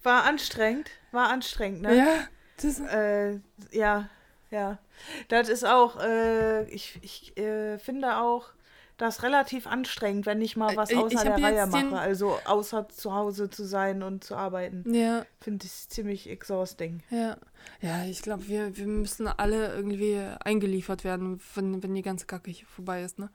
[0.04, 0.90] War anstrengend.
[1.12, 1.96] War anstrengend, ne?
[1.96, 2.28] Ja.
[2.62, 3.40] Das äh,
[3.72, 4.10] ja,
[4.50, 4.80] ja.
[5.28, 8.52] Das ist auch, äh, ich, ich äh, finde auch,
[8.98, 11.98] das relativ anstrengend, wenn ich mal was außer der Reihe mache.
[11.98, 14.92] Also außer zu Hause zu sein und zu arbeiten.
[14.94, 15.26] Ja.
[15.40, 17.04] Finde ich ziemlich exhausting.
[17.12, 17.38] Ja.
[17.82, 22.50] Ja, ich glaube, wir, wir müssen alle irgendwie eingeliefert werden, wenn, wenn die ganze Kacke
[22.50, 23.20] hier vorbei ist.
[23.20, 23.30] Ne?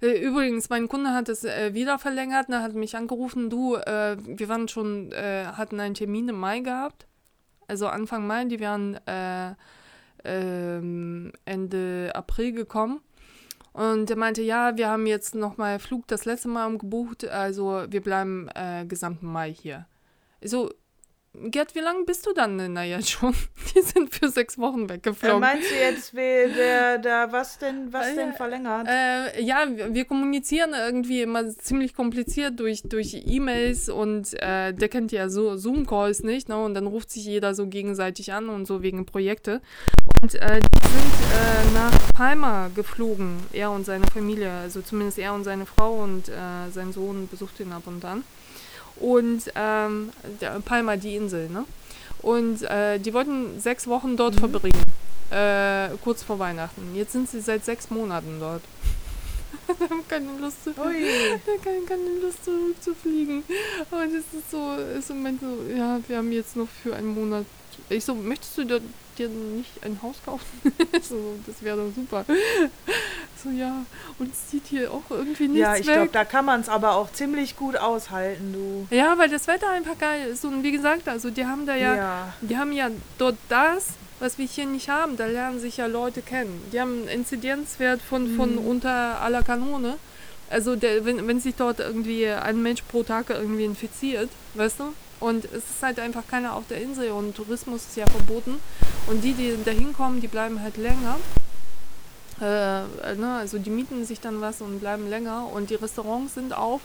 [0.00, 4.16] Äh, übrigens, mein Kunde hat es äh, wieder verlängert, ne, hat mich angerufen, du, äh,
[4.18, 7.06] wir waren schon, äh, hatten einen Termin im Mai gehabt.
[7.68, 9.54] Also Anfang Mai, die wären äh,
[10.24, 13.00] ähm, Ende April gekommen.
[13.74, 18.00] Und er meinte, ja, wir haben jetzt nochmal Flug das letzte Mal umgebucht, also wir
[18.00, 19.86] bleiben äh, gesamten Mai hier.
[20.40, 20.70] So,
[21.36, 23.34] Gerd, wie lange bist du dann denn da jetzt schon?
[23.74, 25.36] Die sind für sechs Wochen weggeflogen.
[25.36, 28.86] Äh, meinst du jetzt, wer, wer da was denn, was äh, denn verlängert?
[28.88, 34.88] Äh, ja, wir, wir, kommunizieren irgendwie immer ziemlich kompliziert durch, durch E-Mails und äh, der
[34.88, 36.56] kennt ja so Zoom-Calls nicht, ne?
[36.56, 39.60] Und dann ruft sich jeder so gegenseitig an und so wegen Projekte.
[40.22, 45.34] Und äh, die sind äh, nach Palma geflogen, er und seine Familie, also zumindest er
[45.34, 46.30] und seine Frau und
[46.72, 48.24] sein Sohn besucht ihn ab und an
[48.96, 50.10] und ähm,
[50.64, 51.64] Palma, die Insel, ne?
[52.22, 54.38] Und äh, die wollten sechs Wochen dort mhm.
[54.38, 54.82] verbringen,
[55.30, 56.94] äh, kurz vor Weihnachten.
[56.94, 58.62] Jetzt sind sie seit sechs Monaten dort.
[59.90, 63.42] haben keine Lust, zu, keine, keine Lust zurückzufliegen.
[63.90, 67.14] Aber das ist so, ist im Moment so, ja, wir haben jetzt noch für einen
[67.14, 67.46] Monat.
[67.88, 68.64] Ich so, möchtest du
[69.14, 70.46] dir nicht ein Haus kaufen?
[71.02, 72.24] so, das wäre doch super.
[73.42, 73.84] So, ja,
[74.18, 76.94] und es sieht hier auch irgendwie nichts Ja, ich glaube, da kann man es aber
[76.94, 78.86] auch ziemlich gut aushalten, du.
[78.94, 80.46] Ja, weil das Wetter einfach geil ist.
[80.46, 82.34] Und wie gesagt, also die haben da ja, ja.
[82.40, 82.88] die haben ja
[83.18, 83.88] dort das,
[84.18, 85.18] was wir hier nicht haben.
[85.18, 86.62] Da lernen sich ja Leute kennen.
[86.72, 88.36] Die haben einen Inzidenzwert von, mhm.
[88.36, 89.96] von unter aller Kanone.
[90.48, 94.94] Also der, wenn, wenn sich dort irgendwie ein Mensch pro Tag irgendwie infiziert, weißt du?
[95.24, 98.60] Und es ist halt einfach keiner auf der Insel und Tourismus ist ja verboten.
[99.06, 101.16] Und die, die da hinkommen, die bleiben halt länger.
[102.42, 106.54] Äh, ne, also die mieten sich dann was und bleiben länger und die Restaurants sind
[106.54, 106.82] auf.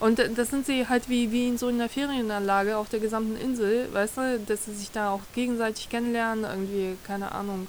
[0.00, 3.88] Und das sind sie halt wie, wie in so einer Ferienanlage auf der gesamten Insel,
[3.90, 7.68] weißt du, dass sie sich da auch gegenseitig kennenlernen, irgendwie, keine Ahnung,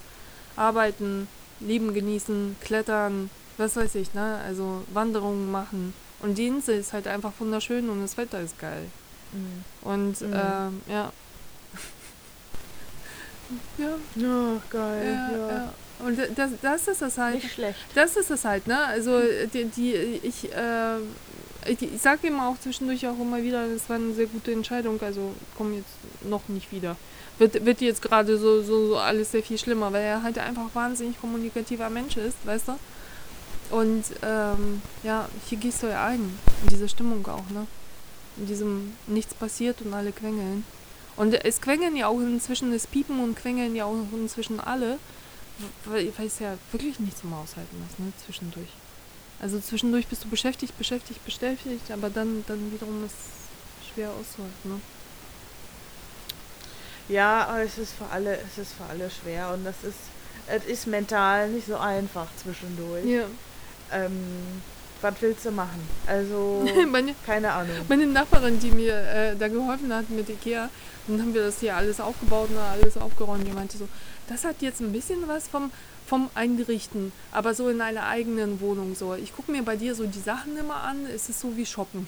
[0.58, 1.30] arbeiten,
[1.62, 4.42] Leben genießen, klettern, was weiß ich, ne?
[4.46, 5.94] Also Wanderungen machen.
[6.22, 8.88] Und die Insel ist halt einfach wunderschön und das Wetter ist geil.
[9.32, 9.64] Mhm.
[9.82, 10.34] Und mhm.
[10.34, 11.12] Ähm, ja.
[13.78, 13.96] ja.
[14.16, 15.06] Ja, geil.
[15.06, 15.48] Ja, ja.
[15.50, 15.74] ja.
[16.00, 17.36] Und das, das ist es halt.
[17.36, 17.80] Nicht schlecht.
[17.94, 18.86] Das ist es halt, ne?
[18.86, 19.20] Also
[19.54, 20.98] die, die ich, äh,
[21.66, 25.02] ich, ich sage ihm auch zwischendurch auch immer wieder, das war eine sehr gute Entscheidung,
[25.02, 26.96] also komme jetzt noch nicht wieder.
[27.38, 30.74] Wird, wird jetzt gerade so, so, so alles sehr viel schlimmer, weil er halt einfach
[30.74, 33.76] wahnsinnig kommunikativer Mensch ist, weißt du?
[33.76, 36.20] Und ähm, ja, hier gehst du ja ein,
[36.64, 37.68] in diese Stimmung auch, ne?
[38.40, 40.64] In diesem nichts passiert und alle quengeln.
[41.16, 44.98] Und es quengeln ja auch inzwischen, es piepen und quengeln ja auch inzwischen alle
[45.86, 48.70] weil, weil es ja wirklich nicht zum Aushalten ist, ne, zwischendurch.
[49.40, 54.70] Also zwischendurch bist du beschäftigt, beschäftigt, beschäftigt, aber dann, dann wiederum ist es schwer auszuhalten,
[54.72, 54.82] ne?
[57.08, 59.98] Ja, aber es ist für alle, es ist für alle schwer und das ist,
[60.48, 63.06] es ist mental nicht so einfach zwischendurch.
[63.06, 63.26] Ja.
[63.92, 64.62] Ähm,
[65.02, 65.88] was willst du machen?
[66.08, 67.76] Also, meine, keine Ahnung.
[67.88, 70.70] Meine Nachbarin, die mir äh, da geholfen hat mit Ikea,
[71.08, 73.88] dann haben wir das hier alles aufgebaut und alles aufgeräumt, die meinte so,
[74.28, 75.72] das hat jetzt ein bisschen was vom,
[76.06, 79.16] vom Einrichten, aber so in einer eigenen Wohnung so.
[79.16, 82.08] Ich gucke mir bei dir so die Sachen immer an, es ist so wie Shoppen.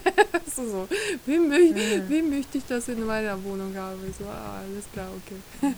[0.54, 0.88] so, so.
[1.26, 2.08] Wie, mö mhm.
[2.08, 3.98] wie möchte ich das in meiner Wohnung haben?
[4.08, 5.74] Ich so, ah, alles klar, okay.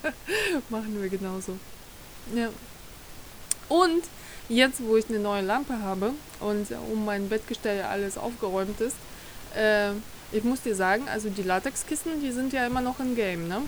[0.70, 1.56] Machen wir genauso.
[2.34, 2.48] Ja.
[3.68, 4.02] Und
[4.48, 8.96] jetzt, wo ich eine neue Lampe habe und um mein Bettgestell alles aufgeräumt ist,
[9.56, 9.90] äh,
[10.32, 13.62] ich muss dir sagen, also die Latexkissen, die sind ja immer noch im Game, ne?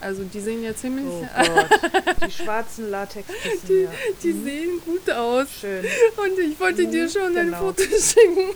[0.00, 1.06] Also die sehen ja ziemlich...
[1.06, 3.90] Oh Gott, die schwarzen Latexkissen, Die, ja.
[4.22, 4.44] die mhm.
[4.44, 5.46] sehen gut aus.
[5.60, 5.84] Schön.
[6.16, 7.56] Und ich wollte mhm, dir schon genau.
[7.56, 8.54] ein Foto schicken.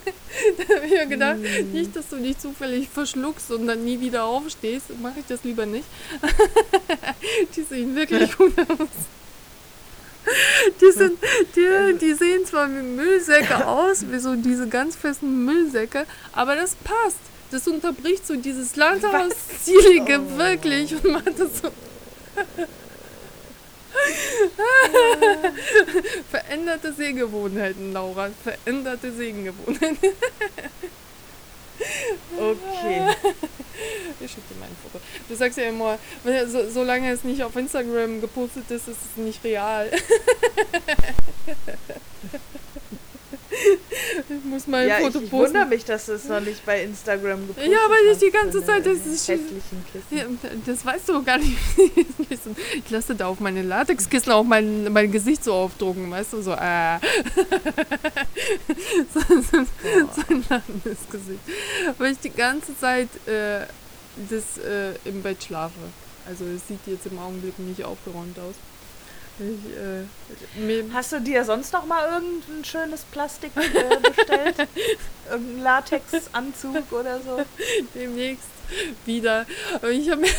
[0.57, 1.71] da habe ich mir gedacht, mhm.
[1.71, 4.85] nicht, dass du dich zufällig verschluckst und dann nie wieder aufstehst.
[5.01, 5.85] Mache ich das lieber nicht.
[7.55, 8.89] die sehen wirklich gut aus.
[10.81, 11.17] Die, sind,
[11.55, 16.75] die, die sehen zwar wie Müllsäcke aus, wie so diese ganz festen Müllsäcke, aber das
[16.75, 17.17] passt.
[17.49, 20.37] Das unterbricht so dieses Landhauszielige oh.
[20.37, 21.71] wirklich und macht das so.
[26.31, 28.29] Veränderte Sehgewohnheiten, Laura.
[28.43, 29.97] Veränderte Sehgewohnheiten.
[32.37, 33.15] Okay.
[34.19, 35.03] Ich schicke dir mal Foto.
[35.27, 35.97] Du sagst ja immer,
[36.47, 39.89] so, solange es nicht auf Instagram gepostet ist, ist es nicht real.
[44.29, 46.83] Ich muss mal ein ja, Foto ich, ich wundere mich, dass es noch nicht bei
[46.83, 49.27] Instagram gepostet Ja, weil ich die ganze Zeit das ist.
[49.27, 49.37] Ja,
[50.65, 51.57] das weißt du gar nicht.
[52.73, 56.53] Ich lasse da auf meine Latexkissen auch mein, mein Gesicht so aufdrucken, weißt du, so
[56.53, 56.97] äh.
[59.13, 59.65] so, so,
[60.15, 61.39] so ein langes Gesicht.
[61.97, 63.65] Weil ich die ganze Zeit äh,
[64.29, 65.79] das äh, im Bett schlafe.
[66.27, 68.55] Also es sieht jetzt im Augenblick nicht aufgeräumt aus.
[69.41, 74.55] Ich, äh, Hast du dir sonst noch mal irgendein schönes Plastik äh, bestellt?
[75.31, 77.43] Irgendein Latexanzug oder so?
[77.95, 78.43] Demnächst
[79.05, 79.47] wieder.
[79.89, 80.29] Ich habe mir.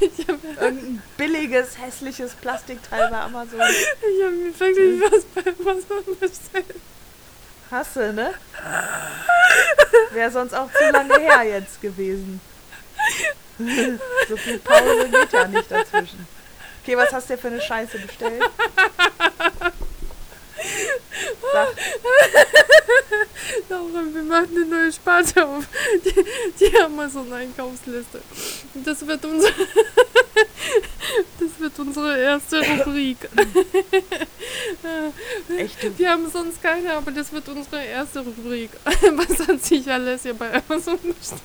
[0.00, 3.60] ich hab Irgendein billiges, hässliches Plastikteil bei Amazon.
[3.60, 6.80] Ich habe mir wirklich was bei Amazon bestellt.
[7.70, 8.34] Hast du, ne?
[10.12, 12.40] Wäre sonst auch zu lange her jetzt gewesen.
[14.28, 16.26] so viel Pause geht ja nicht dazwischen.
[16.82, 18.42] Okay, was hast du dir für eine Scheiße bestellt?
[23.68, 25.64] Laura, wir machen eine neue Sparte auf.
[26.04, 26.24] Die,
[26.58, 28.20] die Amazon-Einkaufsliste.
[28.74, 29.52] Das wird unsere.
[31.38, 33.18] Das wird unsere erste Rubrik.
[35.58, 35.98] Echt?
[35.98, 38.70] Wir haben sonst keine, aber das wird unsere erste Rubrik.
[38.84, 41.42] Was hat sich alles hier bei Amazon bestellt?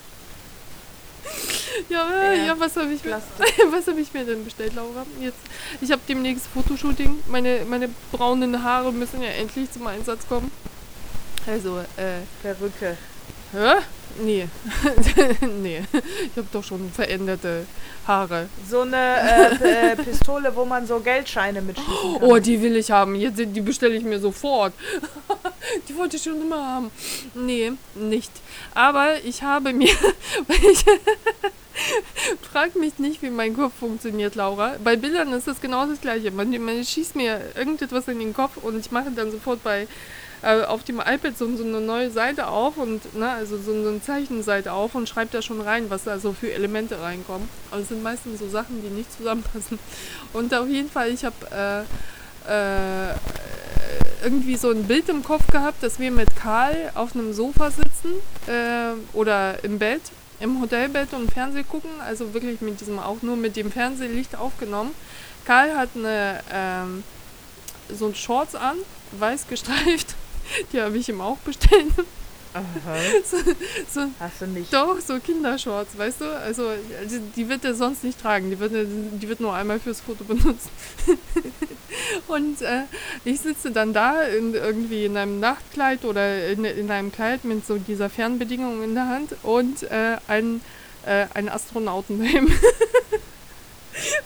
[1.89, 5.05] Ja, ja, ja, was habe ich, hab ich mir denn bestellt, Laura?
[5.19, 5.37] Jetzt,
[5.81, 7.23] ich habe demnächst Fotoshooting.
[7.27, 10.51] Meine, meine braunen Haare müssen ja endlich zum Einsatz kommen.
[11.45, 12.21] Also, äh.
[12.41, 12.97] Perücke.
[13.53, 13.75] Hä?
[14.19, 14.47] Nee.
[15.61, 15.83] nee.
[15.93, 17.65] Ich habe doch schon veränderte
[18.05, 18.49] Haare.
[18.67, 18.97] So eine
[19.61, 22.29] äh, äh, Pistole, wo man so Geldscheine mitschießen kann.
[22.29, 23.15] Oh, die will ich haben.
[23.15, 24.73] Jetzt, die bestelle ich mir sofort.
[25.87, 26.91] die wollte ich schon immer haben.
[27.35, 28.31] Nee, nicht.
[28.73, 29.95] Aber ich habe mir.
[32.51, 34.75] Frag mich nicht, wie mein Kopf funktioniert, Laura.
[34.83, 36.31] Bei Bildern ist das genau das Gleiche.
[36.31, 39.87] Man, man schießt mir irgendetwas in den Kopf und ich mache dann sofort bei
[40.41, 43.89] äh, auf dem iPad so, so, eine neue Seite auf und ne, also so, so
[43.89, 47.49] eine Zeichenseite auf und schreibt da schon rein, was da so für Elemente reinkommen.
[47.71, 49.79] Aber es sind meistens so Sachen, die nicht zusammenpassen.
[50.33, 51.81] Und auf jeden Fall, ich habe äh,
[52.51, 53.13] äh,
[54.23, 58.13] irgendwie so ein Bild im Kopf gehabt, dass wir mit Karl auf einem Sofa sitzen
[58.47, 60.01] äh, oder im Bett,
[60.39, 61.91] im Hotelbett und Fernseh gucken.
[62.01, 64.91] Also wirklich mit diesem, auch nur mit dem Fernsehlicht aufgenommen.
[65.45, 67.03] Karl hat eine, ähm,
[67.89, 68.77] so ein Shorts an,
[69.11, 70.15] weiß gestreift
[70.71, 71.91] Die habe ich ihm auch bestellt.
[73.25, 73.37] So,
[73.93, 74.73] so, Hast du nicht?
[74.73, 76.25] Doch, so Kindershorts, weißt du?
[76.25, 78.49] Also, also die wird er sonst nicht tragen.
[78.49, 80.69] Die wird, die wird nur einmal fürs Foto benutzen.
[82.27, 82.83] und äh,
[83.25, 87.65] ich sitze dann da in, irgendwie in einem Nachtkleid oder in, in einem Kleid mit
[87.65, 90.61] so dieser Fernbedingung in der Hand und äh, ein,
[91.05, 92.45] äh, ein Astronautenhelm.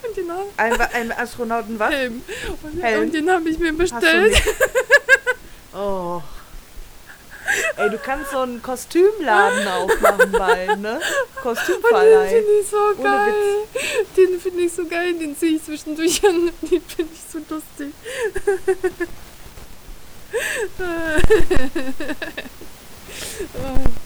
[0.03, 1.91] und den ein, ein Astronauten was?
[1.91, 2.22] Helm.
[2.64, 3.02] Und, Helm.
[3.02, 4.41] und den habe ich mir bestellt.
[5.74, 6.22] Oh.
[7.78, 10.99] Ey, du kannst so einen Kostümladen aufmachen bald, ne?
[11.41, 12.30] Kostümverleih.
[12.30, 13.34] Den finde ich so geil.
[14.18, 16.52] Den finde ich so geil, den sehe ich zwischendurch an.
[16.61, 17.94] Den finde ich so lustig.
[23.57, 23.90] oh.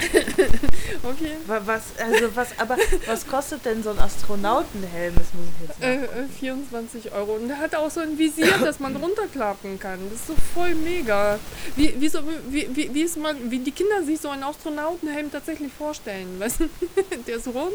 [1.02, 1.36] okay.
[1.46, 5.14] Was, also was, aber was kostet denn so ein Astronautenhelm?
[5.14, 7.34] Das muss ich jetzt äh, 24 äh, Euro.
[7.34, 9.98] Und der hat auch so ein Visier, das man runterklappen kann.
[10.10, 11.38] Das ist so voll mega.
[11.76, 15.30] Wie, wie, so, wie, wie, wie, ist man, wie die Kinder sich so einen Astronautenhelm
[15.30, 16.28] tatsächlich vorstellen.
[16.38, 16.60] Weißt?
[17.26, 17.74] Der ist rund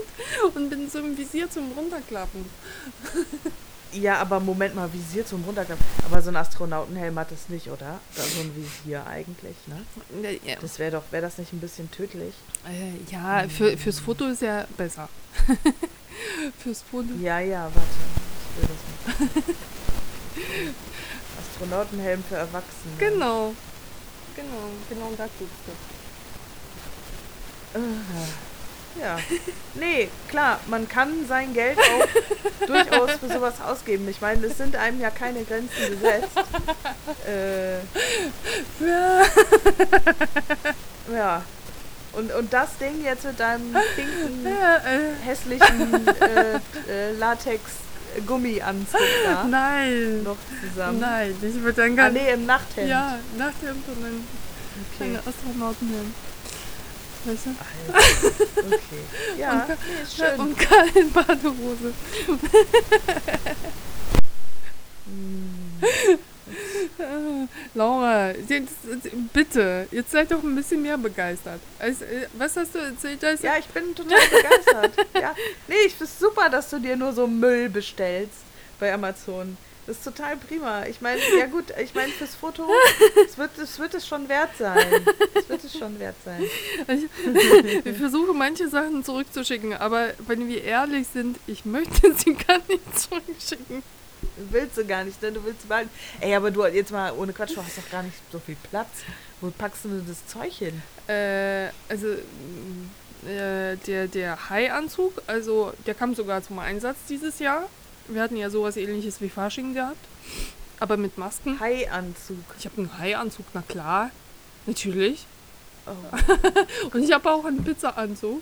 [0.54, 2.46] und mit so einem Visier zum Runterklappen.
[3.96, 5.86] Ja, aber Moment mal, Visier zum Runterklappen.
[6.06, 8.00] Aber so ein Astronautenhelm hat es nicht, oder?
[8.14, 9.86] So ein Visier eigentlich, ne?
[10.44, 10.56] Ja.
[10.60, 12.34] Das wäre doch, wäre das nicht ein bisschen tödlich?
[12.68, 15.08] Äh, ja, für, fürs Foto ist ja besser.
[16.60, 17.10] fürs Foto.
[17.22, 17.90] Ja, ja, warte.
[18.50, 19.58] Ich will das nicht.
[21.40, 22.96] Astronautenhelm für Erwachsene.
[22.98, 23.54] Genau.
[24.36, 25.72] Genau, genau da guckst du.
[27.80, 27.82] Uh,
[29.02, 29.18] ja.
[29.76, 34.08] Nee, klar, man kann sein Geld auch durchaus für sowas ausgeben.
[34.10, 36.30] Ich meine, es sind einem ja keine Grenzen gesetzt.
[37.28, 37.80] Äh,
[41.14, 41.44] ja.
[42.14, 45.26] Und, und das Ding jetzt mit deinem pinken, äh.
[45.26, 46.56] hässlichen äh,
[46.90, 47.62] äh, Latex
[48.26, 49.44] Gummianzug da.
[49.44, 50.24] Nein.
[50.24, 51.00] Noch zusammen.
[51.00, 52.90] Nein, ich würde dann gar ah, nee, im Nachthemd.
[52.90, 54.24] Ja, Nachthemd und dann
[54.94, 55.10] okay.
[55.10, 56.14] eine Astronautenhemd.
[57.26, 57.50] Weißt du?
[57.50, 58.36] Alter.
[58.66, 59.38] Okay.
[59.38, 60.40] Ja, und, nee, ist schön.
[60.40, 61.94] Und keine Badehose.
[65.06, 65.76] mm.
[67.74, 68.76] Laura, jetzt,
[69.34, 71.60] bitte, jetzt seid doch ein bisschen mehr begeistert.
[71.80, 73.24] Also, was hast du erzählt?
[73.24, 75.08] Also ja, ich bin total begeistert.
[75.14, 75.36] ja.
[75.68, 78.40] Nee, ich finde super, dass du dir nur so Müll bestellst
[78.80, 79.58] bei Amazon.
[79.88, 80.86] Das ist total prima.
[80.88, 82.68] Ich meine, ja gut, ich meine fürs Foto,
[83.26, 85.06] es wird, es wird es schon wert sein.
[85.36, 86.44] Es wird es schon wert sein.
[86.88, 92.60] Ich, ich versuche manche Sachen zurückzuschicken, aber wenn wir ehrlich sind, ich möchte sie gar
[92.68, 93.84] nicht zurückschicken.
[94.52, 95.90] Willst du gar nicht, denn du willst behalten.
[96.20, 98.90] Ey, aber du, jetzt mal ohne Quatsch, du hast doch gar nicht so viel Platz.
[99.40, 100.82] Wo packst du das Zeug hin?
[101.08, 102.08] Äh, also,
[103.28, 107.70] äh, der, der Hai-Anzug, also, der kam sogar zum Einsatz dieses Jahr.
[108.08, 110.06] Wir hatten ja sowas ähnliches wie Fasching gehabt.
[110.80, 111.60] Aber mit Masken.
[111.60, 112.38] Hai-Anzug.
[112.60, 114.12] Ich habe einen Hai-Anzug, na klar.
[114.66, 115.26] Natürlich.
[115.86, 116.92] Oh.
[116.94, 118.42] Und ich habe auch einen Pizza-Anzug.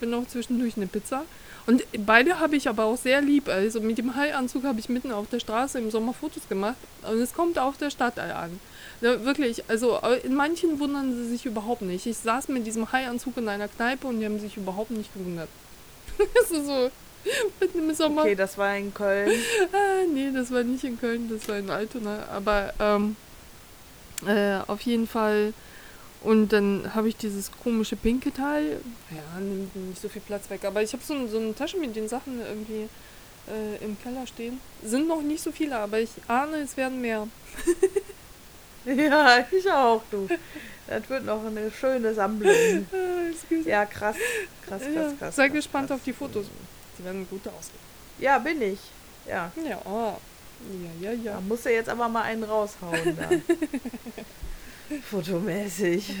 [0.00, 1.24] Bin auch zwischendurch eine Pizza.
[1.66, 3.48] Und beide habe ich aber auch sehr lieb.
[3.48, 6.76] Also mit dem Haianzug habe ich mitten auf der Straße im Sommer Fotos gemacht.
[7.08, 8.58] Und es kommt auf der Stadt an.
[9.00, 12.06] Ja, wirklich, also in manchen wundern sie sich überhaupt nicht.
[12.06, 15.48] Ich saß mit diesem Haianzug in einer Kneipe und die haben sich überhaupt nicht gewundert.
[16.34, 16.90] das ist so
[17.60, 18.22] mitten im Sommer.
[18.22, 19.30] Okay, das war in Köln.
[19.72, 22.26] ah, nee, das war nicht in Köln, das war in Altona.
[22.32, 23.16] Aber ähm,
[24.26, 25.52] äh, auf jeden Fall
[26.22, 28.80] und dann habe ich dieses komische pinke Teil.
[29.10, 30.64] Ja, nimmt nicht so viel Platz weg.
[30.64, 32.88] Aber ich habe so, so eine Tasche mit den Sachen irgendwie
[33.48, 34.60] äh, im Keller stehen.
[34.84, 37.26] Sind noch nicht so viele, aber ich ahne, es werden mehr.
[38.84, 40.28] ja, ich auch, du.
[40.86, 42.86] Das wird noch eine schöne Sammlung.
[43.64, 44.16] ja, krass.
[44.66, 45.36] Krass, krass, ja, krass.
[45.36, 45.98] Sei krass, gespannt krass.
[45.98, 46.46] auf die Fotos.
[47.00, 47.78] Die werden gut aussehen.
[48.18, 48.78] Ja, bin ich.
[49.26, 49.50] Ja.
[49.66, 50.18] Ja, oh.
[51.00, 51.32] ja, ja, ja.
[51.34, 53.16] Da muss er jetzt aber mal einen raushauen.
[53.16, 53.30] Da.
[55.10, 56.14] Fotomäßig.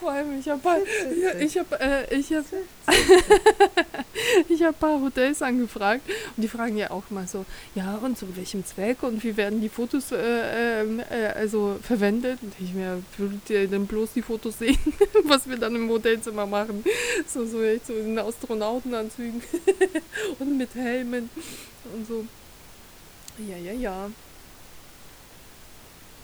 [0.00, 0.62] Vor allem, ich habe
[1.40, 2.44] ich hab, äh, ich hab,
[4.48, 6.00] ich hab paar Hotels angefragt
[6.36, 7.44] und die fragen ja auch mal so,
[7.74, 12.38] ja und zu welchem Zweck und wie werden die Fotos äh, ähm, äh, also verwendet?
[12.40, 14.78] Und ich mir, würdet ihr denn bloß die Fotos sehen,
[15.24, 16.82] was wir dann im Hotelzimmer machen?
[17.26, 19.42] So, so echt so in Astronautenanzügen
[20.38, 21.28] und mit Helmen
[21.94, 22.24] und so.
[23.46, 24.10] Ja, ja, ja.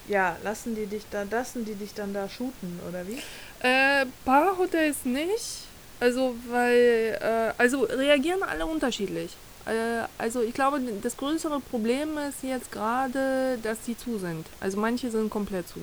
[0.09, 3.19] Ja, lassen die dich dann, lassen die dich dann da shooten, oder wie?
[3.61, 5.65] Äh, Barhotels nicht.
[5.99, 9.35] Also, weil, äh, also reagieren alle unterschiedlich.
[9.67, 14.47] Äh, also ich glaube, das größere Problem ist jetzt gerade, dass die zu sind.
[14.61, 15.81] Also manche sind komplett zu.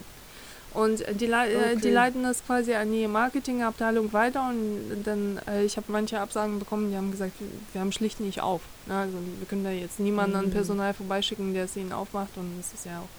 [0.74, 1.76] Und die, Le äh, okay.
[1.84, 6.58] die leiten das quasi an die Marketingabteilung weiter und dann, äh, ich habe manche Absagen
[6.58, 7.34] bekommen, die haben gesagt,
[7.74, 8.62] wir haben schlicht nicht auf.
[8.88, 8.96] Ne?
[8.96, 10.46] Also wir können da jetzt niemanden mhm.
[10.46, 13.10] an Personal vorbeischicken, der es ihnen aufmacht und das ist ja auch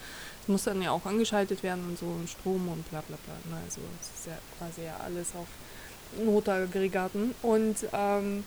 [0.48, 3.34] muss dann ja auch angeschaltet werden und so und Strom und bla bla bla.
[3.50, 3.62] Ne?
[3.64, 5.46] Also es ist ja quasi ja alles auf
[6.22, 7.34] Notaggregaten.
[7.42, 8.44] Und ähm,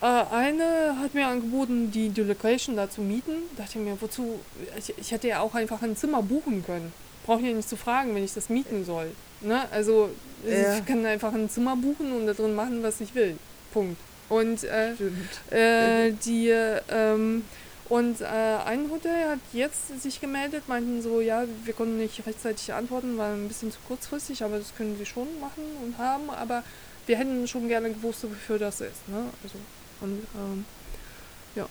[0.00, 3.32] äh, eine hat mir angeboten, die, die Location da zu mieten.
[3.56, 4.40] Dachte ich mir, wozu?
[4.78, 6.92] Ich, ich hätte ja auch einfach ein Zimmer buchen können.
[7.26, 9.10] Brauche ich ja nicht zu fragen, wenn ich das mieten soll.
[9.40, 9.66] Ne?
[9.70, 10.10] Also
[10.46, 10.76] ja.
[10.76, 13.36] ich kann einfach ein Zimmer buchen und da drin machen, was ich will.
[13.72, 14.00] Punkt.
[14.28, 14.92] Und äh,
[15.50, 17.44] äh, die ähm,
[17.88, 22.72] und äh, ein Hotel hat jetzt sich gemeldet, meinten so, ja, wir konnten nicht rechtzeitig
[22.74, 26.62] antworten, war ein bisschen zu kurzfristig, aber das können sie schon machen und haben, aber
[27.06, 29.08] wir hätten schon gerne gewusst, wofür das ist.
[29.08, 29.24] Ne?
[29.42, 29.58] Also,
[30.02, 30.64] und ähm,
[31.54, 31.66] ja.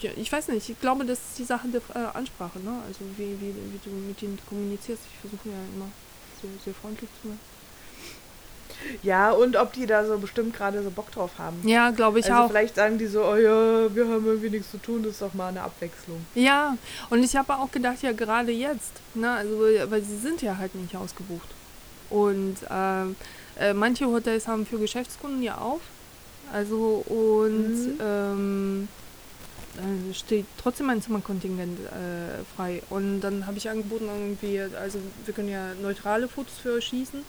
[0.00, 0.10] ja.
[0.16, 2.82] Ich weiß nicht, ich glaube, das ist die Sache der äh, Ansprache, ne?
[2.86, 5.02] Also wie, wie, wie du mit ihnen kommunizierst.
[5.10, 5.88] Ich versuche ja immer
[6.42, 7.38] so sehr freundlich zu sein.
[9.02, 11.66] Ja, und ob die da so bestimmt gerade so Bock drauf haben.
[11.66, 12.48] Ja, glaube ich also auch.
[12.48, 15.34] Vielleicht sagen die so, oh ja, wir haben irgendwie nichts zu tun, das ist doch
[15.34, 16.24] mal eine Abwechslung.
[16.34, 16.76] Ja,
[17.10, 19.58] und ich habe auch gedacht, ja, gerade jetzt, ne, also,
[19.90, 21.48] weil sie sind ja halt nicht ausgebucht.
[22.10, 23.04] Und äh,
[23.58, 25.80] äh, manche Hotels haben für Geschäftskunden ja auf.
[26.52, 28.00] Also und mhm.
[28.00, 28.88] ähm,
[29.76, 32.82] dann steht trotzdem ein Zimmerkontingent äh, frei.
[32.90, 37.22] Und dann habe ich angeboten, irgendwie, also wir können ja neutrale Fotos für euch schießen,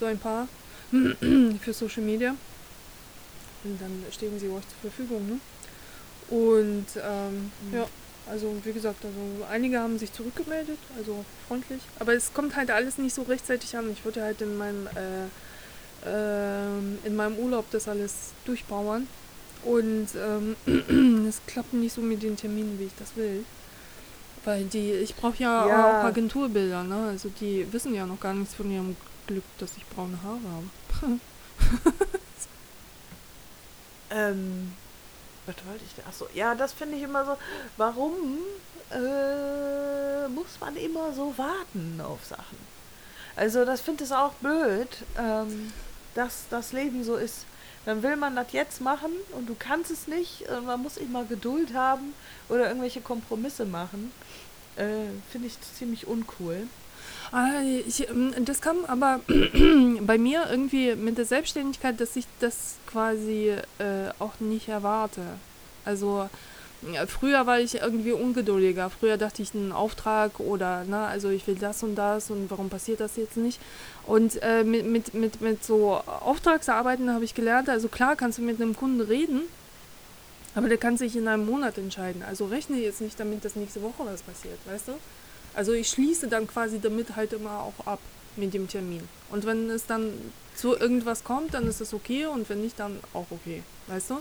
[0.00, 0.48] so ein paar,
[1.60, 2.34] für Social Media.
[3.64, 5.26] Und dann stehen sie euch zur Verfügung.
[5.26, 5.40] Ne?
[6.28, 7.74] Und ähm, mhm.
[7.74, 7.86] ja,
[8.30, 11.80] also wie gesagt, also einige haben sich zurückgemeldet, also freundlich.
[11.98, 13.90] Aber es kommt halt alles nicht so rechtzeitig an.
[13.90, 19.06] Ich würde halt in meinem, äh, äh, in meinem Urlaub das alles durchbauern.
[19.64, 23.44] Und ähm, es klappt nicht so mit den Terminen, wie ich das will.
[24.44, 27.08] Weil die, ich brauche ja, ja, auch Agenturbilder, ne?
[27.08, 28.94] Also die wissen ja noch gar nichts von ihrem
[29.26, 30.68] Glück, dass ich braune Haare habe.
[34.10, 34.72] ähm,
[35.46, 36.08] was wollte ich da?
[36.08, 37.36] Achso, ja, das finde ich immer so.
[37.76, 38.38] Warum
[38.90, 42.58] äh, muss man immer so warten auf Sachen?
[43.36, 44.88] Also, das finde ich auch blöd,
[45.18, 45.72] ähm,
[46.14, 47.46] dass das Leben so ist.
[47.84, 50.44] Dann will man das jetzt machen und du kannst es nicht.
[50.64, 52.14] Man muss immer Geduld haben
[52.48, 54.10] oder irgendwelche Kompromisse machen.
[54.76, 56.66] Äh, finde ich ziemlich uncool.
[57.34, 59.18] Ah, ich, ähm, das kam aber
[60.02, 63.50] bei mir irgendwie mit der Selbstständigkeit, dass ich das quasi
[63.80, 65.20] äh, auch nicht erwarte.
[65.84, 66.28] Also
[67.08, 68.88] früher war ich irgendwie ungeduldiger.
[68.88, 72.68] Früher dachte ich einen Auftrag oder, ne, also ich will das und das und warum
[72.68, 73.58] passiert das jetzt nicht?
[74.06, 78.42] Und äh, mit, mit, mit, mit so Auftragsarbeiten habe ich gelernt, also klar kannst du
[78.42, 79.40] mit einem Kunden reden,
[80.54, 82.22] aber der kann sich in einem Monat entscheiden.
[82.22, 84.92] Also rechne jetzt nicht damit, dass nächste Woche was passiert, weißt du?
[85.54, 88.00] Also ich schließe dann quasi damit halt immer auch ab
[88.36, 89.08] mit dem Termin.
[89.30, 90.12] Und wenn es dann
[90.54, 94.20] zu irgendwas kommt, dann ist es okay und wenn nicht, dann auch okay, weißt du?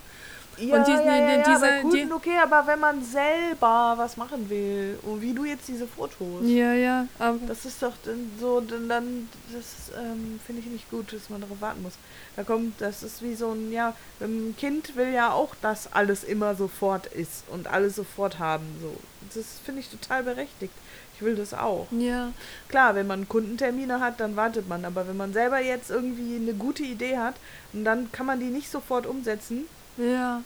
[0.58, 4.18] Ja, und die, ja, ja, ja, diese, Kunden die, okay, aber wenn man selber was
[4.18, 6.44] machen will, und wie du jetzt diese Fotos.
[6.44, 7.40] Ja, ja, aber.
[7.48, 7.94] Das ist doch
[8.40, 11.94] so, dann, das ähm, finde ich nicht gut, dass man darauf warten muss.
[12.36, 16.24] Da kommt, das ist wie so ein, ja, ein Kind will ja auch, dass alles
[16.24, 18.96] immer sofort ist und alles sofort haben, so.
[19.34, 20.74] Das finde ich total berechtigt.
[21.16, 21.88] Ich will das auch.
[21.92, 22.32] Ja.
[22.70, 24.84] Klar, wenn man Kundentermine hat, dann wartet man.
[24.86, 27.36] Aber wenn man selber jetzt irgendwie eine gute Idee hat
[27.72, 29.66] und dann kann man die nicht sofort umsetzen,
[29.98, 30.42] ja.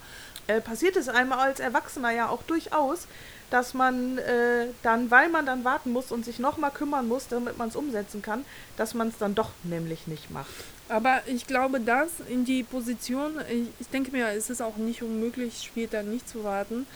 [0.48, 3.08] Äh, passiert es einmal als Erwachsener ja auch durchaus,
[3.50, 7.58] dass man äh, dann, weil man dann warten muss und sich nochmal kümmern muss, damit
[7.58, 8.46] man es umsetzen kann,
[8.78, 10.54] dass man es dann doch nämlich nicht macht.
[10.90, 15.02] Aber ich glaube, dass in die Position, ich, ich denke mir, es ist auch nicht
[15.02, 16.88] unmöglich, später nicht zu warten.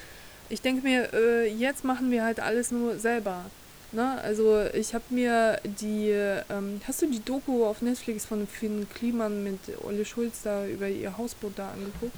[0.49, 3.45] Ich denke mir, äh, jetzt machen wir halt alles nur selber.
[3.91, 4.19] Ne?
[4.21, 6.11] Also ich habe mir die,
[6.49, 10.87] ähm, hast du die Doku auf Netflix von Finn Kliman mit Olle Schulz da über
[10.87, 12.15] ihr Hausboot da angeguckt?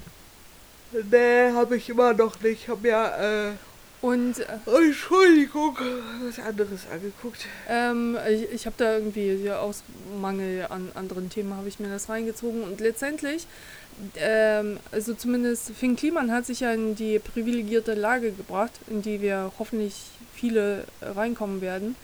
[1.10, 2.62] Nee, habe ich immer noch nicht.
[2.62, 3.52] Ich habe ja, äh,
[4.04, 5.78] und äh, Entschuldigung,
[6.22, 7.46] was anderes angeguckt.
[7.68, 9.82] Ähm, ich, ich habe da irgendwie ja, aus
[10.20, 13.46] Mangel an anderen Themen habe ich mir das reingezogen und letztendlich,
[14.16, 19.20] ähm, also zumindest Finn Kliman hat sich ja in die privilegierte Lage gebracht, in die
[19.20, 19.94] wir hoffentlich
[20.34, 21.96] viele reinkommen werden.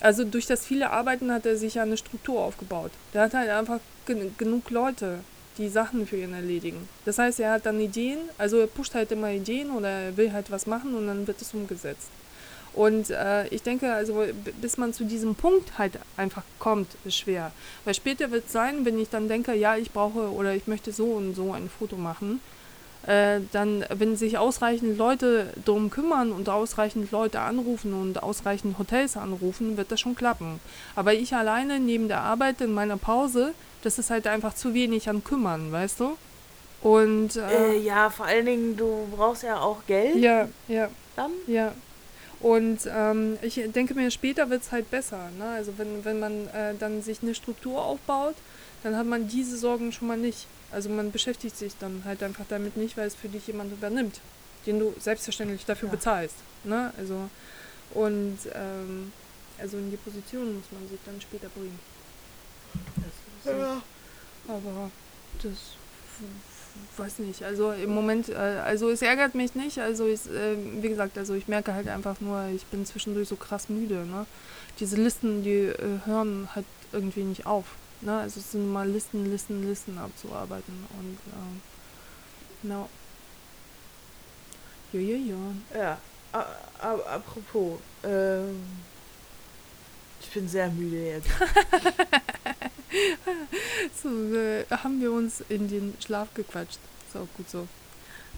[0.00, 2.92] Also durch das viele Arbeiten hat er sich ja eine Struktur aufgebaut.
[3.14, 5.20] Der hat halt einfach gen genug Leute,
[5.58, 6.88] die Sachen für ihn erledigen.
[7.04, 10.32] Das heißt, er hat dann Ideen, also er pusht halt immer Ideen oder er will
[10.32, 12.08] halt was machen und dann wird es umgesetzt.
[12.74, 14.24] Und äh, ich denke, also
[14.60, 17.52] bis man zu diesem Punkt halt einfach kommt, ist schwer.
[17.84, 20.92] Weil später wird es sein, wenn ich dann denke, ja, ich brauche oder ich möchte
[20.92, 22.40] so und so ein Foto machen,
[23.06, 29.16] äh, dann, wenn sich ausreichend Leute darum kümmern und ausreichend Leute anrufen und ausreichend Hotels
[29.16, 30.60] anrufen, wird das schon klappen.
[30.94, 35.08] Aber ich alleine neben der Arbeit in meiner Pause das ist halt einfach zu wenig
[35.08, 36.16] an Kümmern, weißt du?
[36.82, 40.16] Und äh, äh, ja, vor allen Dingen, du brauchst ja auch Geld.
[40.16, 40.88] Ja, ja.
[41.16, 41.32] Dann?
[41.46, 41.72] Ja.
[42.40, 45.30] Und ähm, ich denke mir, später wird es halt besser.
[45.38, 45.44] Ne?
[45.44, 48.36] Also wenn, wenn man äh, dann sich eine Struktur aufbaut,
[48.82, 50.46] dann hat man diese Sorgen schon mal nicht.
[50.70, 54.20] Also man beschäftigt sich dann halt einfach damit nicht, weil es für dich jemand übernimmt,
[54.66, 55.94] den du selbstverständlich dafür ja.
[55.94, 56.36] bezahlst.
[56.64, 56.92] Ne?
[56.96, 57.28] Also
[57.94, 59.12] und ähm,
[59.58, 61.78] also in die Position muss man sich dann später bringen.
[63.44, 63.82] Ja.
[64.46, 64.90] Aber
[65.42, 65.52] das
[66.96, 67.42] weiß nicht.
[67.42, 69.78] Also im Moment, äh, also es ärgert mich nicht.
[69.78, 73.36] Also ich, äh, wie gesagt, also ich merke halt einfach nur, ich bin zwischendurch so
[73.36, 74.06] krass müde.
[74.06, 74.26] Ne?
[74.80, 77.66] Diese Listen, die äh, hören halt irgendwie nicht auf.
[78.00, 78.18] Ne?
[78.18, 80.86] Also es sind mal Listen, Listen, Listen abzuarbeiten.
[80.98, 82.88] Und ähm, no.
[84.92, 85.78] Ja, ja, ja.
[85.78, 85.98] Ja,
[86.72, 88.62] apropos, ähm,
[90.20, 91.28] ich bin sehr müde jetzt.
[94.02, 96.78] so äh, haben wir uns in den Schlaf gequatscht.
[97.06, 97.68] Ist auch gut so.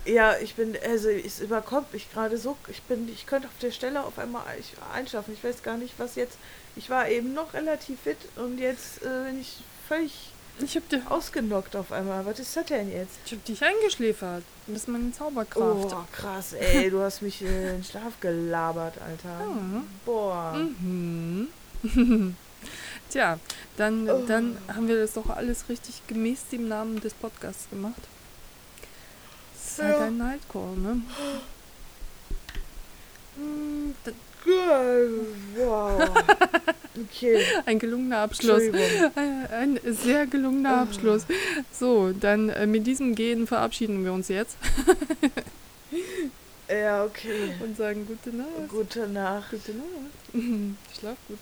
[0.07, 2.57] Ja, ich bin, also es überkommt mich gerade so.
[2.69, 4.43] Ich bin, ich könnte auf der Stelle auf einmal
[4.95, 5.35] einschlafen.
[5.35, 6.39] Ich weiß gar nicht, was jetzt.
[6.77, 9.59] Ich war eben noch relativ fit und jetzt äh, bin ich
[9.89, 10.31] völlig
[10.61, 12.25] Ich hab dir ausgenockt auf einmal.
[12.25, 13.19] Was ist das denn jetzt?
[13.27, 14.43] Ich hab dich eingeschläfert.
[14.67, 15.93] Das ist meine Zauberkraft.
[15.93, 16.91] Oh, krass, ey.
[16.91, 19.47] Du hast mich in den Schlaf gelabert, Alter.
[19.47, 19.87] Mhm.
[20.07, 20.55] Boah.
[20.55, 21.49] Mhm.
[23.11, 23.39] Tja,
[23.77, 24.25] dann, oh.
[24.27, 28.01] dann haben wir das doch alles richtig gemäß dem Namen des Podcasts gemacht.
[29.55, 29.85] Das ist ja.
[29.85, 31.03] halt ein Nightcall, ne?
[35.57, 36.11] Wow.
[36.99, 37.43] Okay.
[37.67, 38.63] Ein gelungener Abschluss.
[39.15, 40.83] Ein, ein sehr gelungener oh.
[40.83, 41.25] Abschluss.
[41.73, 44.57] So, dann äh, mit diesem Gehen verabschieden wir uns jetzt.
[46.69, 47.55] ja, okay.
[47.61, 48.69] Und sagen gute Nacht.
[48.69, 49.51] Gute Nacht.
[49.51, 50.77] Gute Nacht.
[50.99, 51.39] Schlaf gut.